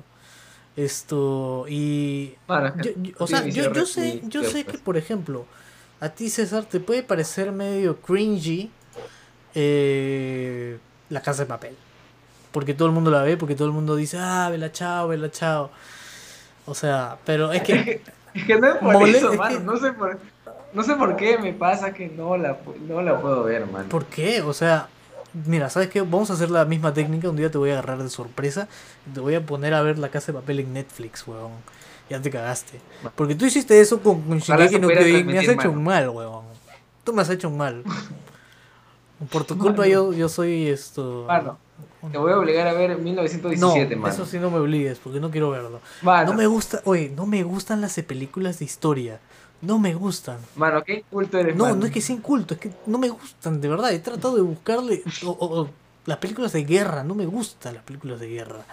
Esto, 0.76 1.66
y... 1.68 2.34
Yo- 2.82 2.90
yo- 3.02 3.12
o 3.18 3.26
sea, 3.26 3.46
yo, 3.46 3.72
yo 3.72 3.86
sé, 3.86 4.20
yo 4.28 4.42
sé 4.44 4.64
que, 4.64 4.78
por 4.78 4.96
ejemplo, 4.96 5.46
a 6.00 6.08
ti, 6.10 6.28
César, 6.28 6.64
te 6.64 6.80
puede 6.80 7.02
parecer 7.02 7.52
medio 7.52 7.96
cringy 8.00 8.70
eh, 9.54 10.78
la 11.10 11.22
casa 11.22 11.42
de 11.42 11.46
papel. 11.46 11.76
Porque 12.52 12.74
todo 12.74 12.88
el 12.88 12.94
mundo 12.94 13.10
la 13.10 13.22
ve, 13.22 13.36
porque 13.36 13.54
todo 13.54 13.68
el 13.68 13.74
mundo 13.74 13.96
dice, 13.96 14.18
ah, 14.20 14.48
vela 14.50 14.70
chao, 14.72 15.08
vela 15.08 15.30
chao. 15.30 15.70
O 16.66 16.74
sea, 16.74 17.18
pero 17.24 17.52
es 17.52 17.62
que... 17.62 18.02
Es 18.34 18.46
que 18.46 18.58
no 18.58 18.66
es 18.66 18.76
por 18.78 18.94
Mole- 18.94 19.16
eso, 19.16 19.32
mano. 19.34 19.60
No 19.60 19.76
sé 19.76 19.92
por, 19.92 20.18
no 20.72 20.82
sé 20.82 20.96
por 20.96 21.14
qué 21.14 21.38
me 21.38 21.52
pasa 21.52 21.94
que 21.94 22.08
no 22.08 22.36
la, 22.36 22.58
no 22.88 23.00
la 23.00 23.20
puedo 23.20 23.44
ver, 23.44 23.64
mano. 23.64 23.88
¿Por 23.88 24.06
qué? 24.06 24.42
O 24.42 24.52
sea, 24.52 24.88
mira, 25.46 25.68
¿sabes 25.70 25.88
qué? 25.88 26.00
Vamos 26.00 26.30
a 26.30 26.34
hacer 26.34 26.50
la 26.50 26.64
misma 26.64 26.94
técnica. 26.94 27.28
Un 27.28 27.36
día 27.36 27.50
te 27.50 27.58
voy 27.58 27.70
a 27.70 27.74
agarrar 27.74 28.02
de 28.02 28.08
sorpresa. 28.08 28.68
Te 29.12 29.20
voy 29.20 29.34
a 29.34 29.44
poner 29.44 29.74
a 29.74 29.82
ver 29.82 29.98
la 29.98 30.08
casa 30.08 30.32
de 30.32 30.38
papel 30.38 30.60
en 30.60 30.72
Netflix, 30.72 31.26
weón. 31.26 31.52
Ya 32.08 32.20
te 32.20 32.30
cagaste. 32.30 32.80
Porque 33.14 33.34
tú 33.34 33.46
hiciste 33.46 33.80
eso 33.80 34.00
con, 34.00 34.22
con 34.22 34.38
Shingeki 34.38 34.78
no 34.78 34.88
Kyojin. 34.88 35.26
Me 35.26 35.38
has 35.38 35.48
hecho 35.48 35.70
un 35.70 35.82
mal, 35.82 36.08
weón. 36.10 36.44
Tú 37.02 37.12
me 37.12 37.22
has 37.22 37.30
hecho 37.30 37.48
un 37.48 37.56
mal. 37.56 37.82
Por 39.30 39.44
tu 39.44 39.56
culpa 39.56 39.86
yo, 39.86 40.12
yo 40.12 40.28
soy 40.28 40.68
esto... 40.68 41.24
Mano, 41.26 41.56
te 42.10 42.18
voy 42.18 42.32
a 42.32 42.38
obligar 42.38 42.66
a 42.66 42.74
ver 42.74 42.98
1917, 42.98 43.94
no, 43.94 44.02
mano. 44.02 44.12
eso 44.12 44.26
sí 44.26 44.38
no 44.38 44.50
me 44.50 44.58
obligues, 44.58 44.98
porque 44.98 45.20
no 45.20 45.30
quiero 45.30 45.50
verlo. 45.50 45.80
Mano, 46.02 46.32
No 46.32 46.36
me 46.36 46.46
gusta, 46.46 46.82
oye, 46.84 47.12
no 47.14 47.24
me 47.24 47.42
gustan 47.42 47.80
las 47.80 47.94
películas 47.94 48.58
de 48.58 48.64
historia. 48.66 49.20
No 49.64 49.78
me 49.78 49.94
gustan. 49.94 50.38
mano, 50.56 50.82
qué 50.84 51.04
culto 51.10 51.38
eres, 51.38 51.56
No, 51.56 51.64
mano. 51.64 51.76
no 51.76 51.86
es 51.86 51.92
que 51.92 52.00
sea 52.00 52.14
inculto, 52.16 52.54
es 52.54 52.60
que 52.60 52.70
no 52.86 52.98
me 52.98 53.08
gustan, 53.08 53.60
de 53.60 53.68
verdad. 53.68 53.92
He 53.92 53.98
tratado 53.98 54.36
de 54.36 54.42
buscarle. 54.42 55.02
O, 55.24 55.30
o- 55.30 55.60
o 55.62 55.70
las 56.06 56.18
películas 56.18 56.52
de 56.52 56.64
guerra, 56.64 57.02
no 57.02 57.14
me 57.14 57.24
gustan 57.26 57.74
las 57.74 57.82
películas 57.84 58.20
de 58.20 58.28
guerra. 58.28 58.64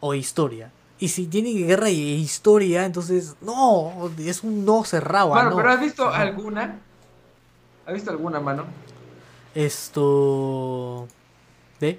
O 0.00 0.14
historia. 0.14 0.70
Y 1.00 1.08
si 1.08 1.26
tiene 1.26 1.52
guerra 1.52 1.90
y 1.90 2.14
historia, 2.14 2.84
entonces. 2.84 3.36
No, 3.40 4.10
es 4.18 4.42
un 4.42 4.64
no 4.64 4.84
cerrado. 4.84 5.30
Mano, 5.30 5.50
no. 5.50 5.56
pero 5.56 5.70
¿has 5.70 5.80
visto 5.80 6.08
alguna? 6.08 6.78
¿Has 7.86 7.94
visto 7.94 8.10
alguna, 8.10 8.40
mano? 8.40 8.64
Esto. 9.54 11.08
¿De? 11.80 11.98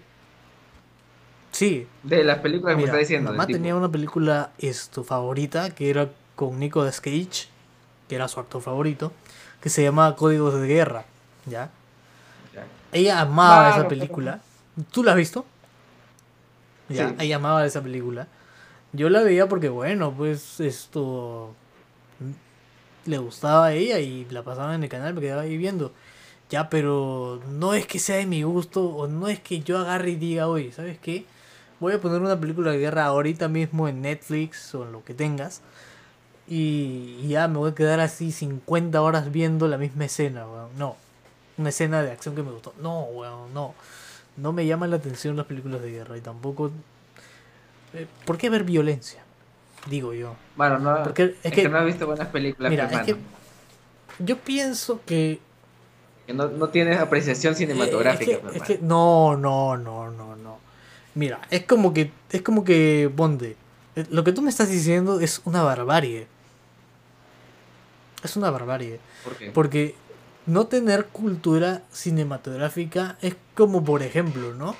Sí, 1.51 1.87
De 2.03 2.23
las 2.23 2.39
películas 2.39 2.75
que 2.75 2.81
me 2.81 2.85
está 2.85 2.97
diciendo. 2.97 3.31
mamá 3.31 3.47
tenía 3.47 3.75
una 3.75 3.89
película 3.89 4.51
esto, 4.59 5.03
favorita 5.03 5.71
que 5.73 5.89
era 5.89 6.09
con 6.35 6.59
Nicolas 6.59 7.01
Cage, 7.01 7.48
que 8.09 8.15
era 8.15 8.27
su 8.27 8.39
actor 8.41 8.61
favorito, 8.61 9.13
que 9.61 9.69
se 9.69 9.81
llamaba 9.83 10.15
Códigos 10.17 10.59
de 10.59 10.67
Guerra. 10.67 11.05
¿Ya? 11.45 11.69
Ya. 12.53 12.65
Ella 12.91 13.21
amaba 13.21 13.55
Claro, 13.55 13.69
esa 13.69 13.77
pero- 13.87 13.89
película. 14.01 14.39
¿Tú 14.91 15.03
la 15.03 15.11
has 15.11 15.17
visto? 15.17 15.45
Ya, 16.89 17.09
Sí. 17.09 17.15
ella 17.19 17.35
amaba 17.37 17.65
esa 17.65 17.81
película. 17.81 18.27
Yo 18.91 19.09
la 19.09 19.21
veía 19.21 19.47
porque, 19.47 19.69
bueno, 19.69 20.11
pues 20.17 20.59
esto 20.59 21.53
le 23.05 23.17
gustaba 23.17 23.67
a 23.67 23.73
ella 23.73 23.99
y 23.99 24.25
la 24.31 24.43
pasaba 24.43 24.75
en 24.75 24.83
el 24.83 24.89
canal, 24.89 25.13
me 25.13 25.21
quedaba 25.21 25.43
ahí 25.43 25.57
viendo. 25.57 25.91
Ya, 26.49 26.69
pero 26.69 27.39
no 27.49 27.73
es 27.75 27.85
que 27.85 27.99
sea 27.99 28.17
de 28.17 28.25
mi 28.25 28.41
gusto 28.43 28.83
o 28.85 29.07
no 29.07 29.27
es 29.27 29.39
que 29.39 29.59
yo 29.61 29.77
agarre 29.77 30.11
y 30.11 30.15
diga, 30.15 30.47
oye, 30.47 30.71
¿sabes 30.71 30.97
qué? 30.99 31.25
Voy 31.79 31.93
a 31.93 32.01
poner 32.01 32.21
una 32.21 32.39
película 32.39 32.71
de 32.71 32.79
guerra 32.79 33.05
ahorita 33.05 33.47
mismo 33.47 33.87
en 33.87 34.01
Netflix 34.01 34.73
o 34.75 34.83
en 34.83 34.91
lo 34.91 35.03
que 35.03 35.13
tengas. 35.13 35.61
Y, 36.49 37.19
y 37.21 37.27
ya 37.29 37.47
me 37.47 37.59
voy 37.59 37.71
a 37.71 37.75
quedar 37.75 37.99
así 37.99 38.31
50 38.31 39.01
horas 39.01 39.31
viendo 39.31 39.67
la 39.67 39.77
misma 39.77 40.05
escena, 40.05 40.47
weón. 40.47 40.69
No, 40.77 40.95
una 41.57 41.69
escena 41.69 42.01
de 42.01 42.11
acción 42.11 42.35
que 42.35 42.41
me 42.43 42.51
gustó. 42.51 42.73
No, 42.81 43.01
weón, 43.03 43.53
no. 43.53 43.75
No 44.35 44.51
me 44.53 44.65
llaman 44.65 44.89
la 44.89 44.95
atención 44.97 45.35
las 45.37 45.45
películas 45.45 45.81
de 45.81 45.91
guerra 45.91 46.17
y 46.17 46.21
tampoco... 46.21 46.71
eh, 47.93 48.07
¿Por 48.25 48.37
qué 48.37 48.49
ver 48.49 48.63
violencia? 48.63 49.21
Digo 49.87 50.13
yo. 50.13 50.35
Mano, 50.55 50.79
no. 50.79 51.03
Porque 51.03 51.23
es 51.23 51.31
es 51.43 51.51
que- 51.53 51.61
que, 51.63 51.69
no 51.69 51.77
has 51.77 51.85
visto 51.85 52.05
buenas 52.07 52.27
películas, 52.29 52.69
Mira, 52.71 52.85
es 52.89 52.99
que 53.05 53.15
yo 54.19 54.37
pienso 54.37 55.01
que... 55.05 55.39
Que 56.25 56.33
no, 56.33 56.47
no 56.47 56.69
tienes 56.69 56.99
apreciación 56.99 57.55
cinematográfica, 57.55 58.31
Eh, 58.31 58.33
es 58.35 58.39
que, 58.41 58.47
es 58.47 58.53
mano. 58.53 58.65
que- 58.65 58.79
no, 58.81 59.37
no, 59.37 59.77
no, 59.77 60.09
no, 60.11 60.35
no. 60.35 60.57
Mira, 61.15 61.41
es 61.51 61.63
como 61.65 61.93
que... 61.93 62.11
Es 62.31 62.41
como 62.41 62.63
que... 62.63 63.11
Bonde. 63.13 63.55
eh, 63.95 64.05
Lo 64.09 64.23
que 64.23 64.31
tú 64.31 64.41
me 64.41 64.49
estás 64.49 64.69
diciendo 64.69 65.19
es 65.19 65.41
una 65.45 65.61
barbarie. 65.63 66.27
Es 68.23 68.35
una 68.35 68.51
barbarie. 68.51 68.99
¿Por 69.23 69.35
qué? 69.35 69.51
Porque 69.51 69.95
no 70.45 70.67
tener 70.67 71.05
cultura 71.07 71.83
cinematográfica 71.91 73.17
es 73.21 73.35
como, 73.55 73.83
por 73.83 74.03
ejemplo, 74.03 74.53
¿no? 74.53 74.75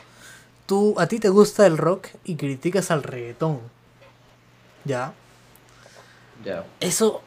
Tú, 0.65 0.95
a 0.97 1.07
ti 1.07 1.19
te 1.19 1.29
gusta 1.29 1.65
el 1.65 1.77
rock 1.77 2.07
y 2.23 2.35
criticas 2.35 2.91
al 2.91 3.03
reggaetón. 3.03 3.59
¿Ya? 4.85 5.13
Ya. 6.43 6.65
Eso, 6.79 7.21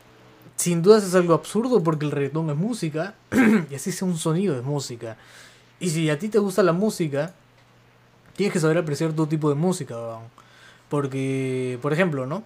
sin 0.57 0.83
dudas, 0.83 1.05
es 1.05 1.15
algo 1.15 1.35
absurdo 1.35 1.83
porque 1.83 2.05
el 2.05 2.13
reggaetón 2.13 2.51
es 2.51 2.57
música 2.57 3.15
y 3.71 3.75
así 3.75 3.93
sea 3.93 4.09
un 4.09 4.17
sonido 4.17 4.57
es 4.57 4.63
música. 4.63 5.17
Y 5.81 5.91
si 5.91 6.11
a 6.11 6.19
ti 6.19 6.29
te 6.29 6.39
gusta 6.39 6.63
la 6.63 6.73
música, 6.73 7.35
tienes 8.37 8.53
que 8.53 8.61
saber 8.61 8.79
apreciar 8.79 9.13
todo 9.13 9.27
tipo 9.27 9.49
de 9.49 9.57
música, 9.57 9.97
weón. 9.97 10.23
Porque, 10.89 11.79
por 11.81 11.93
ejemplo, 11.93 12.27
¿no? 12.27 12.45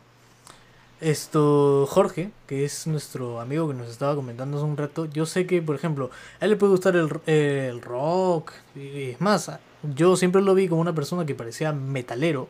Esto, 1.00 1.86
Jorge, 1.86 2.30
que 2.46 2.64
es 2.64 2.86
nuestro 2.86 3.40
amigo 3.40 3.68
que 3.68 3.74
nos 3.74 3.88
estaba 3.88 4.14
comentando 4.14 4.56
hace 4.56 4.66
un 4.66 4.78
rato, 4.78 5.04
yo 5.04 5.26
sé 5.26 5.46
que, 5.46 5.60
por 5.60 5.76
ejemplo, 5.76 6.10
a 6.40 6.44
él 6.44 6.52
le 6.52 6.56
puede 6.56 6.72
gustar 6.72 6.96
el, 6.96 7.10
el 7.26 7.82
rock, 7.82 8.52
y 8.74 9.10
es 9.10 9.20
más, 9.20 9.50
yo 9.94 10.16
siempre 10.16 10.40
lo 10.40 10.54
vi 10.54 10.68
como 10.68 10.80
una 10.80 10.94
persona 10.94 11.26
que 11.26 11.34
parecía 11.34 11.72
metalero, 11.72 12.48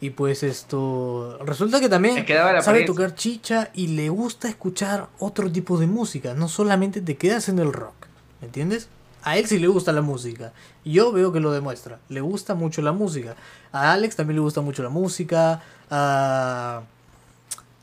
y 0.00 0.10
pues 0.10 0.42
esto, 0.42 1.38
resulta 1.44 1.78
que 1.78 1.90
también 1.90 2.26
sabe 2.62 2.84
tocar 2.84 3.14
chicha 3.14 3.70
y 3.74 3.88
le 3.88 4.08
gusta 4.08 4.48
escuchar 4.48 5.08
otro 5.18 5.52
tipo 5.52 5.78
de 5.78 5.86
música, 5.86 6.32
no 6.32 6.48
solamente 6.48 7.02
te 7.02 7.16
quedas 7.16 7.50
en 7.50 7.58
el 7.58 7.70
rock, 7.72 8.06
¿me 8.40 8.46
entiendes? 8.46 8.88
A 9.24 9.38
él 9.38 9.46
sí 9.46 9.58
le 9.58 9.68
gusta 9.68 9.90
la 9.92 10.02
música. 10.02 10.52
Yo 10.84 11.10
veo 11.10 11.32
que 11.32 11.40
lo 11.40 11.50
demuestra. 11.50 11.98
Le 12.10 12.20
gusta 12.20 12.54
mucho 12.54 12.82
la 12.82 12.92
música. 12.92 13.36
A 13.72 13.94
Alex 13.94 14.16
también 14.16 14.36
le 14.36 14.42
gusta 14.42 14.60
mucho 14.60 14.82
la 14.82 14.90
música. 14.90 15.62
A, 15.90 16.82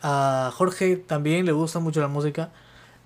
a 0.01 0.51
Jorge 0.55 0.97
también 0.97 1.45
le 1.45 1.51
gusta 1.51 1.79
mucho 1.79 2.01
la 2.01 2.07
música. 2.07 2.51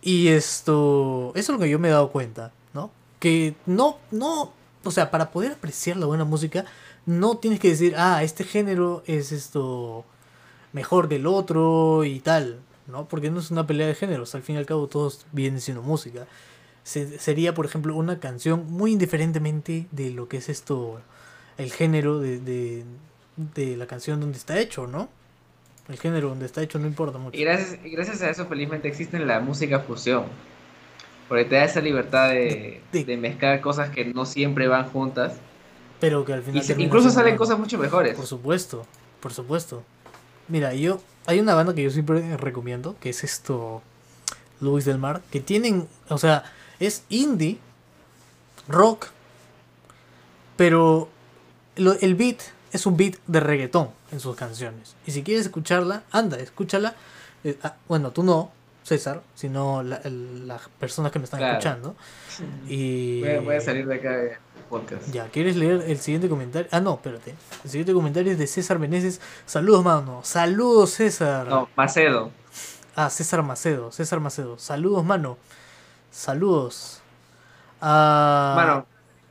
Y 0.01 0.27
esto, 0.29 1.31
eso 1.35 1.51
es 1.53 1.57
lo 1.57 1.63
que 1.63 1.69
yo 1.69 1.79
me 1.79 1.87
he 1.89 1.91
dado 1.91 2.11
cuenta, 2.11 2.51
¿no? 2.73 2.91
que 3.19 3.55
no, 3.65 3.97
no, 4.11 4.53
o 4.83 4.91
sea, 4.91 5.09
para 5.11 5.31
poder 5.31 5.53
apreciar 5.53 5.97
la 5.97 6.05
buena 6.05 6.25
música, 6.25 6.65
no 7.07 7.37
tienes 7.37 7.59
que 7.59 7.69
decir, 7.69 7.95
ah, 7.97 8.21
este 8.23 8.43
género 8.43 9.03
es 9.07 9.31
esto 9.31 10.05
mejor 10.73 11.07
que 11.09 11.15
el 11.17 11.27
otro 11.27 12.03
y 12.05 12.19
tal, 12.19 12.59
¿no? 12.87 13.05
Porque 13.07 13.31
no 13.31 13.39
es 13.39 13.51
una 13.51 13.65
pelea 13.67 13.87
de 13.87 13.95
géneros, 13.95 14.35
al 14.35 14.43
fin 14.43 14.55
y 14.55 14.59
al 14.59 14.65
cabo 14.65 14.87
todos 14.87 15.25
vienen 15.31 15.61
siendo 15.61 15.81
música. 15.83 16.27
Se- 16.83 17.17
sería, 17.19 17.53
por 17.55 17.65
ejemplo, 17.65 17.95
una 17.95 18.19
canción 18.19 18.67
muy 18.71 18.91
indiferentemente 18.93 19.87
de 19.91 20.11
lo 20.11 20.27
que 20.27 20.37
es 20.37 20.49
esto, 20.49 21.01
el 21.57 21.71
género 21.71 22.19
de, 22.19 22.39
de, 22.39 22.85
de 23.55 23.77
la 23.77 23.87
canción 23.87 24.19
donde 24.19 24.37
está 24.37 24.59
hecho, 24.59 24.87
¿no? 24.87 25.09
El 25.87 25.99
género 25.99 26.29
donde 26.29 26.45
está 26.47 26.61
hecho 26.63 26.79
no 26.79 26.87
importa 26.87 27.17
mucho. 27.19 27.37
Y 27.37 27.43
gracias, 27.43 27.77
y 27.83 27.89
gracias 27.91 28.21
a 28.21 28.29
eso, 28.29 28.45
felizmente, 28.47 28.87
existe 28.87 29.19
la 29.19 29.39
música 29.39 29.79
fusión. 29.81 30.25
Porque 31.27 31.45
te 31.45 31.55
da 31.55 31.63
esa 31.65 31.81
libertad 31.81 32.29
de, 32.29 32.81
De- 32.91 33.03
de 33.05 33.17
mezclar 33.17 33.61
cosas 33.61 33.89
que 33.89 34.05
no 34.05 34.25
siempre 34.25 34.67
van 34.67 34.89
juntas. 34.89 35.33
Pero 35.99 36.25
que 36.25 36.33
al 36.33 36.43
final... 36.43 36.63
Se- 36.63 36.79
incluso 36.81 37.09
salen 37.09 37.35
cosas 37.37 37.57
mucho 37.59 37.77
mejores. 37.77 38.15
Por 38.15 38.25
supuesto, 38.27 38.85
por 39.19 39.33
supuesto. 39.33 39.83
Mira, 40.47 40.73
yo 40.73 41.01
hay 41.25 41.39
una 41.39 41.55
banda 41.55 41.73
que 41.73 41.83
yo 41.83 41.89
siempre 41.89 42.37
recomiendo, 42.37 42.95
que 42.99 43.09
es 43.09 43.23
esto 43.23 43.81
Luis 44.61 44.85
del 44.85 44.97
Mar, 44.99 45.21
que 45.31 45.39
tienen, 45.39 45.87
o 46.09 46.17
sea, 46.17 46.43
es 46.79 47.03
indie, 47.09 47.57
rock, 48.67 49.07
pero 50.55 51.09
lo- 51.75 51.99
el 51.99 52.15
beat 52.15 52.37
es 52.71 52.85
un 52.85 52.97
beat 52.97 53.15
de 53.27 53.39
reggaetón 53.39 53.89
en 54.11 54.19
sus 54.19 54.35
canciones. 54.35 54.95
Y 55.05 55.11
si 55.11 55.23
quieres 55.23 55.45
escucharla, 55.45 56.03
anda, 56.11 56.37
escúchala. 56.37 56.95
Eh, 57.43 57.57
ah, 57.63 57.75
bueno, 57.87 58.11
tú 58.11 58.23
no, 58.23 58.51
César, 58.83 59.21
sino 59.33 59.81
la- 59.83 59.97
el- 59.97 60.47
las 60.47 60.61
personas 60.79 61.11
que 61.11 61.19
me 61.19 61.25
están 61.25 61.39
Claro. 61.39 61.53
escuchando. 61.53 61.95
Y 62.67 63.21
Voy 63.21 63.29
a, 63.31 63.41
voy 63.41 63.55
a 63.55 63.61
salir 63.61 63.87
de 63.87 63.95
acá 63.95 64.11
del 64.11 64.31
podcast. 64.69 65.07
ya, 65.11 65.25
¿quieres 65.29 65.55
leer 65.55 65.83
el 65.87 65.99
siguiente 65.99 66.29
comentario? 66.29 66.67
Ah, 66.71 66.79
no, 66.81 66.93
espérate. 66.95 67.33
El 67.63 67.69
siguiente 67.69 67.93
comentario 67.93 68.31
es 68.31 68.37
de 68.37 68.45
César 68.47 68.77
Meneses. 68.77 69.21
Saludos, 69.45 69.83
mano. 69.83 70.19
Saludos, 70.23 70.91
César. 70.91 71.47
No, 71.47 71.67
Macedo. 71.75 72.31
Ah, 72.95 73.09
César 73.09 73.41
Macedo. 73.43 73.91
César 73.91 74.19
Macedo. 74.19 74.57
Saludos, 74.59 75.03
mano. 75.03 75.37
Saludos. 76.11 77.01
Ah, 77.81 78.53
Mano, 78.55 78.85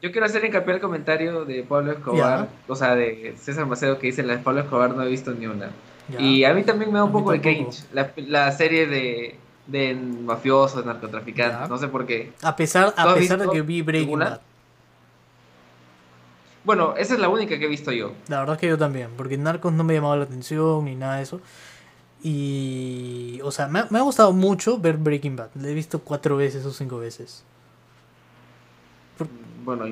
yo 0.05 0.13
quiero 0.13 0.27
hacer 0.27 0.45
hincapié 0.45 0.75
al 0.75 0.81
comentario 0.81 1.45
de 1.47 1.63
Pablo 1.63 1.93
Escobar, 1.93 2.49
o 2.69 2.77
sea, 2.77 2.95
de 2.95 3.35
César 3.41 3.65
Macedo, 3.67 3.99
que 3.99 4.09
dice: 4.09 4.23
La 4.23 4.37
de 4.37 4.43
Pablo 4.43 4.61
Escobar 4.61 4.95
no 4.95 5.03
he 5.03 5.09
visto 5.09 5.33
ni 5.33 5.47
una. 5.47 5.71
Y 6.19 6.45
a 6.45 6.53
mí 6.53 6.63
también 6.63 6.93
me 6.93 6.99
da 6.99 7.05
un 7.05 7.13
poco 7.13 7.33
de 7.33 7.41
cringe. 7.41 7.83
La, 7.95 8.13
la 8.17 8.53
serie 8.53 8.87
de, 8.87 9.39
de 9.67 9.95
mafiosos, 9.95 10.85
narcotraficantes, 10.85 11.71
no 11.71 11.79
sé 11.79 11.89
por 11.89 12.05
qué. 12.05 12.33
A 12.43 12.55
pesar, 12.55 12.93
¿Tú 12.95 13.01
a 13.01 13.15
pesar 13.15 13.39
de 13.39 13.49
que 13.49 13.63
vi 13.63 13.81
Breaking? 13.81 14.19
Bad. 14.19 14.41
Bueno, 16.65 16.95
esa 16.97 17.15
es 17.15 17.21
la 17.21 17.29
única 17.29 17.59
que 17.59 17.65
he 17.65 17.69
visto 17.69 17.91
yo. 17.93 18.13
La 18.29 18.41
verdad 18.41 18.55
es 18.57 18.61
que 18.61 18.69
yo 18.69 18.79
también, 18.79 19.11
porque 19.17 19.37
Narcos 19.37 19.73
no 19.73 19.85
me 19.85 19.95
llamaba 19.95 20.17
la 20.17 20.25
atención 20.25 20.85
ni 20.85 20.95
nada 20.97 21.17
de 21.17 21.23
eso. 21.23 21.41
Y. 22.23 23.41
O 23.43 23.51
sea, 23.51 23.69
me, 23.69 23.81
ha- 23.81 23.87
me 23.91 23.99
ha 23.99 24.03
gustado 24.03 24.33
mucho 24.33 24.79
ver 24.79 24.97
Breaking 24.97 25.37
Bad. 25.37 25.51
La 25.57 25.69
he 25.69 25.75
visto 25.75 25.99
cuatro 26.01 26.37
veces 26.37 26.65
o 26.65 26.71
cinco 26.73 26.99
veces. 26.99 27.45
Bueno, 29.65 29.87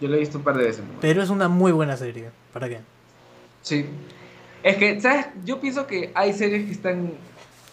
yo 0.00 0.08
lo 0.08 0.14
he 0.14 0.20
visto 0.20 0.38
un 0.38 0.44
par 0.44 0.56
de 0.56 0.64
veces. 0.64 0.84
Pero 1.00 1.22
es 1.22 1.30
una 1.30 1.48
muy 1.48 1.72
buena 1.72 1.96
serie. 1.96 2.30
¿Para 2.52 2.68
qué? 2.68 2.80
Sí. 3.62 3.86
Es 4.62 4.76
que, 4.76 5.00
¿sabes? 5.00 5.26
Yo 5.44 5.60
pienso 5.60 5.86
que 5.86 6.10
hay 6.14 6.32
series 6.32 6.64
que 6.66 6.72
están 6.72 7.12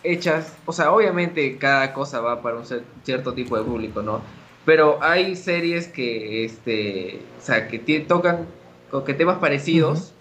hechas, 0.04 0.54
o 0.66 0.74
sea, 0.74 0.92
obviamente 0.92 1.58
cada 1.58 1.94
cosa 1.94 2.20
va 2.22 2.42
para 2.42 2.58
un 2.58 2.66
cierto 3.04 3.34
tipo 3.34 3.58
de 3.58 3.64
público, 3.64 4.02
¿no? 4.02 4.22
Pero 4.66 5.00
hay 5.02 5.36
series 5.36 5.88
que, 5.88 6.44
este, 6.46 7.22
o 7.40 7.42
sea, 7.42 7.68
que 7.68 7.80
tocan 8.02 8.46
con 8.90 9.04
que 9.06 9.14
temas 9.14 9.38
parecidos. 9.38 10.14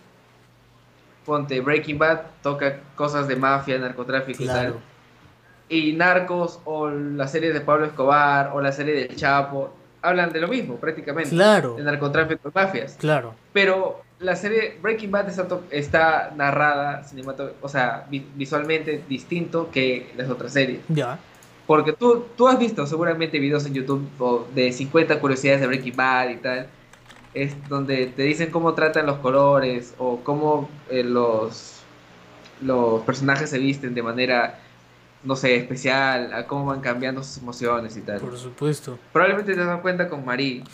Ponte 1.25 1.61
Breaking 1.61 1.99
Bad 1.99 2.21
toca 2.43 2.81
cosas 2.95 3.29
de 3.29 3.37
mafia, 3.37 3.79
narcotráfico 3.79 4.43
y 4.43 4.47
Claro. 4.47 4.73
tal. 4.75 4.81
Y 5.69 5.93
Narcos 5.93 6.61
o 6.65 6.91
la 6.91 7.29
serie 7.29 7.53
de 7.53 7.61
Pablo 7.61 7.87
Escobar 7.87 8.51
o 8.55 8.61
la 8.61 8.73
serie 8.73 8.95
del 8.95 9.15
Chapo 9.15 9.73
hablan 10.03 10.33
de 10.33 10.41
lo 10.41 10.49
mismo 10.49 10.77
prácticamente. 10.77 11.31
Claro. 11.31 11.75
De 11.77 11.83
narcotráfico 11.83 12.49
y 12.49 12.53
mafias. 12.55 12.97
Claro. 12.99 13.35
Pero 13.53 14.03
la 14.19 14.37
serie 14.37 14.77
Breaking 14.83 15.11
Bad 15.11 15.29
está, 15.29 15.47
está 15.71 16.33
narrada, 16.37 17.03
o 17.63 17.69
sea, 17.69 18.07
vi- 18.11 18.27
visualmente 18.35 19.03
distinto 19.09 19.71
que 19.71 20.13
las 20.17 20.29
otras 20.29 20.53
series. 20.53 20.81
Ya. 20.89 21.19
Porque 21.67 21.93
tú, 21.93 22.27
tú 22.37 22.49
has 22.49 22.59
visto 22.59 22.87
seguramente 22.87 23.39
videos 23.39 23.65
en 23.67 23.75
YouTube 23.75 24.09
de 24.55 24.73
50 24.73 25.21
curiosidades 25.21 25.61
de 25.61 25.67
Breaking 25.69 25.97
Bad 25.97 26.29
y 26.31 26.37
tal, 26.37 26.67
es 27.33 27.55
donde 27.69 28.07
te 28.09 28.23
dicen 28.25 28.51
cómo 28.51 28.75
tratan 28.75 29.07
los 29.07 29.19
colores 29.19 29.95
o 29.99 30.19
cómo 30.25 30.69
eh, 30.91 31.05
los, 31.05 31.81
los 32.61 33.03
personajes 33.03 33.49
se 33.51 33.59
visten 33.59 33.95
de 33.95 34.03
manera, 34.03 34.59
no 35.23 35.37
sé, 35.37 35.57
especial, 35.57 36.33
a 36.33 36.47
cómo 36.47 36.67
van 36.67 36.81
cambiando 36.81 37.23
sus 37.23 37.39
emociones 37.39 37.97
y 37.97 38.01
tal. 38.01 38.21
Por 38.21 38.37
supuesto. 38.39 38.99
Probablemente 39.13 39.55
te 39.55 39.65
das 39.65 39.81
cuenta 39.81 40.09
con 40.09 40.25
Marie, 40.25 40.65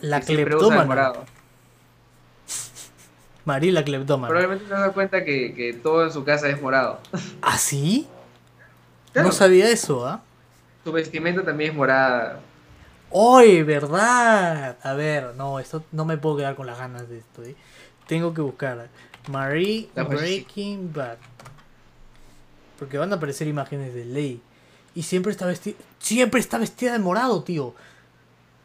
La 0.00 0.20
cleptómana. 0.20 1.12
Marí 3.44 3.70
la 3.70 3.84
cleptómana. 3.84 4.28
Probablemente 4.28 4.64
te 4.64 4.70
das 4.70 4.92
cuenta 4.92 5.24
que, 5.24 5.52
que 5.54 5.74
todo 5.74 6.04
en 6.04 6.12
su 6.12 6.24
casa 6.24 6.48
es 6.48 6.60
morado. 6.62 7.00
¿Ah, 7.42 7.58
sí? 7.58 8.06
Claro. 9.12 9.28
No 9.28 9.34
sabía 9.34 9.68
eso, 9.70 10.06
¿ah? 10.06 10.22
Su 10.82 10.92
vestimenta 10.92 11.42
también 11.42 11.70
es 11.70 11.76
morada. 11.76 12.40
¡Oye, 13.10 13.62
verdad! 13.62 14.76
A 14.82 14.92
ver, 14.94 15.34
no, 15.36 15.58
esto 15.60 15.84
no 15.92 16.04
me 16.04 16.16
puedo 16.18 16.38
quedar 16.38 16.56
con 16.56 16.66
las 16.66 16.78
ganas 16.78 17.08
de 17.08 17.18
esto, 17.18 17.42
¿eh? 17.44 17.54
Tengo 18.06 18.34
que 18.34 18.40
buscar 18.40 18.88
Marie 19.30 19.88
Breaking 19.94 20.92
Bad. 20.92 21.18
Porque 22.78 22.98
van 22.98 23.12
a 23.12 23.16
aparecer 23.16 23.46
imágenes 23.46 23.94
de 23.94 24.04
Ley. 24.04 24.40
Y 24.94 25.02
siempre 25.02 25.32
está 25.32 25.46
vestida. 25.46 25.76
Siempre 25.98 26.40
está 26.40 26.58
vestida 26.58 26.92
de 26.92 26.98
morado, 26.98 27.42
tío. 27.42 27.74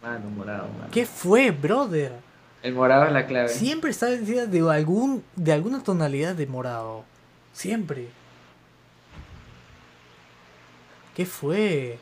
Mano, 0.02 0.30
morado, 0.30 0.68
mano. 0.78 0.90
¿Qué 0.92 1.06
fue, 1.06 1.52
brother? 1.52 2.14
El 2.62 2.74
morado 2.74 3.06
es 3.06 3.12
la 3.12 3.26
clave. 3.26 3.50
Siempre 3.50 3.92
está 3.92 4.08
vestida 4.08 4.46
de 4.46 4.60
algún. 4.72 5.24
de 5.36 5.54
alguna 5.54 5.82
tonalidad 5.84 6.36
de 6.36 6.46
morado. 6.48 7.04
Siempre. 7.54 8.08
¿Qué 11.16 11.26
fue? 11.26 11.98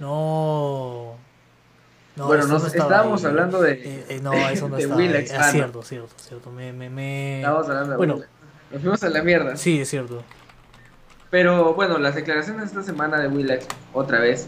No. 0.00 1.16
Bueno, 2.16 2.44
eso 2.44 2.52
nos- 2.52 2.64
estaba 2.66 2.90
estábamos 2.90 3.24
ahí. 3.24 3.30
hablando 3.30 3.60
de- 3.60 3.72
Eh, 3.72 4.06
eh, 4.08 4.20
no, 4.22 4.32
eso 4.32 4.68
no 4.68 4.76
de 4.76 4.86
Willax. 4.86 5.32
Ah, 5.32 5.46
no. 5.46 5.52
cierto, 5.52 5.82
cierto, 5.82 6.14
cierto. 6.18 6.50
Me, 6.50 6.72
me, 6.72 6.88
me... 6.90 7.38
Estábamos 7.40 7.68
hablando 7.68 7.90
de 7.92 7.96
Bueno. 7.96 8.20
Nos 8.70 8.80
fuimos 8.80 9.02
a 9.02 9.08
la 9.08 9.22
mierda. 9.22 9.56
Sí, 9.56 9.80
es 9.80 9.88
cierto. 9.90 10.22
Pero 11.34 11.74
bueno, 11.74 11.98
las 11.98 12.14
declaraciones 12.14 12.66
esta 12.66 12.84
semana 12.84 13.18
de 13.18 13.26
Willax, 13.26 13.66
otra 13.92 14.20
vez, 14.20 14.46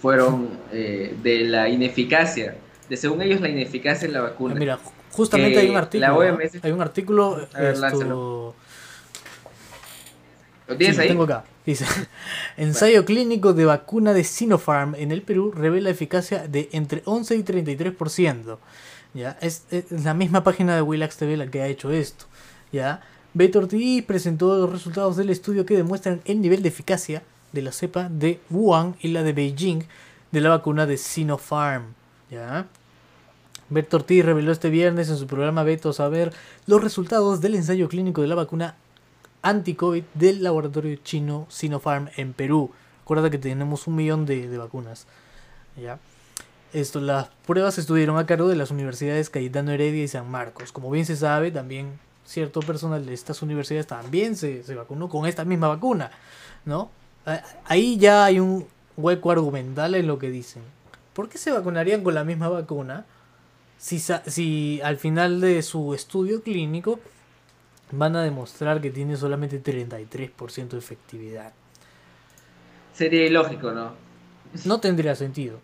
fueron 0.00 0.48
eh, 0.70 1.12
de 1.24 1.40
la 1.40 1.68
ineficacia, 1.68 2.54
de 2.88 2.96
según 2.96 3.20
ellos 3.20 3.40
la 3.40 3.48
ineficacia 3.48 4.06
en 4.06 4.12
la 4.12 4.20
vacuna. 4.20 4.54
Mira, 4.54 4.78
ju- 4.78 4.92
justamente 5.10 5.58
hay 5.58 5.68
un 5.68 5.76
artículo. 5.76 6.06
la 6.06 6.28
¿no? 6.30 6.34
OMS 6.36 6.64
Hay 6.64 6.70
un 6.70 6.80
artículo. 6.80 7.48
A 7.52 7.58
ver, 7.62 7.72
esto- 7.72 7.80
lánzalo. 7.80 8.54
¿Lo 10.68 10.76
tienes 10.76 10.94
Sí, 10.94 10.98
lo 10.98 11.02
ahí? 11.02 11.08
tengo 11.08 11.24
acá. 11.24 11.44
Dice: 11.66 11.84
Ensayo 12.56 13.04
clínico 13.04 13.52
de 13.52 13.64
vacuna 13.64 14.12
de 14.12 14.22
Sinopharm 14.22 14.94
en 14.94 15.10
el 15.10 15.22
Perú 15.22 15.50
revela 15.50 15.90
eficacia 15.90 16.46
de 16.46 16.68
entre 16.70 17.02
11 17.06 17.34
y 17.34 17.42
33%. 17.42 18.56
¿Ya? 19.14 19.36
Es, 19.40 19.64
es 19.72 19.90
la 19.90 20.14
misma 20.14 20.44
página 20.44 20.76
de 20.76 20.82
Willax 20.82 21.16
TV 21.16 21.36
la 21.36 21.48
que 21.48 21.60
ha 21.60 21.66
hecho 21.66 21.90
esto. 21.90 22.26
¿Ya? 22.70 23.00
Beto 23.32 23.60
Ortiz 23.60 24.04
presentó 24.04 24.56
los 24.58 24.70
resultados 24.70 25.16
del 25.16 25.30
estudio 25.30 25.64
que 25.64 25.76
demuestran 25.76 26.20
el 26.24 26.40
nivel 26.40 26.62
de 26.62 26.68
eficacia 26.68 27.22
de 27.52 27.62
la 27.62 27.70
cepa 27.70 28.08
de 28.08 28.40
Wuhan 28.50 28.96
y 29.00 29.08
la 29.08 29.22
de 29.22 29.32
Beijing 29.32 29.84
de 30.32 30.40
la 30.40 30.50
vacuna 30.50 30.86
de 30.86 30.96
Sinopharm. 30.96 31.94
¿Ya? 32.28 32.66
Beto 33.68 34.04
reveló 34.08 34.50
este 34.50 34.68
viernes 34.68 35.10
en 35.10 35.16
su 35.16 35.28
programa 35.28 35.62
Beto 35.62 35.92
Saber 35.92 36.32
los 36.66 36.82
resultados 36.82 37.40
del 37.40 37.54
ensayo 37.54 37.88
clínico 37.88 38.20
de 38.20 38.26
la 38.26 38.34
vacuna 38.34 38.74
anti-COVID 39.42 40.02
del 40.14 40.42
laboratorio 40.42 40.96
chino 40.96 41.46
Sinopharm 41.48 42.08
en 42.16 42.32
Perú. 42.32 42.72
Acuérdate 43.04 43.30
que 43.30 43.38
tenemos 43.38 43.86
un 43.86 43.94
millón 43.94 44.26
de, 44.26 44.58
vacunas. 44.58 45.06
Esto, 46.72 47.00
las 47.00 47.28
pruebas 47.46 47.78
estuvieron 47.78 48.18
a 48.18 48.26
cargo 48.26 48.48
de 48.48 48.56
las 48.56 48.72
universidades 48.72 49.30
Cayetano 49.30 49.70
Heredia 49.70 50.02
y 50.02 50.08
San 50.08 50.28
Marcos. 50.28 50.72
Como 50.72 50.90
bien 50.90 51.06
se 51.06 51.16
sabe, 51.16 51.52
también 51.52 51.98
cierto 52.30 52.60
personal 52.60 53.04
de 53.04 53.12
estas 53.12 53.42
universidades 53.42 53.86
también 53.86 54.36
se, 54.36 54.62
se 54.62 54.74
vacunó 54.74 55.08
con 55.08 55.26
esta 55.26 55.44
misma 55.44 55.68
vacuna. 55.68 56.10
¿no? 56.64 56.90
Ahí 57.66 57.98
ya 57.98 58.24
hay 58.24 58.40
un 58.40 58.66
hueco 58.96 59.30
argumental 59.30 59.94
en 59.94 60.06
lo 60.06 60.18
que 60.18 60.30
dicen. 60.30 60.62
¿Por 61.12 61.28
qué 61.28 61.38
se 61.38 61.50
vacunarían 61.50 62.02
con 62.02 62.14
la 62.14 62.24
misma 62.24 62.48
vacuna 62.48 63.04
si, 63.78 63.98
si 63.98 64.80
al 64.82 64.96
final 64.96 65.40
de 65.40 65.62
su 65.62 65.94
estudio 65.94 66.42
clínico 66.42 67.00
van 67.92 68.14
a 68.16 68.22
demostrar 68.22 68.80
que 68.80 68.90
tiene 68.90 69.16
solamente 69.16 69.62
33% 69.62 70.68
de 70.68 70.78
efectividad. 70.78 71.52
Sería 72.94 73.26
ilógico, 73.26 73.72
¿no? 73.72 73.92
No 74.64 74.80
tendría 74.80 75.14
sentido. 75.14 75.60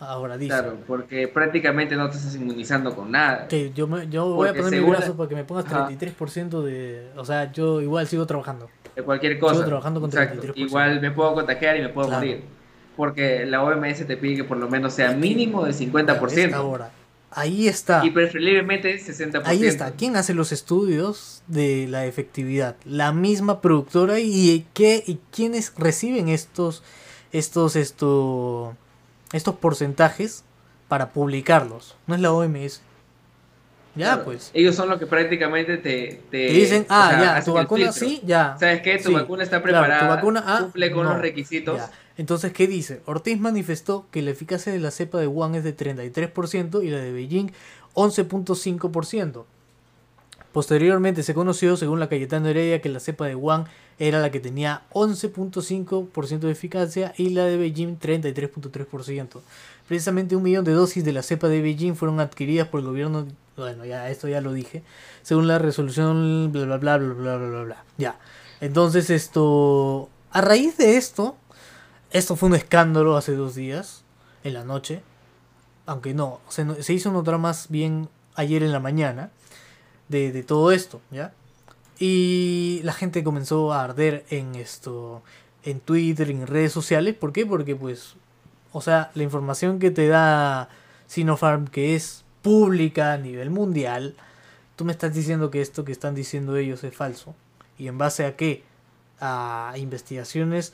Ahora 0.00 0.38
dice. 0.38 0.48
Claro, 0.48 0.78
porque 0.86 1.28
prácticamente 1.28 1.94
no 1.94 2.08
te 2.08 2.16
estás 2.16 2.34
inmunizando 2.34 2.96
con 2.96 3.10
nada. 3.10 3.46
Yo, 3.74 3.86
me, 3.86 4.08
yo 4.08 4.30
voy 4.34 4.48
a 4.48 4.54
poner 4.54 4.80
mi 4.82 4.88
brazo 4.90 5.14
para 5.14 5.28
que 5.28 5.34
me 5.34 5.44
pongas 5.44 5.66
Ajá. 5.66 5.88
33% 5.90 6.62
de... 6.62 7.10
O 7.16 7.24
sea, 7.26 7.52
yo 7.52 7.82
igual 7.82 8.06
sigo 8.06 8.26
trabajando. 8.26 8.70
de 8.96 9.02
cualquier 9.02 9.38
cosa. 9.38 9.56
Sigo 9.56 9.66
trabajando 9.66 10.00
con 10.00 10.08
Exacto. 10.08 10.40
33%. 10.42 10.52
Igual 10.56 11.00
me 11.02 11.10
puedo 11.10 11.34
contagiar 11.34 11.76
y 11.76 11.82
me 11.82 11.90
puedo 11.90 12.08
Claro. 12.08 12.22
morir. 12.26 12.42
Porque 12.96 13.44
la 13.46 13.62
OMS 13.62 14.06
te 14.06 14.16
pide 14.16 14.36
que 14.36 14.44
por 14.44 14.56
lo 14.56 14.68
menos 14.68 14.94
sea 14.94 15.12
mínimo 15.12 15.64
del 15.64 15.72
¿Ves? 15.74 15.80
50%. 15.92 16.54
Ahora, 16.54 16.90
ahí 17.30 17.68
está. 17.68 18.04
Y 18.04 18.10
preferiblemente 18.10 18.98
60%. 18.98 19.42
Ahí 19.44 19.66
está. 19.66 19.92
¿Quién 19.92 20.16
hace 20.16 20.32
los 20.34 20.50
estudios 20.50 21.42
de 21.46 21.86
la 21.88 22.06
efectividad? 22.06 22.76
La 22.86 23.12
misma 23.12 23.60
productora 23.60 24.18
y 24.18 24.66
qué 24.72 25.02
y 25.06 25.18
quiénes 25.30 25.72
reciben 25.76 26.28
estos 26.28 26.82
estos 27.32 27.76
esto 27.76 28.76
estos 29.32 29.56
porcentajes 29.56 30.44
para 30.88 31.10
publicarlos. 31.10 31.96
No 32.06 32.14
es 32.14 32.20
la 32.20 32.32
OMS. 32.32 32.82
Ya 33.96 34.06
Claro. 34.06 34.24
pues. 34.24 34.50
Ellos 34.54 34.76
son 34.76 34.88
los 34.88 34.98
que 34.98 35.06
prácticamente 35.06 35.76
te, 35.76 36.22
te, 36.30 36.46
Te 36.48 36.52
dicen, 36.52 36.82
o 36.82 36.86
ah, 36.90 37.08
sea, 37.10 37.38
ya, 37.38 37.44
tu 37.44 37.52
vacuna 37.54 37.92
sí, 37.92 38.20
ya. 38.24 38.56
¿Sabes 38.58 38.82
qué? 38.82 38.98
Tu 38.98 39.08
Sí, 39.08 39.14
vacuna 39.14 39.42
está 39.42 39.60
claro, 39.62 39.78
tu 39.78 39.88
preparada, 39.88 40.14
vacuna, 40.14 40.44
ah, 40.46 40.58
cumple 40.62 40.90
con 40.92 41.04
no. 41.04 41.12
los 41.12 41.20
requisitos. 41.20 41.76
Ya. 41.78 41.90
Entonces, 42.16 42.52
¿qué 42.52 42.66
dice? 42.68 43.00
Ortiz 43.06 43.40
manifestó 43.40 44.06
que 44.10 44.22
la 44.22 44.30
eficacia 44.30 44.72
de 44.72 44.78
la 44.78 44.90
cepa 44.90 45.18
de 45.18 45.26
Wuhan 45.26 45.54
es 45.54 45.64
de 45.64 45.76
33% 45.76 46.84
y 46.84 46.90
la 46.90 46.98
de 46.98 47.12
Beijing 47.12 47.50
11.5%. 47.94 49.44
Posteriormente 50.52 51.22
se 51.22 51.32
conoció, 51.32 51.76
según 51.76 52.00
la 52.00 52.08
Cayetano 52.08 52.48
Heredia, 52.48 52.80
que 52.80 52.88
la 52.88 52.98
cepa 52.98 53.26
de 53.26 53.36
Wuhan 53.36 53.66
era 54.00 54.18
la 54.18 54.30
que 54.30 54.40
tenía 54.40 54.82
11.5% 54.92 56.38
de 56.40 56.50
eficacia 56.50 57.14
y 57.16 57.30
la 57.30 57.44
de 57.44 57.56
Beijing 57.56 57.98
33.3%. 57.98 59.40
Precisamente 59.86 60.34
un 60.34 60.42
millón 60.42 60.64
de 60.64 60.72
dosis 60.72 61.04
de 61.04 61.12
la 61.12 61.22
cepa 61.22 61.48
de 61.48 61.62
Beijing 61.62 61.94
fueron 61.94 62.18
adquiridas 62.18 62.66
por 62.66 62.80
el 62.80 62.86
gobierno. 62.86 63.26
Bueno, 63.56 63.84
ya 63.84 64.08
esto 64.10 64.26
ya 64.26 64.40
lo 64.40 64.52
dije. 64.52 64.82
Según 65.22 65.46
la 65.46 65.58
resolución, 65.58 66.50
bla 66.50 66.64
bla 66.64 66.78
bla 66.78 66.98
bla 66.98 67.14
bla 67.14 67.36
bla 67.36 67.48
bla. 67.48 67.62
bla. 67.62 67.84
Ya. 67.96 68.18
Entonces 68.60 69.10
esto, 69.10 70.08
a 70.32 70.40
raíz 70.40 70.76
de 70.78 70.96
esto, 70.96 71.36
esto 72.10 72.34
fue 72.34 72.48
un 72.48 72.56
escándalo 72.56 73.16
hace 73.16 73.36
dos 73.36 73.54
días 73.54 74.02
en 74.42 74.54
la 74.54 74.64
noche. 74.64 75.02
Aunque 75.86 76.12
no, 76.12 76.40
se, 76.48 76.82
se 76.82 76.92
hizo 76.92 77.12
notar 77.12 77.38
más 77.38 77.68
bien 77.68 78.08
ayer 78.34 78.62
en 78.62 78.72
la 78.72 78.80
mañana 78.80 79.30
de, 80.10 80.32
de 80.32 80.42
todo 80.42 80.72
esto, 80.72 81.00
¿ya? 81.10 81.32
Y 81.98 82.80
la 82.82 82.92
gente 82.92 83.22
comenzó 83.24 83.72
a 83.72 83.84
arder 83.84 84.24
en 84.30 84.54
esto, 84.54 85.22
en 85.64 85.80
Twitter, 85.80 86.30
en 86.30 86.46
redes 86.46 86.72
sociales, 86.72 87.14
¿por 87.14 87.32
qué? 87.32 87.46
Porque 87.46 87.76
pues, 87.76 88.14
o 88.72 88.80
sea, 88.80 89.10
la 89.14 89.22
información 89.22 89.78
que 89.78 89.90
te 89.90 90.08
da 90.08 90.68
Sinopharm, 91.06 91.66
que 91.68 91.94
es 91.94 92.24
pública 92.42 93.12
a 93.12 93.18
nivel 93.18 93.50
mundial, 93.50 94.14
tú 94.76 94.84
me 94.84 94.92
estás 94.92 95.14
diciendo 95.14 95.50
que 95.50 95.60
esto 95.60 95.84
que 95.84 95.92
están 95.92 96.14
diciendo 96.14 96.56
ellos 96.56 96.82
es 96.84 96.94
falso. 96.94 97.34
¿Y 97.78 97.88
en 97.88 97.98
base 97.98 98.24
a 98.26 98.36
qué? 98.36 98.64
A 99.20 99.74
investigaciones 99.76 100.72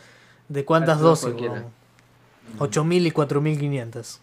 de 0.48 0.64
cuántas 0.64 1.00
dosis, 1.00 1.34
weón? 1.34 1.66
8000 2.58 3.06
y 3.06 3.10
4500. 3.10 4.20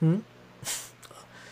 ¿Mm? 0.00 0.16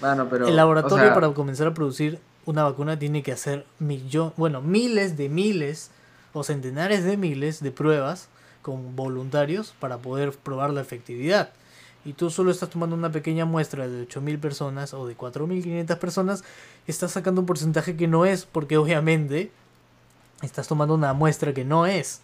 Bueno, 0.03 0.29
pero, 0.29 0.49
el 0.49 0.57
laboratorio 0.57 0.97
o 0.97 1.07
sea, 1.07 1.15
para 1.15 1.33
comenzar 1.33 1.69
a 1.69 1.75
producir 1.75 2.19
una 2.45 2.65
vacuna 2.65 2.99
tiene 2.99 3.23
que 3.23 3.33
hacer 3.33 3.65
millón, 3.79 4.33
bueno, 4.37 4.61
miles 4.61 5.17
de 5.17 5.29
miles 5.29 5.91
o 6.33 6.43
centenares 6.43 7.05
de 7.05 7.17
miles 7.17 7.63
de 7.63 7.71
pruebas 7.71 8.29
con 8.63 8.97
voluntarios 8.97 9.75
para 9.79 9.99
poder 9.99 10.33
probar 10.33 10.71
la 10.71 10.81
efectividad. 10.81 11.51
Y 12.05 12.15
tú 12.15 12.31
solo 12.31 12.51
estás 12.51 12.69
tomando 12.69 12.97
una 12.97 13.13
pequeña 13.13 13.45
muestra 13.45 13.87
de 13.87 14.09
8.000 14.09 14.41
personas 14.41 14.93
o 14.93 15.07
de 15.07 15.17
4.500 15.17 15.99
personas, 15.99 16.45
estás 16.89 17.13
sacando 17.13 17.41
un 17.41 17.47
porcentaje 17.47 17.97
que 17.97 18.09
no 18.09 18.27
es, 18.27 18.45
porque 18.45 18.77
obviamente 18.77 19.53
estás 20.43 20.67
tomando 20.67 20.95
una 20.95 21.13
muestra 21.13 21.55
que 21.55 21.65
no 21.65 21.87
es. 21.87 22.21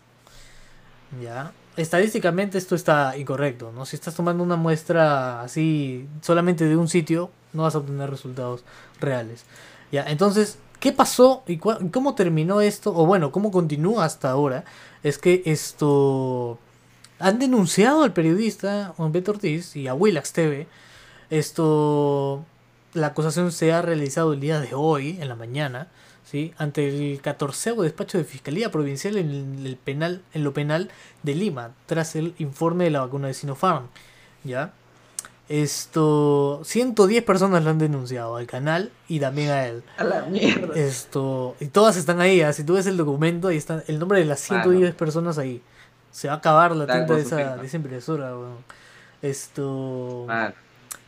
¿Ya? 1.23 1.53
Estadísticamente 1.79 2.59
esto 2.59 2.75
está 2.75 3.17
incorrecto, 3.17 3.71
¿no? 3.73 3.87
Si 3.87 3.95
estás 3.95 4.15
tomando 4.15 4.43
una 4.43 4.57
muestra 4.57 5.43
así 5.43 6.09
solamente 6.23 6.65
de 6.65 6.77
un 6.77 6.89
sitio, 6.89 7.31
no 7.53 7.63
vas 7.63 7.77
a 7.77 7.79
obtener 7.79 8.11
resultados 8.11 8.65
reales. 9.01 9.45
Ya, 9.93 10.05
entonces, 10.09 10.59
¿qué 10.81 10.93
pasó 10.93 11.45
y 11.47 11.59
cómo 11.59 12.17
terminó 12.17 12.61
esto? 12.61 12.93
O 12.97 13.07
bueno, 13.07 13.31
cómo 13.31 13.53
continúa 13.53 14.05
hasta 14.05 14.29
ahora. 14.29 14.65
Es 15.05 15.19
que 15.19 15.43
esto 15.47 16.59
han 17.21 17.39
denunciado 17.39 18.03
al 18.03 18.13
periodista 18.13 18.93
Juan 18.97 19.13
Beto 19.13 19.31
Ortiz 19.31 19.77
y 19.77 19.87
a 19.87 19.95
Willax 19.95 20.33
TV. 20.33 20.67
Esto 21.31 22.45
la 22.93 23.09
acusación 23.09 23.53
se 23.53 23.73
ha 23.73 23.83
realizado 23.83 24.33
el 24.33 24.41
día 24.41 24.61
de 24.61 24.75
hoy, 24.75 25.19
en 25.21 25.29
la 25.29 25.37
mañana, 25.37 25.87
¿sí? 26.31 26.53
ante 26.59 26.89
el 26.89 27.21
14 27.21 27.75
despacho 27.75 28.19
de 28.19 28.25
Fiscalía 28.25 28.71
Provincial 28.71 29.17
en 29.17 29.65
el 29.65 29.77
penal, 29.77 30.23
en 30.35 30.45
lo 30.45 30.53
penal 30.53 30.91
de 31.23 31.35
Lima, 31.35 31.71
tras 31.87 32.17
el 32.17 32.35
informe 32.39 32.85
de 32.85 32.91
la 32.91 33.01
vacuna 33.01 33.29
de 33.29 33.35
Sinopharm. 33.35 33.87
¿Ya? 34.45 34.73
Esto, 35.49 36.61
110 36.65 37.25
personas 37.25 37.65
lo 37.65 37.71
han 37.71 37.79
denunciado 37.79 38.37
al 38.37 38.47
canal 38.47 38.93
y 39.09 39.19
también 39.19 39.51
a 39.51 39.67
él. 39.67 39.83
A 39.97 40.05
la 40.05 40.23
mierda. 40.23 40.75
Esto, 40.75 41.57
y 41.61 41.67
todas 41.67 41.97
están 41.97 42.21
ahí, 42.21 42.43
¿ah? 42.43 42.53
si 42.53 42.65
tú 42.65 42.75
ves 42.75 42.87
el 42.87 42.99
documento, 42.99 43.49
ahí 43.49 43.57
está 43.57 43.83
el 43.87 43.99
nombre 43.99 44.19
de 44.19 44.27
las 44.27 44.41
110 44.41 44.95
personas 44.95 45.39
ahí. 45.39 45.63
Se 46.11 46.29
va 46.29 46.35
a 46.35 46.37
acabar 46.37 46.77
la 46.77 46.87
tinta 46.87 47.15
de 47.15 47.23
esa, 47.23 47.57
de 47.57 47.67
esa 47.67 47.77
impresora. 47.77 48.35
Esto 49.23 50.25
Mano, 50.29 50.55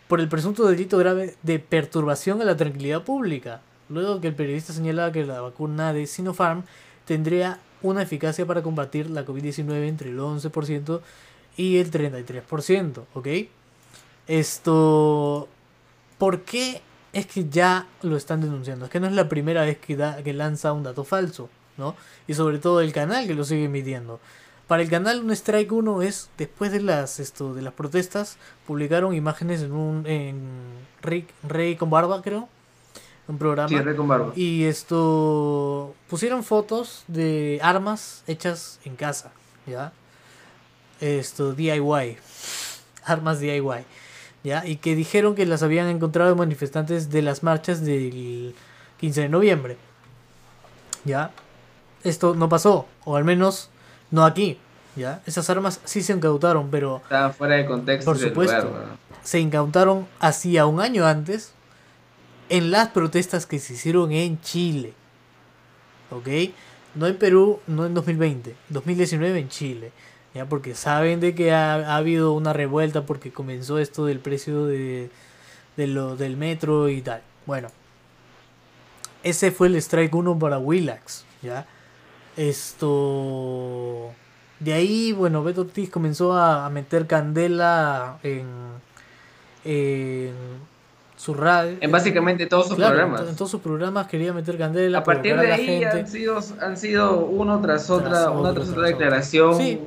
por 0.09 0.21
el 0.21 0.29
presunto 0.29 0.67
delito 0.67 0.99
grave 0.99 1.37
de 1.43 1.59
perturbación 1.59 2.41
a 2.43 2.45
la 2.45 2.57
tranquilidad 2.57 3.03
pública, 3.03 3.61
luego 3.91 4.21
que 4.21 4.29
el 4.29 4.35
periodista 4.35 4.73
señalaba 4.73 5.13
que 5.13 5.25
la 5.25 5.41
vacuna 5.41 5.93
de 5.93 6.07
Sinopharm 6.07 6.63
tendría 7.05 7.59
una 7.83 8.03
eficacia 8.03 8.47
para 8.47 8.63
combatir 8.63 9.11
la 9.11 9.27
COVID-19 9.27 9.89
entre 9.89 10.11
el 10.11 10.19
11% 10.19 11.01
y 11.57 11.79
el 11.79 11.91
33%, 11.91 13.05
¿ok? 13.15 13.29
Esto, 14.29 15.49
¿por 16.19 16.43
qué 16.43 16.83
es 17.13 17.27
que 17.27 17.49
ya 17.49 17.87
lo 18.03 18.17
están 18.17 18.41
denunciando? 18.41 18.85
Es 18.85 18.91
que 18.91 19.01
no 19.01 19.09
es 19.09 19.13
la 19.13 19.29
primera 19.29 19.65
vez 19.65 19.79
que, 19.79 19.97
da, 19.97 20.23
que 20.23 20.33
lanza 20.33 20.73
un 20.73 20.85
dato 20.85 21.05
falso, 21.05 21.49
¿no? 21.77 21.97
Y 22.29 22.35
sobre 22.35 22.59
todo 22.59 22.81
el 22.81 22.93
canal 22.93 23.27
que 23.27 23.35
lo 23.35 23.45
sigue 23.45 23.65
emitiendo. 23.65 24.21
Para 24.69 24.83
el 24.83 24.89
canal 24.89 25.25
un 25.25 25.33
strike 25.33 25.73
1 25.73 26.03
es 26.03 26.31
después 26.39 26.71
de 26.71 26.81
las 26.81 27.19
esto 27.19 27.55
de 27.55 27.63
las 27.63 27.73
protestas 27.73 28.37
publicaron 28.69 29.17
imágenes 29.17 29.63
en 29.63 29.73
un 29.73 30.07
en 30.07 30.49
Rey, 31.03 31.27
Rey 31.43 31.75
con 31.75 31.91
barba 31.91 32.23
creo 32.23 32.49
un 33.31 33.39
programa 33.39 33.95
con 33.97 34.09
barba. 34.09 34.33
y 34.37 34.65
esto 34.65 35.95
pusieron 36.09 36.43
fotos 36.45 37.05
de 37.09 37.59
armas 37.63 38.23
hechas 38.27 38.81
en 38.85 38.97
casa 38.97 39.31
ya 39.67 39.93
esto 41.01 41.53
DIY 41.55 42.19
armas 43.05 43.41
DIY 43.41 43.63
ya 44.45 44.67
y 44.67 44.77
que 44.77 44.95
dijeron 44.95 45.35
que 45.35 45.47
las 45.47 45.63
habían 45.63 45.89
encontrado 45.89 46.35
manifestantes 46.37 47.11
de 47.11 47.23
las 47.23 47.43
marchas 47.43 47.85
del 47.85 48.55
15 48.99 49.23
de 49.23 49.29
noviembre 49.29 49.77
ya 51.05 51.31
esto 52.03 52.35
no 52.35 52.49
pasó 52.49 52.87
o 53.05 53.17
al 53.17 53.25
menos 53.25 53.71
no 54.11 54.25
aquí, 54.25 54.59
¿ya? 54.97 55.23
Esas 55.25 55.49
armas 55.51 55.81
sí 55.85 56.03
se 56.03 56.13
incautaron, 56.13 56.69
pero 56.71 56.97
Estaba 57.05 57.31
fuera 57.33 57.55
de 57.57 57.65
contexto 57.67 58.11
Por 58.11 58.19
supuesto. 58.19 58.65
lugar, 58.65 58.87
se 59.23 59.39
incautaron 59.39 60.09
hacía 60.19 60.67
un 60.67 60.81
año 60.81 61.07
antes 61.07 61.53
en 62.51 62.71
las 62.71 62.89
protestas 62.89 63.47
que 63.47 63.59
se 63.59 63.75
hicieron 63.75 64.13
en 64.13 64.41
Chile. 64.43 64.93
¿Ok? 66.11 66.29
No 66.97 67.07
en 67.07 67.17
Perú, 67.17 67.61
no 67.67 67.87
en 67.87 67.95
2020, 67.95 68.55
2019 68.69 69.39
en 69.39 69.49
Chile. 69.49 69.93
¿Ya? 70.35 70.47
Porque 70.47 70.75
saben 70.75 71.21
de 71.21 71.35
que 71.35 71.53
ha, 71.53 71.75
ha 71.75 71.97
habido 71.97 72.33
una 72.33 72.53
revuelta 72.53 73.07
porque 73.07 73.33
comenzó 73.33 73.79
esto 73.79 74.05
del 74.05 74.19
precio 74.19 74.67
de, 74.67 75.11
de 75.77 75.87
lo, 75.87 76.17
del 76.17 76.37
metro 76.37 76.89
y 76.89 77.01
tal. 77.01 77.23
Bueno, 77.47 77.69
ese 79.23 79.51
fue 79.53 79.69
el 79.69 79.77
strike 79.77 80.15
1 80.15 80.39
para 80.39 80.59
Willax. 80.59 81.25
¿Ya? 81.43 81.67
Esto. 82.37 84.13
De 84.59 84.73
ahí, 84.73 85.13
bueno, 85.13 85.43
Beto 85.43 85.63
Ortiz 85.63 85.89
comenzó 85.89 86.35
a, 86.35 86.67
a 86.67 86.71
meter 86.71 87.07
candela 87.07 88.19
en, 88.23 88.47
en 89.65 90.35
su 91.21 91.35
radio. 91.35 91.77
En 91.83 91.91
básicamente 91.91 92.47
todos 92.47 92.69
sus 92.69 92.77
Claro, 92.77 92.95
programas. 92.95 93.21
en, 93.21 93.27
to- 93.27 93.31
en 93.33 93.37
todos 93.37 93.51
sus 93.51 93.61
programas 93.61 94.07
quería 94.07 94.33
meter 94.33 94.57
candela. 94.57 94.99
a 94.99 95.05
partir 95.05 95.35
de 95.37 95.41
a 95.47 95.49
la 95.51 95.55
ahí 95.57 95.67
gente. 95.67 95.87
han 96.01 96.09
sido, 96.09 96.41
han 96.63 96.77
sido 96.79 97.19
uno 97.27 97.61
tras 97.61 97.91
otra, 97.91 98.09
Tras 98.09 98.23
una 98.29 98.31
otro, 98.39 98.53
tras 98.55 98.65
tras 98.69 98.77
otra 98.79 98.89
declaración 98.89 99.55
Sí. 99.59 99.81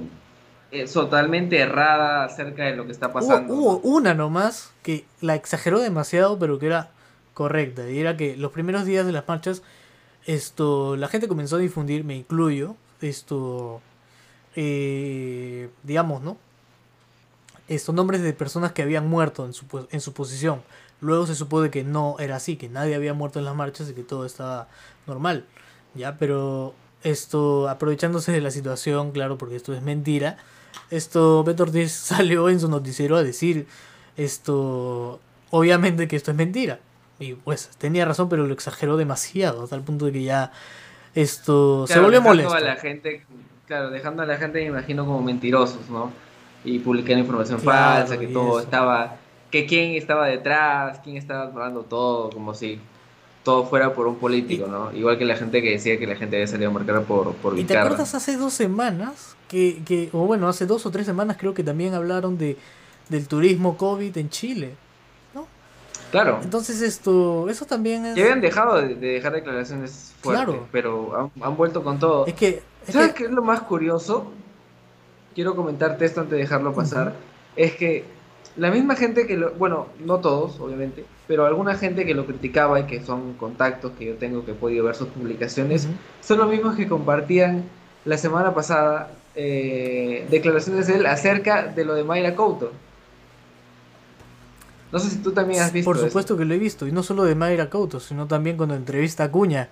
eh, 0.71 0.85
totalmente 0.85 1.57
errada 1.57 2.25
acerca 2.25 2.65
de 2.65 2.75
lo 2.75 2.85
que 2.85 2.91
está 2.91 3.07
Hubo, 3.07 3.13
pasando. 3.13 3.51
hubo 3.53 3.77
una 3.79 4.13
nomás 4.13 4.73
que 4.83 5.05
la 5.21 5.33
exageró 5.33 5.79
demasiado, 5.79 6.37
pero 6.37 6.59
que 6.59 6.67
era 6.67 6.91
correcta. 7.33 7.89
Y 7.89 7.97
era 7.99 8.15
que 8.15 8.37
los 8.37 8.51
primeros 8.51 8.85
días 8.85 9.05
de 9.07 9.11
las 9.11 9.27
marchas, 9.27 9.63
esto, 10.27 10.95
la 10.97 11.07
gente 11.07 11.27
comenzó 11.27 11.55
a 11.55 11.59
difundir, 11.59 12.03
me 12.03 12.15
incluyo, 12.15 12.75
esto, 13.01 13.81
eh, 14.55 15.69
digamos, 15.81 16.21
¿no? 16.21 16.37
estos 17.69 17.95
nombres 17.95 18.21
de 18.21 18.33
personas 18.33 18.73
que 18.73 18.81
habían 18.83 19.07
muerto 19.09 19.45
en 19.45 19.53
su, 19.53 19.65
en 19.89 20.01
su 20.01 20.13
posición. 20.13 20.61
Luego 21.03 21.27
se 21.27 21.35
supo 21.35 21.61
de 21.61 21.69
que 21.69 21.83
no 21.83 22.15
era 22.19 22.37
así, 22.37 22.55
que 22.55 22.69
nadie 22.69 22.95
había 22.95 23.13
muerto 23.13 23.37
en 23.39 23.45
las 23.45 23.55
marchas 23.55 23.89
y 23.89 23.93
que 23.93 24.03
todo 24.03 24.25
estaba 24.25 24.67
normal. 25.05 25.45
Ya, 25.95 26.17
pero 26.17 26.73
esto, 27.03 27.67
aprovechándose 27.69 28.31
de 28.31 28.41
la 28.41 28.51
situación, 28.51 29.11
claro, 29.11 29.37
porque 29.37 29.55
esto 29.57 29.73
es 29.73 29.81
mentira, 29.81 30.37
esto 30.89 31.43
Beto 31.43 31.63
Ortiz 31.63 31.91
salió 32.11 32.49
en 32.49 32.59
su 32.59 32.69
noticiero 32.69 33.17
a 33.17 33.23
decir 33.23 33.67
esto, 34.17 35.19
obviamente 35.51 36.07
que 36.07 36.15
esto 36.15 36.31
es 36.31 36.37
mentira. 36.37 36.79
Y 37.19 37.33
pues 37.35 37.69
tenía 37.77 38.05
razón, 38.05 38.29
pero 38.29 38.47
lo 38.47 38.53
exageró 38.53 38.97
demasiado, 38.97 39.63
a 39.63 39.67
tal 39.67 39.81
punto 39.81 40.05
de 40.05 40.13
que 40.13 40.23
ya 40.23 40.51
esto 41.15 41.85
se 41.87 41.99
volvió 41.99 42.21
molesto. 42.21 42.53
a 42.53 42.59
la 42.59 42.75
gente, 42.77 43.25
claro, 43.67 43.89
dejando 43.91 44.23
a 44.23 44.25
la 44.25 44.37
gente, 44.37 44.59
me 44.61 44.67
imagino, 44.67 45.05
como 45.05 45.21
mentirosos, 45.21 45.89
¿no? 45.89 46.11
Y 46.65 46.79
publicando 46.79 47.19
información 47.19 47.59
Claro, 47.59 48.07
falsa, 48.07 48.17
que 48.19 48.27
todo 48.27 48.59
eso. 48.59 48.59
estaba, 48.59 49.17
que 49.53 49.67
quién 49.67 49.91
estaba 49.91 50.25
detrás, 50.25 50.99
quién 51.03 51.15
estaba 51.15 51.43
hablando 51.43 51.81
todo, 51.83 52.31
como 52.31 52.55
si 52.55 52.79
todo 53.43 53.65
fuera 53.65 53.93
por 53.93 54.07
un 54.07 54.15
político, 54.15 54.65
¿no? 54.65 54.91
Igual 54.91 55.19
que 55.19 55.25
la 55.25 55.35
gente 55.35 55.61
que 55.61 55.69
decía 55.69 55.99
que 55.99 56.07
la 56.07 56.15
gente 56.15 56.37
había 56.37 56.47
salido 56.47 56.71
a 56.71 56.73
marcar 56.73 57.03
por, 57.03 57.33
por 57.35 57.53
¿Y 57.53 57.57
te 57.57 57.61
Vizcarra. 57.61 57.83
acuerdas 57.85 58.15
hace 58.15 58.35
dos 58.35 58.51
semanas? 58.53 59.35
Que, 59.47 59.83
que, 59.85 60.09
o 60.11 60.25
bueno, 60.25 60.47
hace 60.47 60.65
dos 60.65 60.87
o 60.87 60.89
tres 60.89 61.05
semanas 61.05 61.37
creo 61.39 61.53
que 61.53 61.63
también 61.63 61.93
hablaron 61.93 62.35
de, 62.39 62.57
del 63.09 63.27
turismo 63.27 63.77
COVID 63.77 64.17
en 64.17 64.29
Chile. 64.31 64.71
Claro, 66.09 66.39
Entonces 66.43 66.81
esto, 66.81 67.49
eso 67.49 67.65
también 67.65 68.05
es... 68.05 68.15
ya 68.15 68.23
habían 68.23 68.41
dejado 68.41 68.81
de, 68.81 68.95
de 68.95 69.07
dejar 69.13 69.33
declaraciones 69.33 70.13
fuertes, 70.21 70.45
Claro. 70.45 70.67
pero 70.71 71.31
han, 71.35 71.43
han 71.43 71.57
vuelto 71.57 71.83
con 71.83 71.97
todo. 71.99 72.25
Es 72.27 72.33
que... 72.35 72.61
es 72.87 72.93
¿Sabes 72.93 73.09
que- 73.13 73.15
qué 73.15 73.23
es 73.25 73.31
lo 73.31 73.41
más 73.43 73.61
curioso? 73.61 74.31
Quiero 75.35 75.55
comentarte 75.55 76.05
esto 76.05 76.21
antes 76.21 76.33
de 76.33 76.37
dejarlo 76.39 76.73
pasar. 76.73 77.13
Es 77.55 77.73
que 77.73 78.05
la 78.55 78.69
misma 78.69 78.95
gente 78.95 79.25
que 79.25 79.37
lo, 79.37 79.51
bueno, 79.53 79.87
no 80.03 80.19
todos, 80.19 80.59
obviamente, 80.59 81.05
pero 81.27 81.45
alguna 81.45 81.75
gente 81.75 82.05
que 82.05 82.13
lo 82.13 82.25
criticaba 82.25 82.79
y 82.79 82.83
que 82.83 83.03
son 83.03 83.33
contactos 83.33 83.93
que 83.97 84.05
yo 84.05 84.15
tengo 84.15 84.45
que 84.45 84.51
he 84.51 84.55
podido 84.55 84.85
ver 84.85 84.95
sus 84.95 85.07
publicaciones, 85.07 85.87
son 86.21 86.37
los 86.37 86.49
mismos 86.49 86.75
que 86.75 86.87
compartían 86.87 87.63
la 88.05 88.17
semana 88.17 88.53
pasada 88.53 89.11
eh, 89.35 90.27
declaraciones 90.29 90.87
de 90.87 90.95
él 90.95 91.05
acerca 91.05 91.67
de 91.67 91.85
lo 91.85 91.95
de 91.95 92.03
Mayra 92.03 92.35
Couto. 92.35 92.71
No 94.91 94.99
sé 94.99 95.09
si 95.09 95.17
tú 95.17 95.31
también 95.31 95.63
has 95.63 95.73
visto 95.73 95.89
Por 95.89 95.97
eso. 95.97 96.05
supuesto 96.05 96.37
que 96.37 96.45
lo 96.45 96.53
he 96.53 96.59
visto, 96.59 96.85
y 96.85 96.91
no 96.91 97.01
solo 97.01 97.23
de 97.23 97.33
Mayra 97.33 97.71
Couto, 97.71 97.99
sino 97.99 98.27
también 98.27 98.57
cuando 98.57 98.75
entrevista 98.75 99.23
a 99.23 99.31
Cuña. 99.31 99.69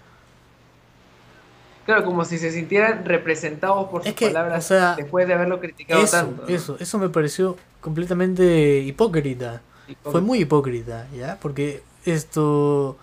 Claro, 1.92 2.06
como 2.06 2.24
si 2.24 2.38
se 2.38 2.52
sintieran 2.52 3.04
representados 3.04 3.89
por 3.89 4.02
sus 4.02 4.12
Es 4.12 4.16
que, 4.16 4.28
palabras 4.28 4.64
o 4.64 4.68
sea, 4.70 4.96
después 4.96 5.28
de 5.28 5.34
haberlo 5.34 5.60
criticado 5.60 6.02
Eso, 6.02 6.12
tanto. 6.12 6.44
¿no? 6.44 6.48
eso, 6.48 6.78
eso 6.80 6.98
me 7.00 7.10
pareció 7.10 7.58
completamente 7.82 8.80
hipócrita. 8.80 9.62
Fue 10.04 10.22
muy 10.22 10.39
hipócrita, 10.39 11.08
¿ya? 11.14 11.38
Porque 11.42 11.84
esto... 12.06 12.98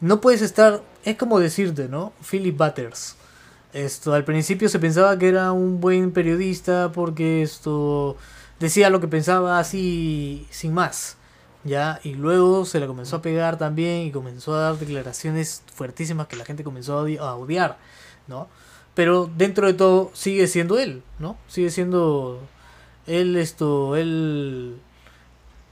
No 0.00 0.20
puedes 0.20 0.42
estar... 0.42 0.82
Es 1.04 1.16
como 1.16 1.40
decirte, 1.40 1.88
¿no? 1.88 2.12
Philip 2.30 2.54
Butters. 2.54 3.16
Esto, 3.72 4.12
al 4.12 4.24
principio 4.24 4.68
se 4.68 4.78
pensaba 4.78 5.18
que 5.18 5.28
era 5.28 5.52
un 5.52 5.80
buen 5.80 6.12
periodista 6.12 6.92
porque 6.92 7.40
esto... 7.40 8.18
Decía 8.60 8.90
lo 8.90 9.00
que 9.00 9.08
pensaba 9.08 9.58
así, 9.58 10.46
sin 10.50 10.74
más. 10.74 11.16
¿Ya? 11.64 11.98
Y 12.02 12.12
luego 12.12 12.66
se 12.66 12.78
la 12.78 12.86
comenzó 12.86 13.16
a 13.16 13.22
pegar 13.22 13.56
también 13.56 14.02
y 14.02 14.12
comenzó 14.12 14.54
a 14.54 14.60
dar 14.60 14.78
declaraciones 14.78 15.62
fuertísimas 15.74 16.26
que 16.26 16.36
la 16.36 16.44
gente 16.44 16.62
comenzó 16.62 16.98
a 16.98 17.36
odiar, 17.36 17.78
¿no? 18.28 18.48
Pero 18.94 19.30
dentro 19.36 19.66
de 19.66 19.74
todo 19.74 20.10
sigue 20.14 20.46
siendo 20.46 20.78
él, 20.78 21.02
¿no? 21.18 21.36
Sigue 21.48 21.70
siendo 21.70 22.40
él 23.06 23.36
esto, 23.36 23.96
él 23.96 24.76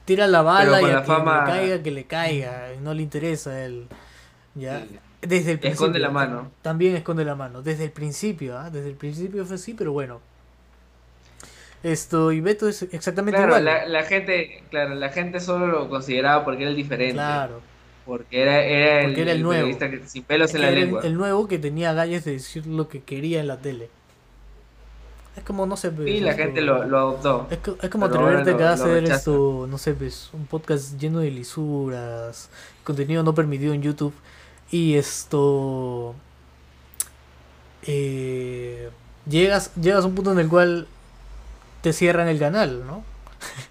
tira 0.07 0.26
la 0.26 0.42
bala 0.42 0.80
y 0.80 0.84
a 0.86 0.88
la 0.88 1.03
fama- 1.03 1.44
le 1.44 1.53
caiga 1.53 1.82
que 1.82 1.90
le 1.90 2.05
caiga, 2.05 2.68
no 2.82 2.94
le 2.94 3.03
interesa 3.03 3.51
a 3.51 3.64
él. 3.64 3.86
Ya. 4.55 4.84
Desde 5.20 5.53
el 5.53 5.59
principio. 5.59 5.70
Esconde 5.70 5.98
la 5.98 6.11
mano. 6.11 6.51
También 6.62 6.96
esconde 6.96 7.24
la 7.26 7.34
mano. 7.34 7.61
Desde 7.62 7.84
el 7.84 7.90
principio, 7.92 8.59
¿ah? 8.59 8.70
Desde 8.70 8.88
el 8.88 8.96
principio 8.96 9.44
fue 9.44 9.57
así, 9.57 9.74
pero 9.74 9.92
bueno. 9.92 10.20
Esto, 11.82 12.30
y 12.32 12.40
Beto 12.40 12.68
es 12.68 12.82
exactamente 12.92 13.38
Claro, 13.38 13.53
igual. 13.59 13.64
la, 13.64 13.86
la 13.86 14.03
gente, 14.03 14.62
claro, 14.70 14.94
la 14.94 15.09
gente 15.11 15.40
solo 15.40 15.66
lo 15.66 15.88
consideraba 15.88 16.44
porque 16.44 16.62
era 16.62 16.70
el 16.70 16.76
diferente. 16.76 17.14
Claro. 17.14 17.61
Porque 18.11 18.42
era, 18.42 18.61
era 18.64 19.00
el, 19.02 19.06
Porque 19.06 19.22
era 19.22 19.32
el 19.32 19.42
nuevo. 19.42 19.78
que, 19.78 20.02
sin 20.06 20.24
pelos 20.24 20.50
Es 20.50 20.54
en 20.56 20.61
que 20.61 20.66
la 20.66 20.72
era 20.72 20.80
el, 21.06 21.14
nuevo 21.14 21.46
que 21.46 21.58
tenía 21.58 21.92
galles 21.92 22.24
de 22.24 22.32
decir 22.32 22.66
lo 22.66 22.88
que 22.88 23.02
quería 23.02 23.38
en 23.40 23.46
la 23.46 23.56
tele. 23.58 23.88
Es 25.36 25.44
como, 25.44 25.64
no 25.64 25.76
sé, 25.76 25.92
pues, 25.92 26.08
y 26.08 26.20
la 26.20 26.34
gente 26.34 26.61
lo, 26.61 26.84
lo 26.84 26.98
adoptó. 26.98 27.46
Es, 27.50 27.58
co- 27.58 27.76
es 27.80 27.88
como 27.88 28.06
atreverte 28.06 28.56
que 28.56 28.64
a 28.64 28.72
hacer 28.72 29.04
esto, 29.04 29.66
no 29.70 29.78
sé, 29.78 29.94
pues, 29.94 30.28
un 30.32 30.46
podcast 30.46 30.98
lleno 30.98 31.20
de 31.20 31.30
lisuras, 31.30 32.50
contenido 32.82 33.22
no 33.22 33.32
permitido 33.34 33.72
en 33.72 33.80
YouTube 33.82 34.12
y 34.72 34.94
esto 34.96 36.14
eh, 37.86 38.90
llegas 39.28 39.72
llegas 39.76 40.04
a 40.04 40.08
un 40.08 40.14
punto 40.14 40.32
en 40.32 40.38
el 40.38 40.48
cual 40.48 40.86
te 41.82 41.92
cierran 41.92 42.28
el 42.28 42.38
canal, 42.38 42.84
¿no? 42.86 43.04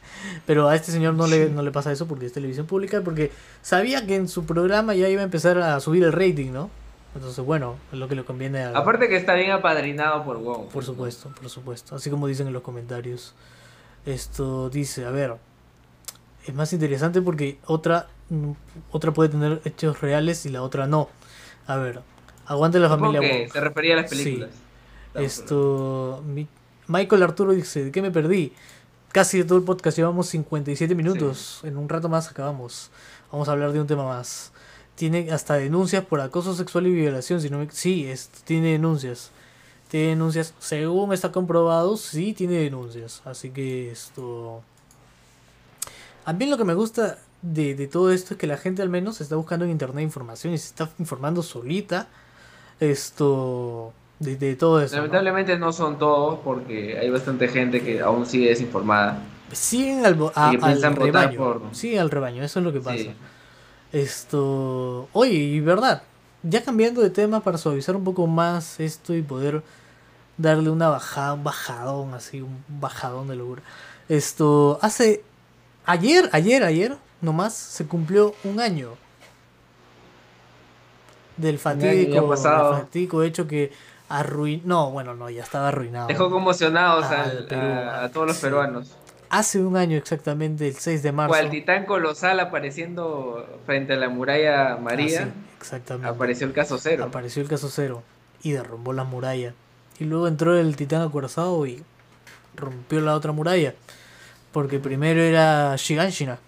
Pero 0.50 0.68
a 0.68 0.76
este 0.76 0.92
señor 0.92 1.14
no 1.14 1.28
le, 1.28 1.48
no 1.52 1.62
le 1.62 1.70
pasa 1.70 1.92
eso 1.92 2.08
porque 2.08 2.26
es 2.26 2.34
televisión 2.34 2.66
pública, 2.66 3.02
porque 3.06 3.32
sabía 3.62 4.08
que 4.08 4.16
en 4.16 4.28
su 4.28 4.46
programa 4.46 4.96
ya 4.96 5.08
iba 5.08 5.22
a 5.22 5.24
empezar 5.24 5.60
a 5.60 5.80
subir 5.80 6.04
el 6.04 6.12
rating, 6.12 6.52
¿no? 6.52 6.72
Entonces, 7.14 7.46
bueno, 7.46 7.76
es 7.94 8.00
lo 8.00 8.08
que 8.08 8.16
le 8.16 8.24
conviene 8.24 8.64
a... 8.64 8.70
Aparte 8.76 9.08
que 9.10 9.16
está 9.16 9.36
bien 9.36 9.52
apadrinado 9.52 10.24
por 10.26 10.38
Wong. 10.40 10.70
Por 10.74 10.84
supuesto, 10.84 11.30
por 11.40 11.50
supuesto. 11.52 11.96
Así 11.96 12.10
como 12.10 12.26
dicen 12.26 12.48
en 12.48 12.54
los 12.54 12.64
comentarios. 12.64 13.36
Esto 14.08 14.72
dice, 14.72 15.06
a 15.06 15.12
ver, 15.12 15.36
es 16.48 16.56
más 16.56 16.74
interesante 16.74 17.22
porque 17.22 17.60
otra, 17.68 18.08
mm, 18.30 18.52
otra 18.92 19.12
puede 19.12 19.30
tener 19.30 19.62
hechos 19.66 20.02
reales 20.02 20.48
y 20.48 20.50
la 20.50 20.64
otra 20.64 20.88
no. 20.88 21.10
A 21.68 21.76
ver, 21.76 22.02
aguante 22.48 22.80
la 22.80 22.90
familia 22.90 23.20
que 23.20 23.42
Wong. 23.44 23.52
se 23.54 23.60
refería 23.60 23.94
a 23.94 24.02
las 24.02 24.10
Sí. 24.10 24.18
películas. 24.24 24.50
Esto, 25.14 26.24
mi- 26.26 26.48
Michael 26.88 27.22
Arturo 27.22 27.52
dice, 27.54 27.84
¿de 27.86 27.92
qué 27.92 28.02
me 28.02 28.10
perdí? 28.10 28.52
Casi 29.12 29.44
todo 29.44 29.58
el 29.58 29.64
podcast 29.64 29.98
llevamos 29.98 30.28
57 30.28 30.94
minutos. 30.96 31.62
En 31.64 31.78
un 31.78 31.90
rato 31.90 32.10
más 32.10 32.30
acabamos. 32.30 32.90
Vamos 33.32 33.50
a 33.50 33.54
hablar 33.54 33.72
de 33.72 33.82
un 33.82 33.88
tema 33.88 34.06
más. 34.06 34.52
Tiene 34.96 35.32
hasta 35.32 35.56
denuncias 35.56 36.06
por 36.06 36.22
acoso 36.22 36.54
sexual 36.56 36.86
y 36.88 36.92
violación. 36.94 37.42
Si 37.42 37.50
no 37.50 37.58
me- 37.60 37.72
Sí, 37.72 38.06
es- 38.06 38.30
tiene 38.46 38.72
denuncias. 38.74 39.32
Tiene 39.90 40.10
denuncias. 40.10 40.54
Según 40.60 41.12
está 41.14 41.32
comprobado, 41.32 41.98
sí 41.98 42.34
tiene 42.34 42.56
denuncias. 42.56 43.22
Así 43.26 43.50
que 43.50 43.92
esto... 43.92 44.62
A 46.26 46.34
mí 46.34 46.46
lo 46.46 46.58
que 46.58 46.66
me 46.66 46.76
gusta 46.76 47.18
de, 47.42 47.74
de 47.74 47.88
todo 47.88 48.12
esto 48.12 48.36
es 48.36 48.40
que 48.40 48.46
la 48.46 48.58
gente 48.58 48.84
al 48.84 48.90
menos 48.90 49.22
está 49.22 49.36
buscando 49.36 49.66
en 49.66 49.72
internet 49.72 50.04
información 50.04 50.54
y 50.54 50.58
se 50.60 50.68
está 50.68 50.90
informando 51.00 51.42
solita. 51.42 52.08
Esto... 52.80 53.94
De, 54.20 54.36
de 54.36 54.56
todo 54.56 54.82
eso. 54.82 54.96
Lamentablemente 54.98 55.58
¿no? 55.58 55.72
son 55.72 55.98
todos 55.98 56.40
porque 56.44 56.98
hay 57.00 57.10
bastante 57.10 57.48
gente 57.48 57.82
que 57.82 58.02
aún 58.02 58.26
sigue 58.26 58.50
desinformada. 58.50 59.22
Siguen 59.52 60.06
al, 60.06 60.18
a- 60.36 60.50
al 60.50 60.96
rebaño. 60.96 61.38
por- 61.38 61.62
Siguen 61.74 62.00
al 62.00 62.12
rebaño, 62.12 62.44
eso 62.44 62.60
es 62.60 62.66
lo 62.66 62.74
que 62.74 62.82
pasa. 62.82 62.98
Sí. 62.98 63.14
Esto. 63.94 65.08
Oye, 65.14 65.34
y 65.36 65.60
verdad, 65.62 66.04
ya 66.44 66.64
cambiando 66.64 67.02
de 67.02 67.10
tema 67.10 67.40
para 67.40 67.58
suavizar 67.58 67.96
un 67.96 68.04
poco 68.04 68.28
más 68.28 68.80
esto 68.80 69.16
y 69.16 69.22
poder 69.22 69.64
darle 70.38 70.70
una 70.70 70.90
bajada, 70.90 71.34
un 71.34 71.44
bajadón, 71.44 72.14
así, 72.14 72.42
un 72.42 72.64
bajadón 72.68 73.28
de 73.30 73.36
locura. 73.38 73.62
Esto, 74.10 74.80
hace. 74.82 75.24
Ayer, 75.86 76.30
ayer, 76.34 76.64
ayer, 76.64 76.98
nomás 77.22 77.54
se 77.56 77.86
cumplió 77.88 78.36
un 78.44 78.60
año 78.60 78.92
del 81.38 81.58
fatídico, 81.58 82.28
del 82.30 82.38
fatídico 82.38 83.24
hecho 83.24 83.48
que 83.48 83.72
arruinó. 84.10 84.62
No, 84.66 84.92
bueno, 84.92 85.16
no, 85.16 85.30
ya 85.30 85.44
estaba 85.44 85.70
arruinado. 85.70 86.08
Dejó 86.08 86.30
conmocionados 86.30 87.06
Al 87.06 87.20
al- 87.38 87.46
Perú. 87.46 87.62
a, 87.62 88.04
a 88.04 88.10
todos 88.12 88.28
los 88.28 88.36
Sí. 88.38 88.42
peruanos. 88.44 88.96
Hace 89.30 89.64
un 89.64 89.78
año 89.78 89.96
exactamente, 89.96 90.68
el 90.68 90.76
6 90.76 91.04
de 91.04 91.12
marzo. 91.12 91.30
Cual 91.30 91.52
titán 91.52 91.86
colosal 91.86 92.40
apareciendo 92.40 93.46
frente 93.68 93.94
a 93.94 93.96
la 93.98 94.10
muralla 94.10 94.74
Ah, 94.74 94.78
María, 94.78 95.26
sí, 95.26 95.30
exactamente. 95.62 96.10
apareció 96.10 96.48
el 96.48 96.54
caso 96.54 96.80
cero. 96.80 97.06
Apareció 97.08 97.44
el 97.44 97.48
caso 97.48 97.70
cero 97.70 98.02
y 98.42 98.54
derrumbó 98.54 98.92
la 98.92 99.04
muralla. 99.04 99.54
Y 100.00 100.06
luego 100.06 100.28
entró 100.28 100.58
el 100.58 100.76
titán 100.76 101.04
acorazado 101.04 101.64
y 101.68 101.84
rompió 102.56 103.02
la 103.02 103.14
otra 103.14 103.32
muralla. 103.32 103.76
Porque 104.52 104.80
primero 104.80 105.22
era 105.22 105.76
Shiganshina. 105.78 106.40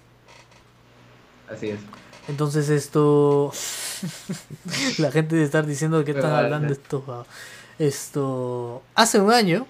Así 1.54 1.70
es. 1.70 1.80
Entonces 2.28 2.70
esto... 2.70 3.52
la 4.98 5.12
gente 5.12 5.36
de 5.36 5.44
estar 5.44 5.66
diciendo 5.66 6.04
que 6.04 6.12
están 6.12 6.32
hablando 6.34 6.70
eh. 6.70 6.78
esto. 6.82 7.04
ah, 7.08 7.24
Esto... 7.80 8.84
Hace 8.96 9.20
un 9.20 9.32
año, 9.32 9.66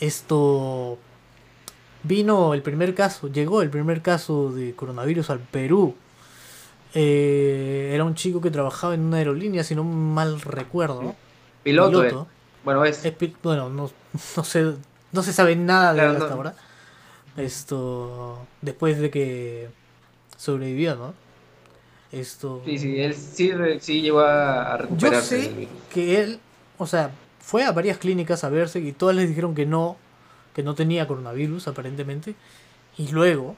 esto... 0.00 0.98
Vino 2.02 2.52
el 2.52 2.60
primer 2.62 2.94
caso, 2.94 3.28
llegó 3.28 3.62
el 3.62 3.70
primer 3.70 4.02
caso 4.02 4.52
de 4.52 4.74
coronavirus 4.74 5.30
al 5.30 5.38
Perú. 5.40 5.94
Eh, 6.92 7.92
era 7.94 8.04
un 8.04 8.14
chico 8.14 8.42
que 8.42 8.50
trabajaba 8.50 8.94
en 8.94 9.00
una 9.00 9.16
aerolínea, 9.16 9.64
si 9.64 9.74
no 9.74 9.84
mal 9.84 10.40
recuerdo. 10.42 11.02
¿no? 11.02 11.16
Piloto, 11.62 12.02
Piloto. 12.02 12.22
eh. 12.30 12.34
Bueno, 12.62 12.84
es. 12.84 13.02
Bueno, 13.42 13.70
no, 13.70 13.90
no 14.36 14.44
sé, 14.44 14.74
no 15.12 15.22
se 15.22 15.32
sabe 15.32 15.56
nada 15.56 15.94
de 15.94 16.00
Claro, 16.00 16.10
él 16.10 16.16
hasta 16.18 16.28
no. 16.30 16.36
ahora. 16.36 16.54
Esto. 17.38 18.46
Después 18.60 18.98
de 18.98 19.10
que 19.10 19.68
sobrevivió, 20.36 20.94
¿no? 20.96 21.14
Esto. 22.14 22.62
Sí, 22.64 22.78
sí, 22.78 23.00
él 23.00 23.14
sí, 23.14 23.52
sí 23.80 24.02
llegó 24.02 24.20
a, 24.20 24.76
Yo 24.96 25.10
recuperarse 25.10 25.36
del 25.36 25.44
sé 25.44 25.52
virus. 25.52 25.74
que 25.92 26.20
él, 26.20 26.40
o 26.78 26.86
sea, 26.86 27.10
fue 27.40 27.64
a 27.64 27.72
varias 27.72 27.98
clínicas 27.98 28.44
a 28.44 28.48
verse 28.48 28.80
y 28.80 28.92
todas 28.92 29.16
les 29.16 29.28
dijeron 29.28 29.54
que 29.54 29.66
no, 29.66 29.96
que 30.54 30.62
no 30.62 30.74
tenía 30.74 31.06
coronavirus 31.06 31.68
aparentemente. 31.68 32.34
Y 32.96 33.08
luego 33.08 33.56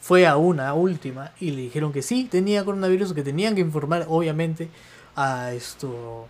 fue 0.00 0.26
a 0.26 0.36
una 0.36 0.72
última 0.74 1.32
y 1.40 1.50
le 1.50 1.62
dijeron 1.62 1.92
que 1.92 2.02
sí 2.02 2.24
tenía 2.30 2.64
coronavirus, 2.64 3.12
que 3.12 3.22
tenían 3.22 3.54
que 3.54 3.60
informar 3.60 4.06
obviamente 4.08 4.68
a 5.16 5.52
esto 5.52 6.28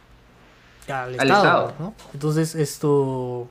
al 0.88 1.12
Estado, 1.12 1.68
Estado. 1.68 1.74
¿no? 1.78 1.94
Entonces 2.12 2.54
esto 2.54 3.48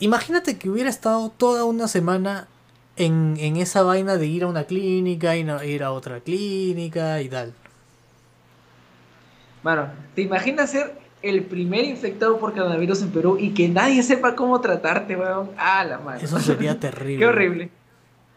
imagínate 0.00 0.58
que 0.58 0.68
hubiera 0.68 0.90
estado 0.90 1.30
toda 1.30 1.64
una 1.64 1.88
semana 1.88 2.48
en, 3.04 3.36
en 3.38 3.56
esa 3.56 3.82
vaina 3.82 4.16
de 4.16 4.26
ir 4.26 4.44
a 4.44 4.46
una 4.46 4.64
clínica, 4.64 5.36
ir 5.36 5.50
a, 5.50 5.64
ir 5.64 5.82
a 5.82 5.92
otra 5.92 6.20
clínica 6.20 7.20
y 7.22 7.28
tal. 7.28 7.52
Mano, 9.62 9.88
¿te 10.14 10.22
imaginas 10.22 10.70
ser 10.70 10.92
el 11.22 11.42
primer 11.44 11.84
infectado 11.84 12.38
por 12.38 12.52
coronavirus 12.54 13.02
en 13.02 13.10
Perú 13.10 13.36
y 13.38 13.50
que 13.50 13.68
nadie 13.68 14.02
sepa 14.02 14.34
cómo 14.34 14.60
tratarte, 14.60 15.16
weón? 15.16 15.50
Ah, 15.58 15.84
la 15.84 15.98
madre. 15.98 16.24
Eso 16.24 16.38
sería 16.40 16.78
terrible. 16.80 17.18
Qué 17.18 17.26
horrible. 17.26 17.70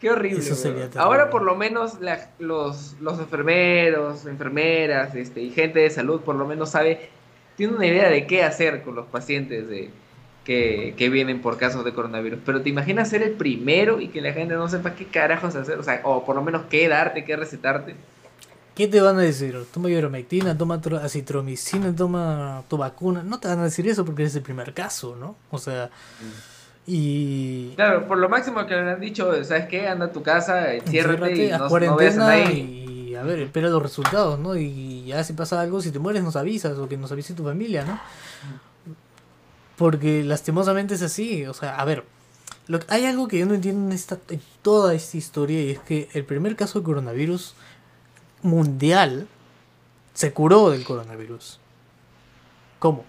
Qué 0.00 0.10
horrible. 0.10 0.40
Eso 0.40 0.54
sería. 0.54 0.90
Ahora 0.96 1.30
por 1.30 1.42
lo 1.42 1.56
menos 1.56 2.00
la- 2.00 2.28
los, 2.38 2.94
los 3.00 3.18
enfermeros, 3.18 4.26
enfermeras 4.26 5.14
este, 5.14 5.40
y 5.40 5.50
gente 5.50 5.78
de 5.80 5.88
salud 5.90 6.20
por 6.20 6.34
lo 6.34 6.46
menos 6.46 6.70
sabe, 6.70 7.08
tiene 7.56 7.74
una 7.74 7.86
idea 7.86 8.10
de 8.10 8.26
qué 8.26 8.42
hacer 8.42 8.82
con 8.82 8.94
los 8.96 9.06
pacientes 9.06 9.66
de, 9.68 9.90
que, 10.44 10.94
que 10.96 11.08
vienen 11.08 11.40
por 11.40 11.56
casos 11.58 11.84
de 11.84 11.92
coronavirus. 11.92 12.38
Pero 12.44 12.60
te 12.62 12.68
imaginas 12.68 13.08
ser 13.08 13.22
el 13.22 13.32
primero 13.32 14.00
y 14.00 14.08
que 14.08 14.20
la 14.20 14.32
gente 14.32 14.54
no 14.54 14.68
sepa 14.68 14.94
qué 14.94 15.06
carajos 15.06 15.54
hacer, 15.56 15.78
o 15.78 15.82
sea, 15.82 16.00
o 16.04 16.24
por 16.24 16.36
lo 16.36 16.42
menos 16.42 16.62
qué 16.70 16.86
darte, 16.88 17.24
qué 17.24 17.34
recetarte. 17.36 17.94
¿Qué 18.74 18.88
te 18.88 19.00
van 19.00 19.16
a 19.18 19.22
decir? 19.22 19.56
Toma 19.72 19.88
ivermectina, 19.88 20.58
toma 20.58 20.80
tro- 20.80 21.00
acitromicina, 21.00 21.94
toma 21.94 22.64
tu 22.68 22.76
vacuna. 22.76 23.22
No 23.22 23.38
te 23.38 23.46
van 23.46 23.60
a 23.60 23.64
decir 23.64 23.86
eso 23.88 24.04
porque 24.04 24.22
eres 24.22 24.34
el 24.34 24.42
primer 24.42 24.74
caso, 24.74 25.14
¿no? 25.14 25.36
O 25.52 25.58
sea, 25.58 25.90
y... 26.86 27.70
Claro, 27.76 28.06
por 28.06 28.18
lo 28.18 28.28
máximo 28.28 28.66
que 28.66 28.74
le 28.74 28.90
han 28.90 29.00
dicho, 29.00 29.42
¿sabes 29.44 29.66
qué? 29.66 29.86
Anda 29.88 30.06
a 30.06 30.12
tu 30.12 30.22
casa, 30.22 30.74
enciérrate 30.74 31.46
y 31.46 31.50
no, 31.50 31.68
no 31.68 31.96
veas 31.96 32.18
a 32.18 32.26
nadie. 32.26 32.54
y 32.60 33.14
a 33.14 33.22
ver, 33.22 33.38
espera 33.38 33.68
los 33.68 33.80
resultados, 33.82 34.38
¿no? 34.40 34.56
Y 34.56 35.04
ya 35.06 35.22
si 35.22 35.32
pasa 35.34 35.60
algo, 35.60 35.80
si 35.80 35.92
te 35.92 36.00
mueres 36.00 36.22
nos 36.24 36.34
avisas 36.36 36.76
o 36.76 36.88
que 36.88 36.96
nos 36.96 37.12
avise 37.12 37.32
tu 37.32 37.44
familia, 37.44 37.84
¿no? 37.84 37.98
Porque 39.76 40.22
lastimosamente 40.22 40.94
es 40.94 41.02
así, 41.02 41.46
o 41.46 41.54
sea, 41.54 41.76
a 41.76 41.84
ver, 41.84 42.04
lo, 42.68 42.80
hay 42.88 43.04
algo 43.06 43.28
que 43.28 43.38
yo 43.38 43.46
no 43.46 43.54
entiendo 43.54 43.86
en, 43.86 43.92
esta, 43.92 44.18
en 44.28 44.40
toda 44.62 44.94
esta 44.94 45.16
historia 45.16 45.60
y 45.62 45.70
es 45.70 45.80
que 45.80 46.08
el 46.14 46.24
primer 46.24 46.56
caso 46.56 46.78
de 46.78 46.84
coronavirus 46.84 47.54
mundial 48.42 49.26
se 50.14 50.32
curó 50.32 50.70
del 50.70 50.84
coronavirus. 50.84 51.58
¿Cómo? 52.78 53.04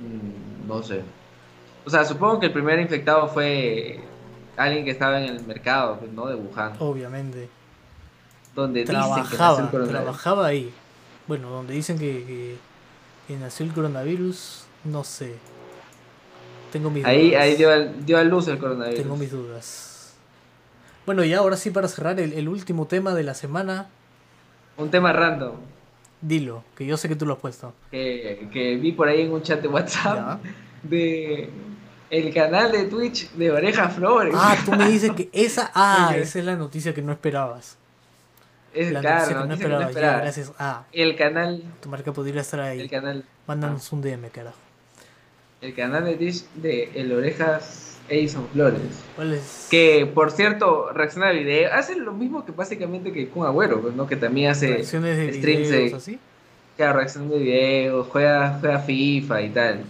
Mm, 0.00 0.68
No 0.68 0.82
sé. 0.82 1.02
O 1.84 1.90
sea, 1.90 2.04
supongo 2.04 2.40
que 2.40 2.46
el 2.46 2.52
primer 2.52 2.78
infectado 2.80 3.28
fue 3.28 4.00
alguien 4.56 4.84
que 4.84 4.90
estaba 4.90 5.20
en 5.20 5.36
el 5.36 5.46
mercado, 5.46 5.98
pues, 5.98 6.12
¿no? 6.12 6.26
De 6.26 6.34
Wuhan. 6.34 6.74
Obviamente. 6.80 7.48
Donde 8.54 8.80
dicen 8.80 8.96
que 8.96 9.00
Trabajaba, 9.02 9.70
trabajaba 9.70 10.46
ahí. 10.46 10.72
Bueno, 11.26 11.50
donde 11.50 11.74
dicen 11.74 11.98
que, 11.98 12.24
que, 12.24 12.56
que 13.26 13.36
nació 13.36 13.66
el 13.66 13.72
coronavirus, 13.72 14.64
no 14.84 15.04
sé. 15.04 15.34
Tengo 16.72 16.90
mis 16.90 17.04
Ahí, 17.04 17.28
dudas. 17.30 17.42
ahí 17.42 17.56
dio, 17.56 17.72
al- 17.72 18.04
dio 18.06 18.18
a 18.18 18.24
luz 18.24 18.48
el 18.48 18.58
coronavirus. 18.58 19.02
Tengo 19.02 19.16
mis 19.16 19.30
dudas. 19.30 20.14
Bueno, 21.06 21.24
y 21.24 21.32
ahora 21.34 21.56
sí 21.56 21.70
para 21.70 21.88
cerrar 21.88 22.18
el, 22.20 22.32
el 22.32 22.48
último 22.48 22.86
tema 22.86 23.14
de 23.14 23.22
la 23.22 23.34
semana, 23.34 23.88
Un 24.76 24.90
tema 24.90 25.12
random 25.12 25.54
dilo, 26.20 26.64
que 26.76 26.84
yo 26.86 26.96
sé 26.96 27.08
que 27.08 27.14
tú 27.16 27.24
lo 27.26 27.34
has 27.34 27.38
puesto. 27.38 27.72
que, 27.90 28.48
que 28.52 28.76
vi 28.76 28.92
por 28.92 29.06
ahí 29.08 29.20
en 29.22 29.32
un 29.32 29.42
chat 29.42 29.60
de 29.60 29.68
WhatsApp 29.68 30.16
Ya. 30.16 30.50
de 30.82 31.50
el 32.10 32.32
canal 32.34 32.72
de 32.72 32.84
Twitch 32.84 33.30
de 33.32 33.50
Oreja 33.50 33.88
Flores. 33.88 34.34
Ah, 34.36 34.56
tú 34.64 34.72
me 34.72 34.88
dices 34.88 35.12
que 35.12 35.28
esa, 35.32 35.70
ah, 35.74 36.14
esa 36.16 36.38
es 36.38 36.44
la 36.44 36.56
noticia 36.56 36.94
que 36.94 37.02
no 37.02 37.12
esperabas. 37.12 37.76
Es 38.76 38.92
La 38.92 39.00
claro, 39.00 39.46
noticia 39.46 39.66
que 39.66 39.72
no 39.72 39.88
que. 39.88 39.94
Ya, 39.94 40.18
gracias. 40.18 40.52
Ah, 40.58 40.84
El 40.92 41.16
canal, 41.16 41.62
tu 41.80 41.88
marca 41.88 42.12
podría 42.12 42.40
estar 42.40 42.60
el 42.60 42.66
ahí. 42.80 42.88
canal, 42.88 43.24
Mándanos 43.46 43.90
un 43.92 44.02
DM, 44.02 44.28
carajo. 44.30 44.58
el 45.60 45.74
canal 45.74 46.04
de 46.04 46.16
Twitch 46.16 46.44
de 46.54 46.90
El 46.94 47.12
Orejas 47.12 47.98
Edison 48.08 48.46
Flores. 48.52 48.80
¿Cuál 49.16 49.32
es? 49.34 49.66
Que 49.70 50.06
por 50.06 50.30
cierto, 50.30 50.90
reacciona 50.92 51.28
a 51.28 51.32
video, 51.32 51.72
hace 51.72 51.96
lo 51.96 52.12
mismo 52.12 52.44
que 52.44 52.52
básicamente 52.52 53.12
que 53.12 53.28
Kun 53.28 53.46
Agüero, 53.46 53.80
pues, 53.80 53.94
¿no? 53.94 54.06
Que 54.06 54.16
también 54.16 54.50
hace 54.50 54.68
Reacciones 54.68 55.16
de 55.16 55.32
streams 55.32 55.68
videos 55.68 55.90
de- 55.90 55.96
así. 55.96 56.18
claro, 56.76 56.98
reacción 56.98 57.28
de 57.30 57.38
videos, 57.38 58.06
juega, 58.08 58.58
juega 58.60 58.78
FIFA 58.80 59.42
y 59.42 59.50
tal. 59.50 59.84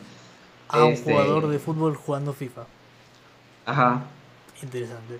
A 0.68 0.84
un 0.84 0.92
Este- 0.92 1.12
jugador 1.12 1.48
de 1.48 1.58
fútbol 1.58 1.94
jugando 1.96 2.32
FIFA. 2.32 2.64
Ajá. 3.66 4.04
Interesante. 4.62 5.18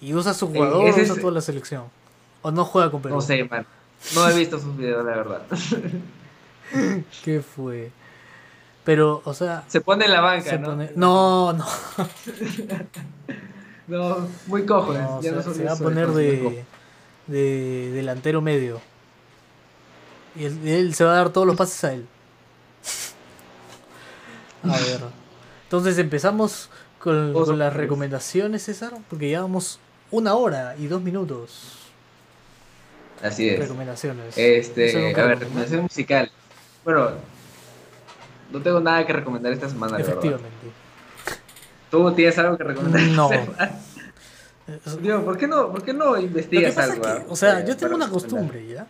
¿Y 0.00 0.14
usa 0.14 0.34
su 0.34 0.48
jugador 0.48 0.88
ese 0.88 1.00
o 1.00 1.04
usa 1.04 1.14
es- 1.14 1.20
toda 1.20 1.32
la 1.32 1.40
selección? 1.40 1.84
¿O 2.42 2.50
no 2.50 2.64
juega 2.64 2.90
con 2.90 3.00
Perú? 3.02 3.14
No 3.14 3.20
sé, 3.20 3.44
man. 3.44 3.66
No 4.14 4.28
he 4.28 4.34
visto 4.36 4.58
sus 4.58 4.76
videos, 4.76 5.04
la 5.04 5.16
verdad. 5.16 5.42
¿Qué 7.24 7.40
fue? 7.40 7.90
Pero, 8.84 9.22
o 9.24 9.32
sea, 9.32 9.64
Se 9.68 9.80
pone 9.80 10.06
en 10.06 10.12
la 10.12 10.20
banca, 10.20 10.58
¿no? 10.58 10.70
pone... 10.70 10.90
No, 10.96 11.52
no. 11.52 11.64
No, 13.88 14.28
muy 14.46 14.64
cojo. 14.64 14.94
no, 14.94 15.20
ya 15.20 15.30
se, 15.30 15.36
no 15.36 15.42
son 15.42 15.54
se 15.54 15.64
va 15.64 15.72
a 15.72 15.76
poner 15.76 16.08
de, 16.12 16.64
de 17.26 17.90
delantero 17.92 18.40
medio. 18.40 18.80
Y 20.36 20.44
él, 20.44 20.66
él 20.66 20.94
se 20.94 21.04
va 21.04 21.12
a 21.12 21.16
dar 21.16 21.30
todos 21.30 21.46
los 21.46 21.56
pases 21.56 21.84
a 21.84 21.92
él. 21.92 22.06
A 24.62 24.78
ver. 24.78 25.00
Entonces 25.64 25.98
empezamos 25.98 26.70
con, 27.00 27.32
con 27.32 27.58
las 27.58 27.74
recomendaciones, 27.74 28.62
César, 28.62 28.94
porque 29.10 29.28
llevamos 29.28 29.80
una 30.10 30.34
hora 30.34 30.76
y 30.78 30.86
dos 30.86 31.02
minutos. 31.02 31.81
Así 33.22 33.48
es. 33.48 33.58
Recomendaciones. 33.58 34.36
Este, 34.36 35.14
a 35.14 35.26
ver, 35.26 35.38
recomendación 35.38 35.82
musical. 35.82 36.30
Bueno, 36.84 37.10
no 38.50 38.60
tengo 38.60 38.80
nada 38.80 39.06
que 39.06 39.12
recomendar 39.12 39.52
esta 39.52 39.68
semana, 39.68 39.92
la 39.92 39.98
verdad. 39.98 40.12
Efectivamente. 40.14 40.66
¿Tú 41.90 42.12
tienes 42.12 42.38
algo 42.38 42.56
que 42.58 42.64
recomendar? 42.64 43.00
esta 43.00 43.14
No. 43.14 43.28
semana? 43.28 43.78
Es- 44.86 45.02
Digo, 45.02 45.24
¿por 45.24 45.36
qué 45.38 45.46
no, 45.46 45.70
por 45.70 45.82
qué 45.84 45.92
no 45.92 46.18
investigas 46.18 46.76
algo? 46.78 47.02
que, 47.02 47.24
o 47.28 47.36
sea, 47.36 47.60
Eh, 47.60 47.64
yo 47.68 47.76
tengo 47.76 47.94
una 47.94 48.08
costumbre, 48.08 48.66
¿ya? 48.66 48.86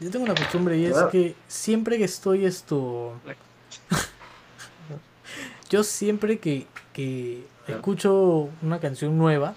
Yo 0.00 0.10
tengo 0.10 0.24
una 0.24 0.34
costumbre 0.34 0.76
y 0.78 0.86
es 0.86 0.96
que 1.10 1.34
siempre 1.46 1.98
que 1.98 2.04
estoy 2.04 2.44
esto... 2.44 3.14
yo 5.70 5.82
siempre 5.84 6.38
que, 6.38 6.66
que 6.92 7.44
escucho 7.66 8.48
una 8.62 8.80
canción 8.80 9.18
nueva, 9.18 9.54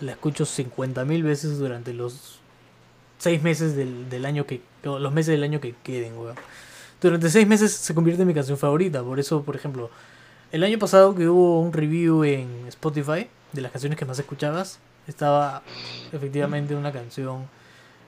la 0.00 0.12
escucho 0.12 0.44
50.000 0.44 1.22
veces 1.22 1.58
durante 1.58 1.92
los 1.94 2.40
seis 3.18 3.42
meses 3.42 3.76
del, 3.76 4.08
del 4.08 4.24
año 4.26 4.46
que... 4.46 4.60
los 4.82 5.12
meses 5.12 5.32
del 5.32 5.42
año 5.42 5.60
que 5.60 5.74
queden, 5.82 6.16
weón. 6.18 6.36
Durante 7.00 7.28
seis 7.28 7.46
meses 7.46 7.72
se 7.72 7.94
convierte 7.94 8.22
en 8.22 8.28
mi 8.28 8.34
canción 8.34 8.56
favorita. 8.56 9.02
Por 9.02 9.20
eso, 9.20 9.42
por 9.42 9.56
ejemplo, 9.56 9.90
el 10.52 10.62
año 10.62 10.78
pasado 10.78 11.14
que 11.14 11.28
hubo 11.28 11.60
un 11.60 11.72
review 11.72 12.24
en 12.24 12.66
Spotify 12.68 13.28
de 13.52 13.60
las 13.60 13.72
canciones 13.72 13.98
que 13.98 14.04
más 14.04 14.18
escuchabas, 14.18 14.78
estaba 15.06 15.62
efectivamente 16.12 16.74
una 16.74 16.92
canción. 16.92 17.46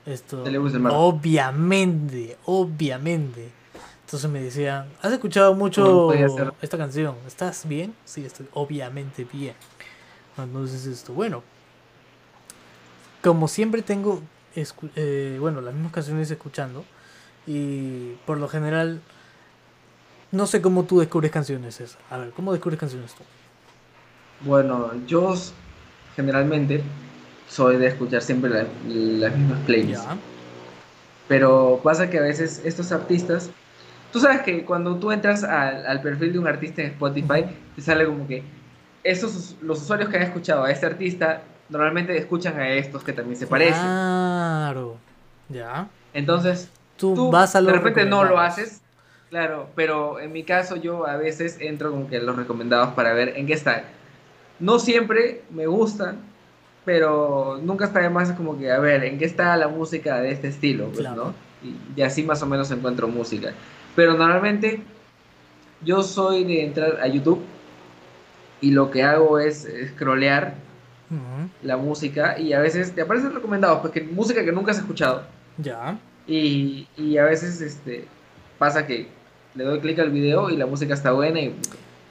Esto, 0.04 0.44
obviamente, 0.90 2.36
obviamente. 2.44 3.50
Entonces 4.04 4.30
me 4.30 4.40
decían, 4.40 4.88
¿has 5.02 5.12
escuchado 5.12 5.54
mucho 5.54 6.12
esta 6.62 6.78
canción? 6.78 7.16
¿Estás 7.26 7.66
bien? 7.66 7.94
Sí, 8.04 8.24
estoy 8.24 8.46
obviamente 8.54 9.24
bien. 9.24 9.54
Entonces 10.38 10.86
esto, 10.86 11.12
bueno. 11.12 11.42
Como 13.22 13.48
siempre 13.48 13.82
tengo, 13.82 14.22
eh, 14.56 15.36
bueno, 15.40 15.60
las 15.60 15.74
mismas 15.74 15.92
canciones 15.92 16.30
escuchando. 16.30 16.84
Y 17.46 18.12
por 18.26 18.38
lo 18.38 18.48
general, 18.48 19.00
no 20.32 20.46
sé 20.46 20.60
cómo 20.60 20.84
tú 20.84 20.98
descubres 21.00 21.30
canciones. 21.30 21.76
César. 21.76 22.00
A 22.10 22.18
ver, 22.18 22.30
¿cómo 22.30 22.52
descubres 22.52 22.78
canciones 22.78 23.14
tú? 23.14 23.22
Bueno, 24.40 24.90
yo 25.06 25.34
generalmente 26.14 26.82
soy 27.48 27.76
de 27.76 27.86
escuchar 27.88 28.22
siempre 28.22 28.50
la- 28.50 28.66
las 28.88 29.36
mismas 29.36 29.60
playlists. 29.66 30.06
Pero 31.28 31.80
pasa 31.82 32.08
que 32.08 32.18
a 32.18 32.22
veces 32.22 32.62
estos 32.64 32.92
artistas, 32.92 33.50
tú 34.12 34.20
sabes 34.20 34.42
que 34.42 34.64
cuando 34.64 34.96
tú 34.96 35.10
entras 35.10 35.42
al, 35.42 35.86
al 35.86 36.00
perfil 36.00 36.32
de 36.32 36.38
un 36.38 36.46
artista 36.46 36.82
en 36.82 36.88
Spotify, 36.92 37.44
te 37.74 37.82
sale 37.82 38.06
como 38.06 38.26
que 38.28 38.42
estos, 39.02 39.34
us- 39.34 39.56
los 39.62 39.82
usuarios 39.82 40.08
que 40.08 40.16
han 40.18 40.22
escuchado 40.24 40.64
a 40.64 40.70
este 40.70 40.86
artista 40.86 41.42
normalmente 41.68 42.16
escuchan 42.16 42.58
a 42.58 42.68
estos 42.70 43.02
que 43.04 43.12
también 43.12 43.36
se 43.38 43.46
parecen. 43.46 43.82
Claro. 43.82 44.96
Ya. 45.48 45.88
Entonces, 46.12 46.70
Tú, 46.96 47.14
tú 47.14 47.30
vas 47.30 47.54
a 47.54 47.60
lo 47.60 47.66
de 47.66 47.74
repente 47.74 48.06
no 48.06 48.24
lo 48.24 48.38
haces, 48.40 48.80
Claro, 49.30 49.68
pero 49.74 50.20
en 50.20 50.32
mi 50.32 50.44
caso 50.44 50.76
yo 50.76 51.06
a 51.06 51.16
veces 51.16 51.58
entro 51.60 51.90
como 51.90 52.08
que 52.08 52.20
los 52.20 52.36
recomendados 52.36 52.94
para 52.94 53.12
ver 53.12 53.36
en 53.36 53.46
qué 53.46 53.54
están. 53.54 53.82
No 54.60 54.78
siempre 54.78 55.42
me 55.50 55.66
gustan, 55.66 56.18
pero 56.84 57.58
nunca 57.60 57.86
está 57.86 58.00
de 58.00 58.08
más 58.08 58.30
como 58.32 58.56
que 58.56 58.70
a 58.70 58.78
ver 58.78 59.02
en 59.04 59.18
qué 59.18 59.24
está 59.24 59.56
la 59.56 59.68
música 59.68 60.20
de 60.20 60.30
este 60.30 60.48
estilo, 60.48 60.86
pues, 60.86 61.00
Claro. 61.00 61.34
¿no? 61.62 61.68
Y, 61.68 62.00
y 62.00 62.02
así 62.02 62.22
más 62.22 62.40
o 62.42 62.46
menos 62.46 62.70
encuentro 62.70 63.08
música. 63.08 63.52
Pero 63.96 64.14
normalmente 64.14 64.82
yo 65.82 66.02
soy 66.02 66.44
de 66.44 66.64
entrar 66.64 67.00
a 67.02 67.08
YouTube 67.08 67.42
y 68.60 68.70
lo 68.70 68.90
que 68.92 69.02
hago 69.02 69.40
es 69.40 69.68
scrollear 69.88 70.54
La 71.62 71.76
música 71.76 72.38
y 72.38 72.52
a 72.52 72.60
veces 72.60 72.92
te 72.92 73.02
aparecen 73.02 73.32
recomendados, 73.32 73.80
porque 73.80 74.02
música 74.02 74.44
que 74.44 74.52
nunca 74.52 74.72
has 74.72 74.78
escuchado. 74.78 75.22
Ya. 75.58 75.98
Y, 76.26 76.88
y 76.96 77.18
a 77.18 77.24
veces 77.24 77.60
este, 77.60 78.06
pasa 78.58 78.86
que 78.86 79.08
le 79.54 79.64
doy 79.64 79.80
clic 79.80 79.98
al 79.98 80.10
video 80.10 80.50
y 80.50 80.56
la 80.56 80.66
música 80.66 80.94
está 80.94 81.12
buena 81.12 81.40
y 81.40 81.54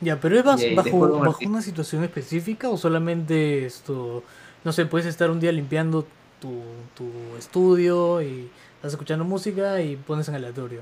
Ya, 0.01 0.19
pero 0.19 0.39
es 0.39 0.63
Y 0.63 0.75
bajo, 0.75 0.95
un 0.95 1.19
bajo 1.19 1.39
una 1.45 1.61
situación 1.61 2.03
específica 2.03 2.69
o 2.69 2.77
solamente 2.77 3.65
esto, 3.65 4.23
no 4.63 4.71
sé, 4.71 4.85
puedes 4.85 5.07
estar 5.07 5.29
un 5.29 5.39
día 5.39 5.51
limpiando 5.51 6.05
tu, 6.39 6.61
tu 6.95 7.35
estudio 7.37 8.21
y 8.21 8.49
estás 8.75 8.93
escuchando 8.93 9.25
música 9.25 9.81
y 9.81 9.95
pones 9.95 10.27
en 10.29 10.35
aleatorio. 10.35 10.81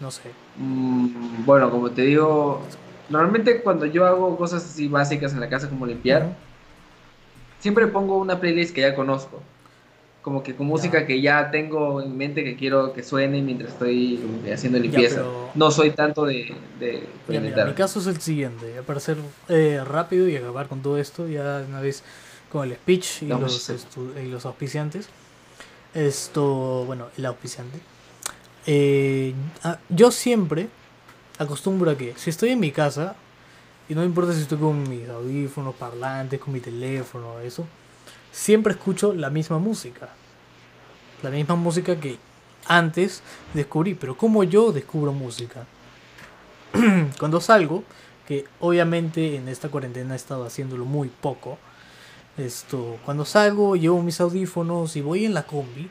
No 0.00 0.10
sé. 0.10 0.30
mm, 0.56 1.44
bueno, 1.44 1.70
como 1.70 1.90
te 1.90 2.02
digo, 2.02 2.62
normalmente 3.08 3.62
cuando 3.62 3.86
yo 3.86 4.06
hago 4.06 4.36
cosas 4.36 4.64
así 4.64 4.88
básicas 4.88 5.32
en 5.32 5.40
la 5.40 5.48
casa 5.48 5.68
como 5.68 5.86
limpiar. 5.86 6.34
Siempre 7.62 7.86
pongo 7.86 8.18
una 8.18 8.38
playlist 8.38 8.74
que 8.74 8.82
ya 8.82 8.94
conozco. 8.94 9.40
Como 10.20 10.42
que 10.44 10.54
con 10.54 10.66
música 10.66 11.00
Ya. 11.00 11.06
que 11.06 11.20
ya 11.20 11.50
tengo 11.50 12.00
en 12.02 12.16
mente 12.16 12.44
que 12.44 12.54
quiero 12.54 12.92
que 12.92 13.02
suene 13.02 13.40
mientras 13.42 13.72
estoy 13.72 14.20
haciendo 14.52 14.78
limpieza. 14.78 15.16
pero- 15.16 15.50
No 15.54 15.70
soy 15.70 15.90
tanto 15.92 16.24
de, 16.26 16.54
de 16.78 17.08
Ya, 17.28 17.40
mira, 17.40 17.64
mi 17.64 17.72
caso 17.72 17.98
es 17.98 18.06
el 18.06 18.20
siguiente, 18.20 18.66
para 18.86 19.00
ser 19.00 19.16
eh, 19.48 19.80
rápido 19.84 20.28
y 20.28 20.36
acabar 20.36 20.68
con 20.68 20.80
todo 20.82 20.98
esto, 20.98 21.26
ya 21.26 21.64
una 21.68 21.80
vez 21.80 22.04
con 22.52 22.68
el 22.68 22.74
speech 22.76 23.22
y 23.22 23.26
La 23.28 23.38
los, 23.38 23.70
y 24.22 24.26
los 24.28 24.44
auspiciantes. 24.46 25.08
Esto, 25.94 26.84
bueno, 26.86 27.06
el 27.18 27.26
auspiciante. 27.26 27.78
Eh, 28.66 29.34
ah, 29.64 29.78
yo 29.88 30.10
siempre 30.12 30.68
acostumbro 31.38 31.90
a 31.90 31.96
que 31.96 32.14
si 32.16 32.30
estoy 32.30 32.50
en 32.50 32.60
mi 32.60 32.70
casa, 32.70 33.16
y 33.88 33.94
no 33.94 34.04
importa 34.04 34.32
si 34.32 34.42
estoy 34.42 34.58
con 34.58 34.88
mis 34.88 35.08
audífonos, 35.08 35.74
parlantes, 35.74 36.40
con 36.40 36.52
mi 36.52 36.60
teléfono, 36.60 37.40
eso, 37.40 37.66
siempre 38.30 38.72
escucho 38.72 39.12
la 39.12 39.30
misma 39.30 39.58
música. 39.58 40.10
La 41.22 41.30
misma 41.30 41.54
música 41.56 41.98
que 42.00 42.18
antes 42.66 43.22
descubrí, 43.54 43.94
pero 43.94 44.16
como 44.16 44.44
yo 44.44 44.72
descubro 44.72 45.12
música 45.12 45.66
cuando 47.18 47.40
salgo, 47.40 47.84
que 48.26 48.46
obviamente 48.60 49.36
en 49.36 49.48
esta 49.48 49.68
cuarentena 49.68 50.14
he 50.14 50.16
estado 50.16 50.44
haciéndolo 50.44 50.84
muy 50.84 51.08
poco, 51.08 51.58
esto, 52.36 52.98
cuando 53.04 53.24
salgo 53.24 53.76
llevo 53.76 54.02
mis 54.02 54.20
audífonos 54.20 54.96
y 54.96 55.02
voy 55.02 55.26
en 55.26 55.34
la 55.34 55.46
combi, 55.46 55.90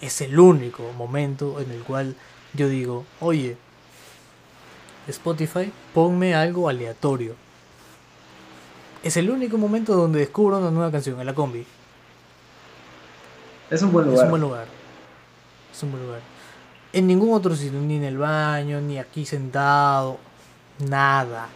es 0.00 0.20
el 0.20 0.38
único 0.38 0.90
momento 0.96 1.60
en 1.60 1.70
el 1.70 1.80
cual 1.82 2.16
yo 2.54 2.68
digo, 2.68 3.04
oye, 3.20 3.56
Spotify, 5.08 5.72
ponme 5.94 6.34
algo 6.34 6.68
aleatorio. 6.68 7.34
Es 9.02 9.16
el 9.16 9.30
único 9.30 9.58
momento 9.58 9.96
donde 9.96 10.20
descubro 10.20 10.58
una 10.58 10.70
nueva 10.70 10.92
canción 10.92 11.18
en 11.18 11.26
la 11.26 11.34
combi. 11.34 11.66
Es 13.70 13.82
un 13.82 13.92
buen 13.92 14.06
Es 14.06 14.12
lugar. 14.12 14.24
un 14.26 14.30
buen 14.30 14.42
lugar. 14.42 14.66
Es 15.72 15.82
un 15.82 15.90
buen 15.90 16.04
lugar. 16.04 16.20
En 16.92 17.06
ningún 17.06 17.32
otro 17.34 17.56
sitio, 17.56 17.80
ni 17.80 17.96
en 17.96 18.04
el 18.04 18.18
baño, 18.18 18.80
ni 18.80 18.98
aquí 18.98 19.24
sentado, 19.24 20.18
nada. 20.78 21.48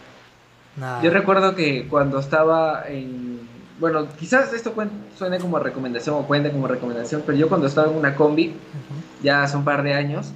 Nada. 0.75 1.01
Yo 1.01 1.11
recuerdo 1.11 1.55
que 1.55 1.87
cuando 1.87 2.19
estaba 2.19 2.83
en... 2.87 3.47
Bueno, 3.79 4.07
quizás 4.17 4.51
esto 4.53 4.73
suene 5.15 5.37
como 5.39 5.59
recomendación 5.59 6.15
o 6.15 6.23
cuente 6.25 6.51
como 6.51 6.67
recomendación, 6.67 7.21
pero 7.25 7.37
yo 7.37 7.47
cuando 7.47 7.67
estaba 7.67 7.91
en 7.91 7.95
una 7.95 8.15
combi, 8.15 8.55
ya 9.21 9.43
hace 9.43 9.55
un 9.55 9.63
par 9.63 9.83
de 9.83 9.93
años, 9.93 10.31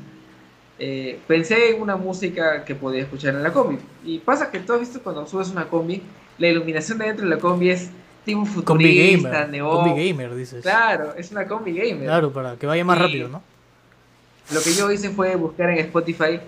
eh, 0.83 1.19
pensé 1.27 1.75
en 1.75 1.81
una 1.81 1.95
música 1.95 2.65
que 2.65 2.73
podía 2.73 3.03
escuchar 3.03 3.35
en 3.35 3.43
la 3.43 3.53
combi. 3.53 3.77
Y 4.03 4.17
pasa 4.17 4.49
que 4.49 4.59
tú 4.59 4.73
has 4.73 4.79
visto 4.79 4.99
cuando 5.03 5.27
subes 5.27 5.49
una 5.49 5.67
combi, 5.69 6.01
la 6.39 6.47
iluminación 6.47 6.97
de 6.97 7.05
dentro 7.05 7.23
de 7.29 7.35
la 7.35 7.39
combi 7.39 7.69
es 7.69 7.91
tipo 8.25 8.39
Combi 8.39 8.53
futurista, 8.87 9.29
gamer. 9.29 9.49
neón. 9.49 9.75
Combi 9.83 10.07
gamer, 10.09 10.33
dices. 10.35 10.63
Claro, 10.63 11.13
es 11.15 11.29
una 11.31 11.45
combi 11.47 11.73
gamer. 11.73 12.05
Claro, 12.05 12.31
para 12.33 12.55
que 12.55 12.65
vaya 12.65 12.83
más 12.83 12.97
Y- 12.97 13.01
rápido, 13.01 13.29
¿no? 13.29 13.43
Lo 14.51 14.59
que 14.61 14.73
yo 14.73 14.91
hice 14.91 15.11
fue 15.11 15.35
buscar 15.35 15.69
en 15.69 15.77
Spotify 15.77 16.39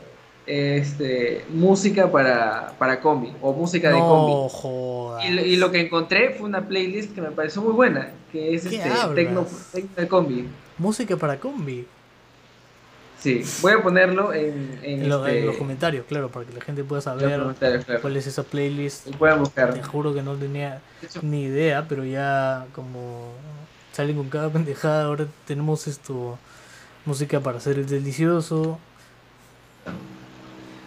este, 0.48 1.46
música 1.54 2.12
para, 2.12 2.74
para 2.78 3.00
combi 3.00 3.32
o 3.42 3.54
música 3.54 3.90
de 3.90 4.00
combi. 4.00 4.32
No 4.34 4.50
jodas. 4.50 5.26
Y, 5.26 5.30
lo- 5.32 5.46
y 5.46 5.56
lo 5.58 5.72
que 5.72 5.82
encontré 5.82 6.32
fue 6.32 6.48
una 6.50 6.68
playlist 6.68 7.14
que 7.14 7.22
me 7.22 7.32
pareció 7.32 7.62
muy 7.62 7.74
buena, 7.74 8.12
que 8.32 8.56
es 8.56 8.66
¿Qué 8.68 8.78
este? 8.78 8.90
Tecno, 9.16 9.46
Tecno 9.72 9.90
de 9.96 10.08
Combi. 10.08 10.48
Música 10.78 11.16
para 11.18 11.40
combi. 11.40 11.86
Sí, 13.24 13.42
voy 13.62 13.72
a 13.72 13.82
ponerlo 13.82 14.34
en, 14.34 14.78
en, 14.84 15.04
En, 15.04 15.10
lo- 15.10 15.26
en 15.26 15.34
este- 15.36 15.46
los 15.46 15.56
comentarios, 15.58 16.06
claro, 16.08 16.28
para 16.30 16.46
que 16.46 16.54
la 16.54 16.60
gente 16.62 16.84
pueda 16.84 17.02
saber 17.02 17.26
claro. 17.30 17.56
cuál 18.02 18.18
es 18.18 18.28
esa 18.28 18.44
playlist. 18.44 19.08
Y 19.08 19.12
puedan 19.12 19.40
buscar. 19.40 19.74
Te 19.74 19.82
juro 19.82 20.14
que 20.14 20.22
no 20.22 20.36
tenía 20.36 20.82
ni 21.22 21.44
idea, 21.44 21.86
pero 21.88 22.04
ya 22.04 22.66
como 22.76 23.32
salen 23.94 24.18
con 24.18 24.28
cada 24.30 24.50
pendejada, 24.50 25.06
ahora 25.06 25.26
tenemos 25.48 25.88
esto 25.88 26.38
música 27.06 27.40
para 27.40 27.60
hacer 27.60 27.80
el 27.80 27.88
delicioso. 27.88 28.78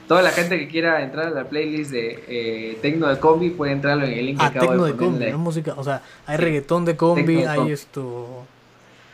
Toda 0.08 0.22
la 0.22 0.30
gente 0.30 0.58
que 0.58 0.68
quiera 0.68 1.02
entrar 1.02 1.26
a 1.26 1.30
la 1.30 1.44
playlist 1.48 1.90
de 1.90 2.22
eh, 2.28 2.78
Tecno 2.80 3.08
de 3.08 3.18
Combi 3.18 3.50
puede 3.50 3.72
entrarlo 3.72 4.04
en 4.04 4.12
el 4.12 4.26
link 4.26 4.38
que 4.38 4.44
Ah, 4.44 4.48
acabo 4.48 4.66
tecno 4.68 4.84
de 4.84 4.92
combi, 4.94 5.30
no 5.32 5.38
música, 5.38 5.74
o 5.76 5.82
sea, 5.82 6.00
hay 6.26 6.36
reggaetón 6.36 6.84
de 6.84 6.96
combi, 6.96 7.34
de 7.36 7.48
hay 7.48 7.56
combi. 7.58 7.72
esto 7.72 8.44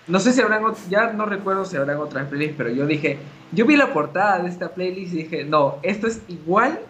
No 0.06 0.18
sé 0.20 0.32
si 0.32 0.40
habrán, 0.40 0.62
ya 0.90 1.12
no 1.12 1.26
recuerdo 1.26 1.64
si 1.64 1.76
habrán 1.76 1.98
otras 1.98 2.28
playlists, 2.28 2.56
pero 2.56 2.70
yo 2.70 2.86
dije, 2.86 3.18
yo 3.52 3.64
vi 3.66 3.76
la 3.76 3.92
portada 3.92 4.40
de 4.40 4.48
esta 4.48 4.68
playlist 4.70 5.12
y 5.14 5.22
dije, 5.24 5.44
no, 5.44 5.78
esto 5.82 6.06
es 6.08 6.20
igual 6.28 6.80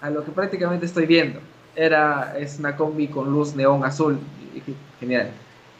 a 0.00 0.08
lo 0.10 0.24
que 0.24 0.30
prácticamente 0.32 0.86
estoy 0.86 1.04
viendo. 1.06 1.40
Era, 1.76 2.36
es 2.38 2.58
una 2.58 2.76
combi 2.76 3.08
con 3.08 3.30
luz 3.30 3.54
neón 3.54 3.84
azul. 3.84 4.18
Y 4.50 4.54
dije, 4.54 4.74
genial. 4.98 5.30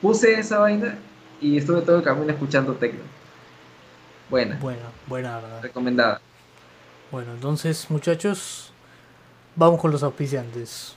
Puse 0.02 0.38
esa 0.38 0.58
vaina 0.58 0.96
y 1.40 1.56
estuve 1.56 1.80
todo 1.82 1.96
el 1.96 2.02
camino 2.02 2.30
escuchando 2.30 2.74
tecno. 2.74 3.00
Buena, 4.28 4.56
Buena, 4.60 4.82
buena, 5.06 5.36
verdad. 5.40 5.62
recomendada. 5.62 6.20
Bueno, 7.10 7.32
entonces, 7.32 7.90
muchachos, 7.90 8.72
vamos 9.56 9.80
con 9.80 9.90
los 9.90 10.02
auspiciantes. 10.02 10.94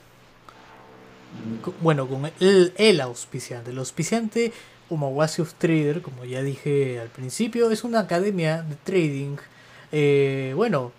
Co- 1.63 1.73
Bueno, 1.81 2.07
con 2.07 2.29
el, 2.39 2.73
el 2.77 3.01
auspiciante. 3.01 3.71
El 3.71 3.79
auspiciante 3.79 4.53
Umawasi 4.93 5.41
of 5.41 5.53
Trader, 5.55 6.01
como 6.01 6.25
ya 6.25 6.41
dije 6.41 6.99
al 6.99 7.09
principio, 7.09 7.71
es 7.71 7.83
una 7.83 7.99
academia 7.99 8.63
de 8.63 8.75
trading. 8.83 9.37
Eh, 9.91 10.53
bueno, 10.55 10.91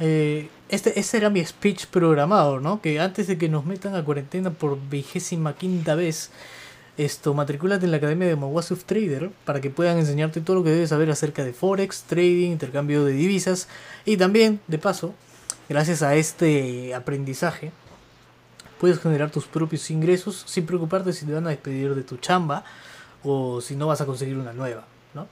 eh, 0.00 0.48
este, 0.68 0.98
este 0.98 1.16
era 1.16 1.30
mi 1.30 1.44
speech 1.44 1.86
programado, 1.86 2.60
¿no? 2.60 2.80
Que 2.80 3.00
antes 3.00 3.26
de 3.26 3.38
que 3.38 3.48
nos 3.48 3.64
metan 3.64 3.94
a 3.94 4.04
cuarentena 4.04 4.50
por 4.50 4.78
vigésima 4.88 5.54
quinta 5.54 5.94
vez, 5.94 6.30
esto, 6.98 7.32
matricúlate 7.32 7.84
en 7.84 7.92
la 7.92 7.98
academia 7.98 8.26
de 8.26 8.34
Umawasi 8.34 8.74
Trader 8.74 9.30
para 9.44 9.60
que 9.60 9.70
puedan 9.70 9.98
enseñarte 9.98 10.40
todo 10.40 10.56
lo 10.56 10.64
que 10.64 10.70
debes 10.70 10.90
saber 10.90 11.10
acerca 11.10 11.44
de 11.44 11.52
Forex, 11.52 12.02
trading, 12.02 12.50
intercambio 12.50 13.04
de 13.04 13.12
divisas 13.12 13.68
y 14.04 14.16
también, 14.16 14.60
de 14.66 14.78
paso, 14.78 15.14
gracias 15.68 16.02
a 16.02 16.16
este 16.16 16.94
aprendizaje, 16.94 17.70
puedes 18.80 18.98
generar 18.98 19.30
tus 19.30 19.46
propios 19.46 19.90
ingresos 19.90 20.42
sin 20.46 20.66
preocuparte 20.66 21.12
si 21.12 21.24
te 21.24 21.32
van 21.32 21.46
a 21.46 21.50
despedir 21.50 21.94
de 21.94 22.02
tu 22.02 22.16
chamba 22.16 22.64
o 23.24 23.60
si 23.60 23.76
no 23.76 23.86
vas 23.86 24.00
a 24.00 24.06
conseguir 24.06 24.36
una 24.36 24.52
nueva, 24.52 24.84
¿no? 25.14 25.26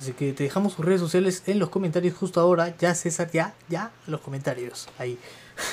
Así 0.00 0.12
que 0.12 0.32
te 0.32 0.44
dejamos 0.44 0.74
sus 0.74 0.84
redes 0.84 1.00
sociales 1.00 1.42
en 1.46 1.58
los 1.58 1.70
comentarios 1.70 2.14
justo 2.16 2.40
ahora. 2.40 2.76
Ya, 2.78 2.94
César, 2.94 3.30
ya, 3.32 3.54
ya, 3.68 3.90
los 4.06 4.20
comentarios. 4.20 4.88
Ahí. 4.98 5.18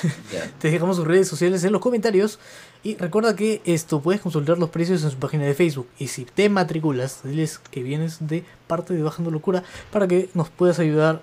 Te 0.60 0.70
dejamos 0.70 0.96
sus 0.96 1.06
redes 1.06 1.28
sociales 1.28 1.64
en 1.64 1.72
los 1.72 1.80
comentarios. 1.80 2.38
Y 2.84 2.96
recuerda 2.96 3.36
que 3.36 3.62
esto 3.64 4.00
puedes 4.00 4.20
consultar 4.20 4.58
los 4.58 4.70
precios 4.70 5.04
en 5.04 5.10
su 5.10 5.16
página 5.18 5.44
de 5.44 5.54
Facebook. 5.54 5.88
Y 5.98 6.08
si 6.08 6.24
te 6.24 6.48
matriculas, 6.48 7.20
diles 7.22 7.58
que 7.58 7.82
vienes 7.82 8.26
de 8.26 8.44
parte 8.66 8.94
de 8.94 9.02
Bajando 9.02 9.30
Locura 9.30 9.62
para 9.92 10.08
que 10.08 10.30
nos 10.34 10.48
puedas 10.48 10.78
ayudar 10.80 11.22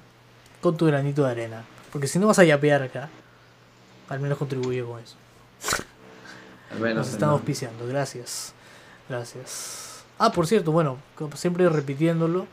con 0.62 0.78
tu 0.78 0.86
granito 0.86 1.24
de 1.24 1.32
arena. 1.32 1.66
Porque 1.92 2.08
si 2.08 2.20
no 2.20 2.28
vas 2.28 2.40
a 2.40 2.46
yapear 2.46 2.82
acá, 2.84 3.10
al 4.08 4.20
menos 4.20 4.38
contribuye 4.38 4.84
con 4.84 5.00
eso. 5.00 5.16
Al 6.72 6.80
menos 6.80 6.98
Nos 6.98 7.10
están 7.10 7.30
auspiciando, 7.30 7.86
gracias. 7.88 8.54
Gracias. 9.10 9.89
Ah, 10.22 10.34
por 10.34 10.48
cierto, 10.48 10.74
bueno, 10.74 10.98
como 11.16 11.38
siempre 11.38 11.70
repitiéndolo, 11.70 12.46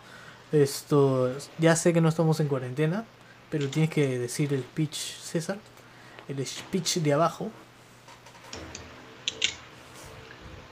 esto 0.53 1.33
ya 1.59 1.75
sé 1.75 1.93
que 1.93 2.01
no 2.01 2.09
estamos 2.09 2.39
en 2.39 2.47
cuarentena, 2.47 3.05
pero 3.51 3.69
tienes 3.69 3.91
que 3.91 4.21
decir 4.21 4.55
el 4.55 4.61
pitch, 4.61 5.19
César, 5.19 5.59
el 6.29 6.47
speech 6.47 6.99
de 6.99 7.13
abajo. 7.13 7.51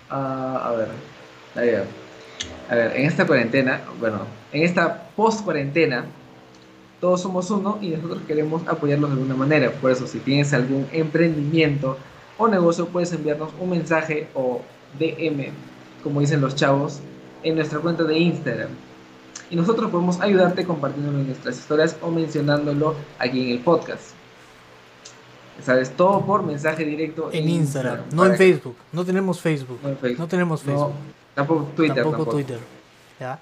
Ah, 0.08 0.62
a 0.66 0.70
ver, 0.70 0.88
a 1.56 1.60
ver, 1.60 1.86
a 2.70 2.74
ver, 2.76 2.96
en 2.96 3.06
esta 3.06 3.26
cuarentena, 3.26 3.80
bueno, 3.98 4.20
en 4.52 4.62
esta 4.62 5.08
post 5.16 5.42
cuarentena, 5.42 6.04
todos 7.00 7.22
somos 7.22 7.50
uno 7.50 7.76
y 7.82 7.88
nosotros 7.88 8.22
queremos 8.28 8.62
apoyarlos 8.68 9.10
de 9.10 9.14
alguna 9.14 9.34
manera. 9.34 9.72
Por 9.72 9.90
eso, 9.90 10.06
si 10.06 10.20
tienes 10.20 10.54
algún 10.54 10.86
emprendimiento 10.92 11.98
o 12.38 12.46
negocio, 12.46 12.86
puedes 12.86 13.12
enviarnos 13.12 13.50
un 13.58 13.70
mensaje 13.70 14.28
o 14.32 14.62
DM, 14.96 15.50
como 16.04 16.20
dicen 16.20 16.40
los 16.40 16.54
chavos, 16.54 17.00
en 17.42 17.56
nuestra 17.56 17.80
cuenta 17.80 18.04
de 18.04 18.18
Instagram. 18.18 18.68
Y 19.50 19.56
nosotros 19.56 19.90
podemos 19.90 20.20
ayudarte 20.20 20.64
compartiéndolo 20.64 21.18
en 21.18 21.26
nuestras 21.26 21.58
historias 21.58 21.96
o 22.02 22.10
mencionándolo 22.10 22.94
aquí 23.18 23.42
en 23.42 23.48
el 23.56 23.58
podcast. 23.60 24.10
¿Sabes? 25.62 25.96
Todo 25.96 26.24
por 26.26 26.42
mensaje 26.42 26.84
directo 26.84 27.30
en, 27.32 27.48
Instagram, 27.48 28.00
no 28.12 28.26
en 28.26 28.36
Facebook. 28.36 28.76
No 28.92 29.04
tenemos 29.04 29.40
Facebook. 29.40 29.78
No, 29.82 29.96
Facebook. 29.96 30.18
No 30.18 30.28
tenemos 30.28 30.62
Facebook. 30.62 30.92
tampoco 31.34 31.62
Twitter. 31.76 32.02
Tampoco, 32.02 32.30
Twitter. 32.30 32.58
¿Ya? 33.20 33.38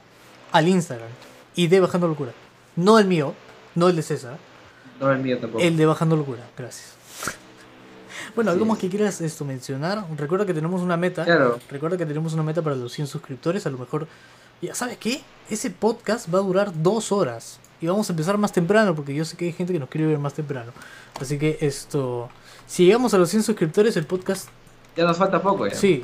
Al 0.52 0.68
Instagram. 0.68 1.08
Y 1.54 1.66
de 1.68 1.80
Bajando 1.80 2.08
Locura. 2.08 2.32
No 2.76 2.98
el 2.98 3.06
mío, 3.06 3.32
no 3.74 3.88
el 3.88 3.96
de 3.96 4.02
César. 4.02 4.38
No 5.00 5.10
el 5.10 5.20
mío 5.20 5.38
tampoco. 5.38 5.64
El 5.64 5.76
de 5.76 5.86
Bajando 5.86 6.16
Locura, 6.16 6.42
gracias. 6.56 6.94
Bueno, 8.34 8.50
algo 8.50 8.64
más 8.64 8.78
que 8.78 8.88
quieras 8.88 9.20
esto 9.20 9.44
mencionar. 9.44 10.04
Recuerda 10.16 10.46
que 10.46 10.54
tenemos 10.54 10.80
una 10.80 10.96
meta. 10.96 11.24
Claro. 11.24 11.58
Recuerda 11.70 11.96
que 11.96 12.06
tenemos 12.06 12.32
una 12.34 12.42
meta 12.42 12.62
para 12.62 12.76
los 12.76 12.92
100 12.92 13.06
suscriptores. 13.06 13.66
A 13.66 13.70
lo 13.70 13.78
mejor. 13.78 14.06
Ya, 14.60 14.74
¿sabes 14.74 14.96
qué? 14.98 15.22
Ese 15.50 15.70
podcast 15.70 16.32
va 16.32 16.38
a 16.38 16.42
durar 16.42 16.72
dos 16.82 17.12
horas. 17.12 17.58
Y 17.80 17.86
vamos 17.86 18.08
a 18.08 18.12
empezar 18.12 18.38
más 18.38 18.52
temprano. 18.52 18.94
Porque 18.94 19.14
yo 19.14 19.24
sé 19.24 19.36
que 19.36 19.46
hay 19.46 19.52
gente 19.52 19.72
que 19.72 19.78
nos 19.78 19.88
quiere 19.88 20.06
ver 20.06 20.18
más 20.18 20.34
temprano. 20.34 20.72
Así 21.20 21.38
que 21.38 21.58
esto. 21.60 22.30
Si 22.66 22.86
llegamos 22.86 23.12
a 23.12 23.18
los 23.18 23.28
100 23.28 23.42
suscriptores, 23.42 23.96
el 23.96 24.06
podcast. 24.06 24.48
Ya 24.96 25.04
nos 25.04 25.16
falta 25.18 25.42
poco, 25.42 25.66
ya. 25.66 25.74
Sí. 25.74 26.02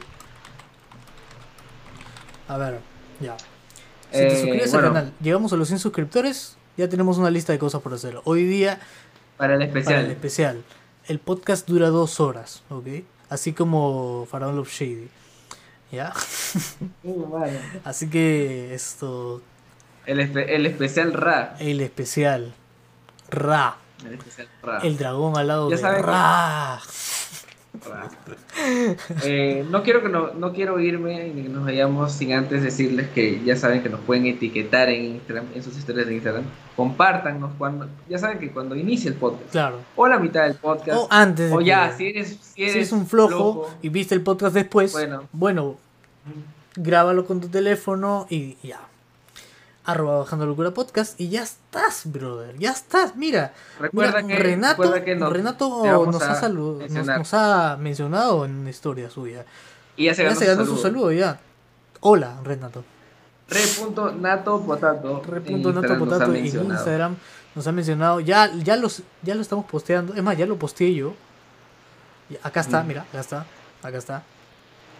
A 2.48 2.56
ver, 2.56 2.80
ya. 3.20 3.36
Si 4.10 4.18
te 4.18 4.26
Eh, 4.26 4.30
suscribes 4.40 4.72
bueno. 4.72 4.86
al 4.88 4.92
canal, 4.94 5.12
llegamos 5.20 5.52
a 5.52 5.56
los 5.56 5.68
100 5.68 5.80
suscriptores, 5.80 6.56
ya 6.78 6.88
tenemos 6.88 7.18
una 7.18 7.30
lista 7.30 7.52
de 7.52 7.58
cosas 7.58 7.82
por 7.82 7.92
hacer. 7.92 8.18
Hoy 8.24 8.44
día, 8.44 8.80
Para 9.36 9.52
el 9.54 9.58
para 9.60 9.68
especial. 9.68 10.04
el 10.06 10.10
especial, 10.12 10.64
el 11.08 11.18
podcast 11.18 11.66
dura 11.68 11.88
dos 11.88 12.20
horas, 12.20 12.62
¿ok? 12.70 12.86
Así 13.28 13.52
como 13.52 14.26
Faraón 14.30 14.56
Love 14.56 14.70
Shady. 14.70 15.08
¿Ya? 15.90 16.12
Uh, 17.02 17.26
vale. 17.30 17.58
Así 17.84 18.10
que 18.10 18.74
esto, 18.74 19.40
el, 20.04 20.20
espe- 20.20 20.44
el 20.48 20.66
especial 20.66 21.14
Ra. 21.14 21.56
el 21.60 21.80
especial, 21.80 22.54
Ra, 23.30 23.76
El 24.04 24.12
especial 24.14 24.48
Ra. 24.62 24.78
el 24.82 24.98
dragón 24.98 25.38
al 25.38 25.46
lado 25.48 25.70
Ya 25.70 25.76
de 25.92 26.02
Ra. 26.02 26.80
Eh, 29.24 29.64
no 29.70 29.82
quiero 29.82 30.02
que 30.02 30.08
no, 30.08 30.32
no 30.34 30.52
quiero 30.52 30.78
irme 30.80 31.32
ni 31.34 31.42
que 31.44 31.48
nos 31.48 31.64
vayamos 31.64 32.12
sin 32.12 32.32
antes 32.32 32.62
decirles 32.62 33.08
que 33.08 33.42
ya 33.44 33.56
saben 33.56 33.82
que 33.82 33.88
nos 33.88 34.00
pueden 34.00 34.26
etiquetar 34.26 34.88
en 34.88 35.16
Instagram, 35.16 35.46
en 35.54 35.62
sus 35.62 35.76
historias 35.76 36.06
de 36.06 36.14
Instagram. 36.14 36.44
Compártanos 36.76 37.50
cuando, 37.58 37.88
ya 38.08 38.18
saben 38.18 38.38
que 38.38 38.50
cuando 38.50 38.76
inicie 38.76 39.10
el 39.10 39.16
podcast 39.16 39.50
Claro. 39.50 39.78
o 39.96 40.06
la 40.08 40.18
mitad 40.18 40.44
del 40.44 40.54
podcast 40.56 40.98
O 40.98 41.08
antes 41.10 41.52
o 41.52 41.58
que- 41.58 41.64
ya 41.64 41.92
si 41.96 42.06
eres 42.08 42.28
si 42.28 42.62
eres, 42.62 42.72
si 42.72 42.78
eres 42.78 42.92
un 42.92 43.06
flojo, 43.06 43.68
y 43.82 43.88
viste 43.88 44.14
el 44.14 44.22
podcast 44.22 44.54
después, 44.54 44.92
Bueno. 44.92 45.24
bueno, 45.32 45.76
grábalo 46.76 47.26
con 47.26 47.40
tu 47.40 47.48
teléfono 47.48 48.26
y 48.30 48.56
ya. 48.62 48.80
Arroba 49.88 50.18
bajando 50.18 50.44
locura 50.44 50.70
podcast 50.72 51.18
y 51.18 51.30
ya 51.30 51.42
estás, 51.42 52.02
brother. 52.04 52.54
Ya 52.58 52.72
estás, 52.72 53.16
mira. 53.16 53.54
Recuerda 53.80 54.20
Mira, 54.20 54.36
que 54.36 54.42
Renato, 54.42 54.82
recuerda 54.82 55.02
que 55.02 55.14
nos- 55.16 55.32
Renato 55.32 55.68
nos, 56.04 56.22
ha 56.22 57.16
nos- 57.18 57.32
ha 57.34 57.76
mencionado 57.80 58.44
en 58.44 58.50
una 58.56 58.68
historia 58.68 59.08
suya. 59.08 59.46
y 59.96 60.04
ya 60.04 60.14
se 60.14 60.24
Ya 60.24 60.28
ganó, 60.28 60.40
se 60.40 60.46
ganó 60.46 60.66
su 60.66 60.76
saludo 60.76 61.10
ya. 61.10 61.40
Hola, 62.00 62.38
Renato. 62.44 62.84
Re.natopotato 63.48 65.22
Re 65.26 65.38
en 65.38 65.44
punto 65.44 65.72
nato 65.72 65.86
Instagram 65.86 65.98
nos 65.98 66.12
ha 66.12 66.18
potato 66.18 66.34
en. 66.34 66.70
Instagram 66.76 67.16
nos 67.54 67.66
ha 67.66 67.72
mencionado. 67.72 68.20
Ya, 68.20 68.52
ya, 68.62 68.76
los, 68.76 69.02
ya 69.22 69.34
lo 69.34 69.40
estamos 69.40 69.64
posteando. 69.64 70.12
Es 70.14 70.22
más, 70.22 70.36
ya 70.36 70.44
lo 70.44 70.56
posteé 70.58 70.94
yo. 70.94 71.14
Acá 72.42 72.60
está, 72.60 72.82
Mm. 72.82 72.86
mira, 72.86 73.02
acá 73.08 73.20
está. 73.20 73.46
Acá 73.82 73.96
está. 73.98 74.22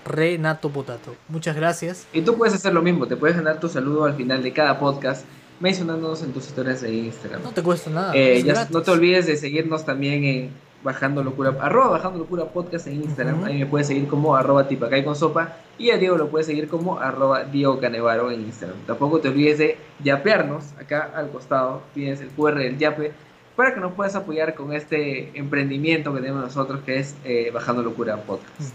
Renato 0.05 0.71
Potato. 0.71 1.15
Muchas 1.29 1.57
gracias. 1.57 2.07
Y 2.13 2.23
tú 2.23 2.37
puedes 2.37 2.55
hacer 2.55 2.73
lo 2.73 2.83
mismo, 2.83 3.07
te 3.07 3.17
puedes 3.17 3.37
ganar 3.37 3.61
tu 3.61 3.69
saludo 3.69 4.05
al 4.05 4.15
final 4.15 4.43
de 4.43 4.53
cada 4.53 4.79
podcast 4.79 5.25
mencionándonos 5.61 6.23
en 6.23 6.33
tus 6.33 6.47
historias 6.47 6.81
de 6.81 6.93
Instagram. 6.93 7.43
No 7.43 7.51
te 7.51 7.63
cuesta 7.63 7.91
nada. 7.91 8.13
Eh, 8.15 8.43
ya 8.43 8.69
no 8.71 8.83
te 8.83 8.91
olvides 8.91 9.27
de 9.27 9.37
seguirnos 9.37 9.85
también 9.85 10.25
en 10.25 10.51
Bajando 10.83 11.25
Locura, 11.25 11.57
arroba 11.61 11.89
Bajando 11.89 12.19
Locura 12.19 12.45
Podcast 12.45 12.87
en 12.87 13.03
Instagram. 13.03 13.41
Ujú. 13.41 13.47
Ahí 13.47 13.59
me 13.59 13.67
puedes 13.67 13.89
seguir 13.89 14.07
como 14.07 14.37
arroba 14.37 14.69
tipacay 14.69 15.05
con 15.05 15.17
sopa. 15.17 15.57
Y 15.77 15.91
a 15.91 15.97
Diego 15.97 16.17
lo 16.17 16.29
puedes 16.29 16.47
seguir 16.47 16.69
como 16.69 17.01
arroba 17.01 17.45
Diego 17.45 17.81
Canevaro 17.81 18.31
en 18.31 18.43
Instagram. 18.43 18.79
Tampoco 18.87 19.21
te 19.21 19.29
olvides 19.29 19.59
de 19.59 19.79
yapearnos 20.03 20.65
acá 20.81 21.11
al 21.15 21.31
costado. 21.31 21.83
Tienes 21.95 22.21
el 22.21 22.29
QR 22.29 22.59
del 22.59 22.79
yape 22.79 23.13
para 23.57 23.75
que 23.75 23.81
nos 23.81 23.93
puedas 23.93 24.15
apoyar 24.15 24.55
con 24.55 24.73
este 24.73 25.37
emprendimiento 25.37 26.15
que 26.15 26.21
tenemos 26.21 26.43
nosotros 26.43 26.81
que 26.87 27.01
es 27.01 27.17
eh, 27.25 27.51
Bajando 27.53 27.83
Locura 27.83 28.17
Podcast. 28.19 28.73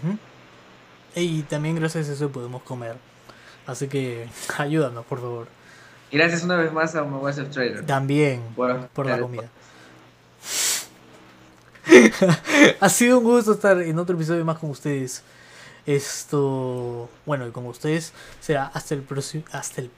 Y 1.14 1.42
también 1.42 1.76
gracias 1.76 2.08
a 2.08 2.12
eso 2.12 2.30
podemos 2.30 2.62
comer. 2.62 2.96
Así 3.66 3.88
que 3.88 4.28
ayúdanos, 4.58 5.04
por 5.06 5.20
favor. 5.20 5.48
Y 6.10 6.18
gracias 6.18 6.42
una 6.44 6.56
vez 6.56 6.72
más 6.72 6.94
a 6.94 7.02
of 7.02 7.50
Trader. 7.50 7.84
También 7.86 8.42
Por, 8.54 8.88
por 8.88 9.06
la 9.06 9.18
comida. 9.18 9.48
ha 12.80 12.88
sido 12.88 13.18
un 13.18 13.24
gusto 13.24 13.52
estar 13.52 13.80
en 13.80 13.98
otro 13.98 14.14
episodio 14.14 14.44
más 14.44 14.58
con 14.58 14.70
ustedes. 14.70 15.22
Esto, 15.86 17.10
bueno, 17.26 17.46
y 17.46 17.50
con 17.50 17.66
ustedes 17.66 18.12
será 18.40 18.66
hasta 18.72 18.94
el 18.94 19.02
próximo, 19.02 19.44
hasta 19.52 19.82
el 19.82 19.90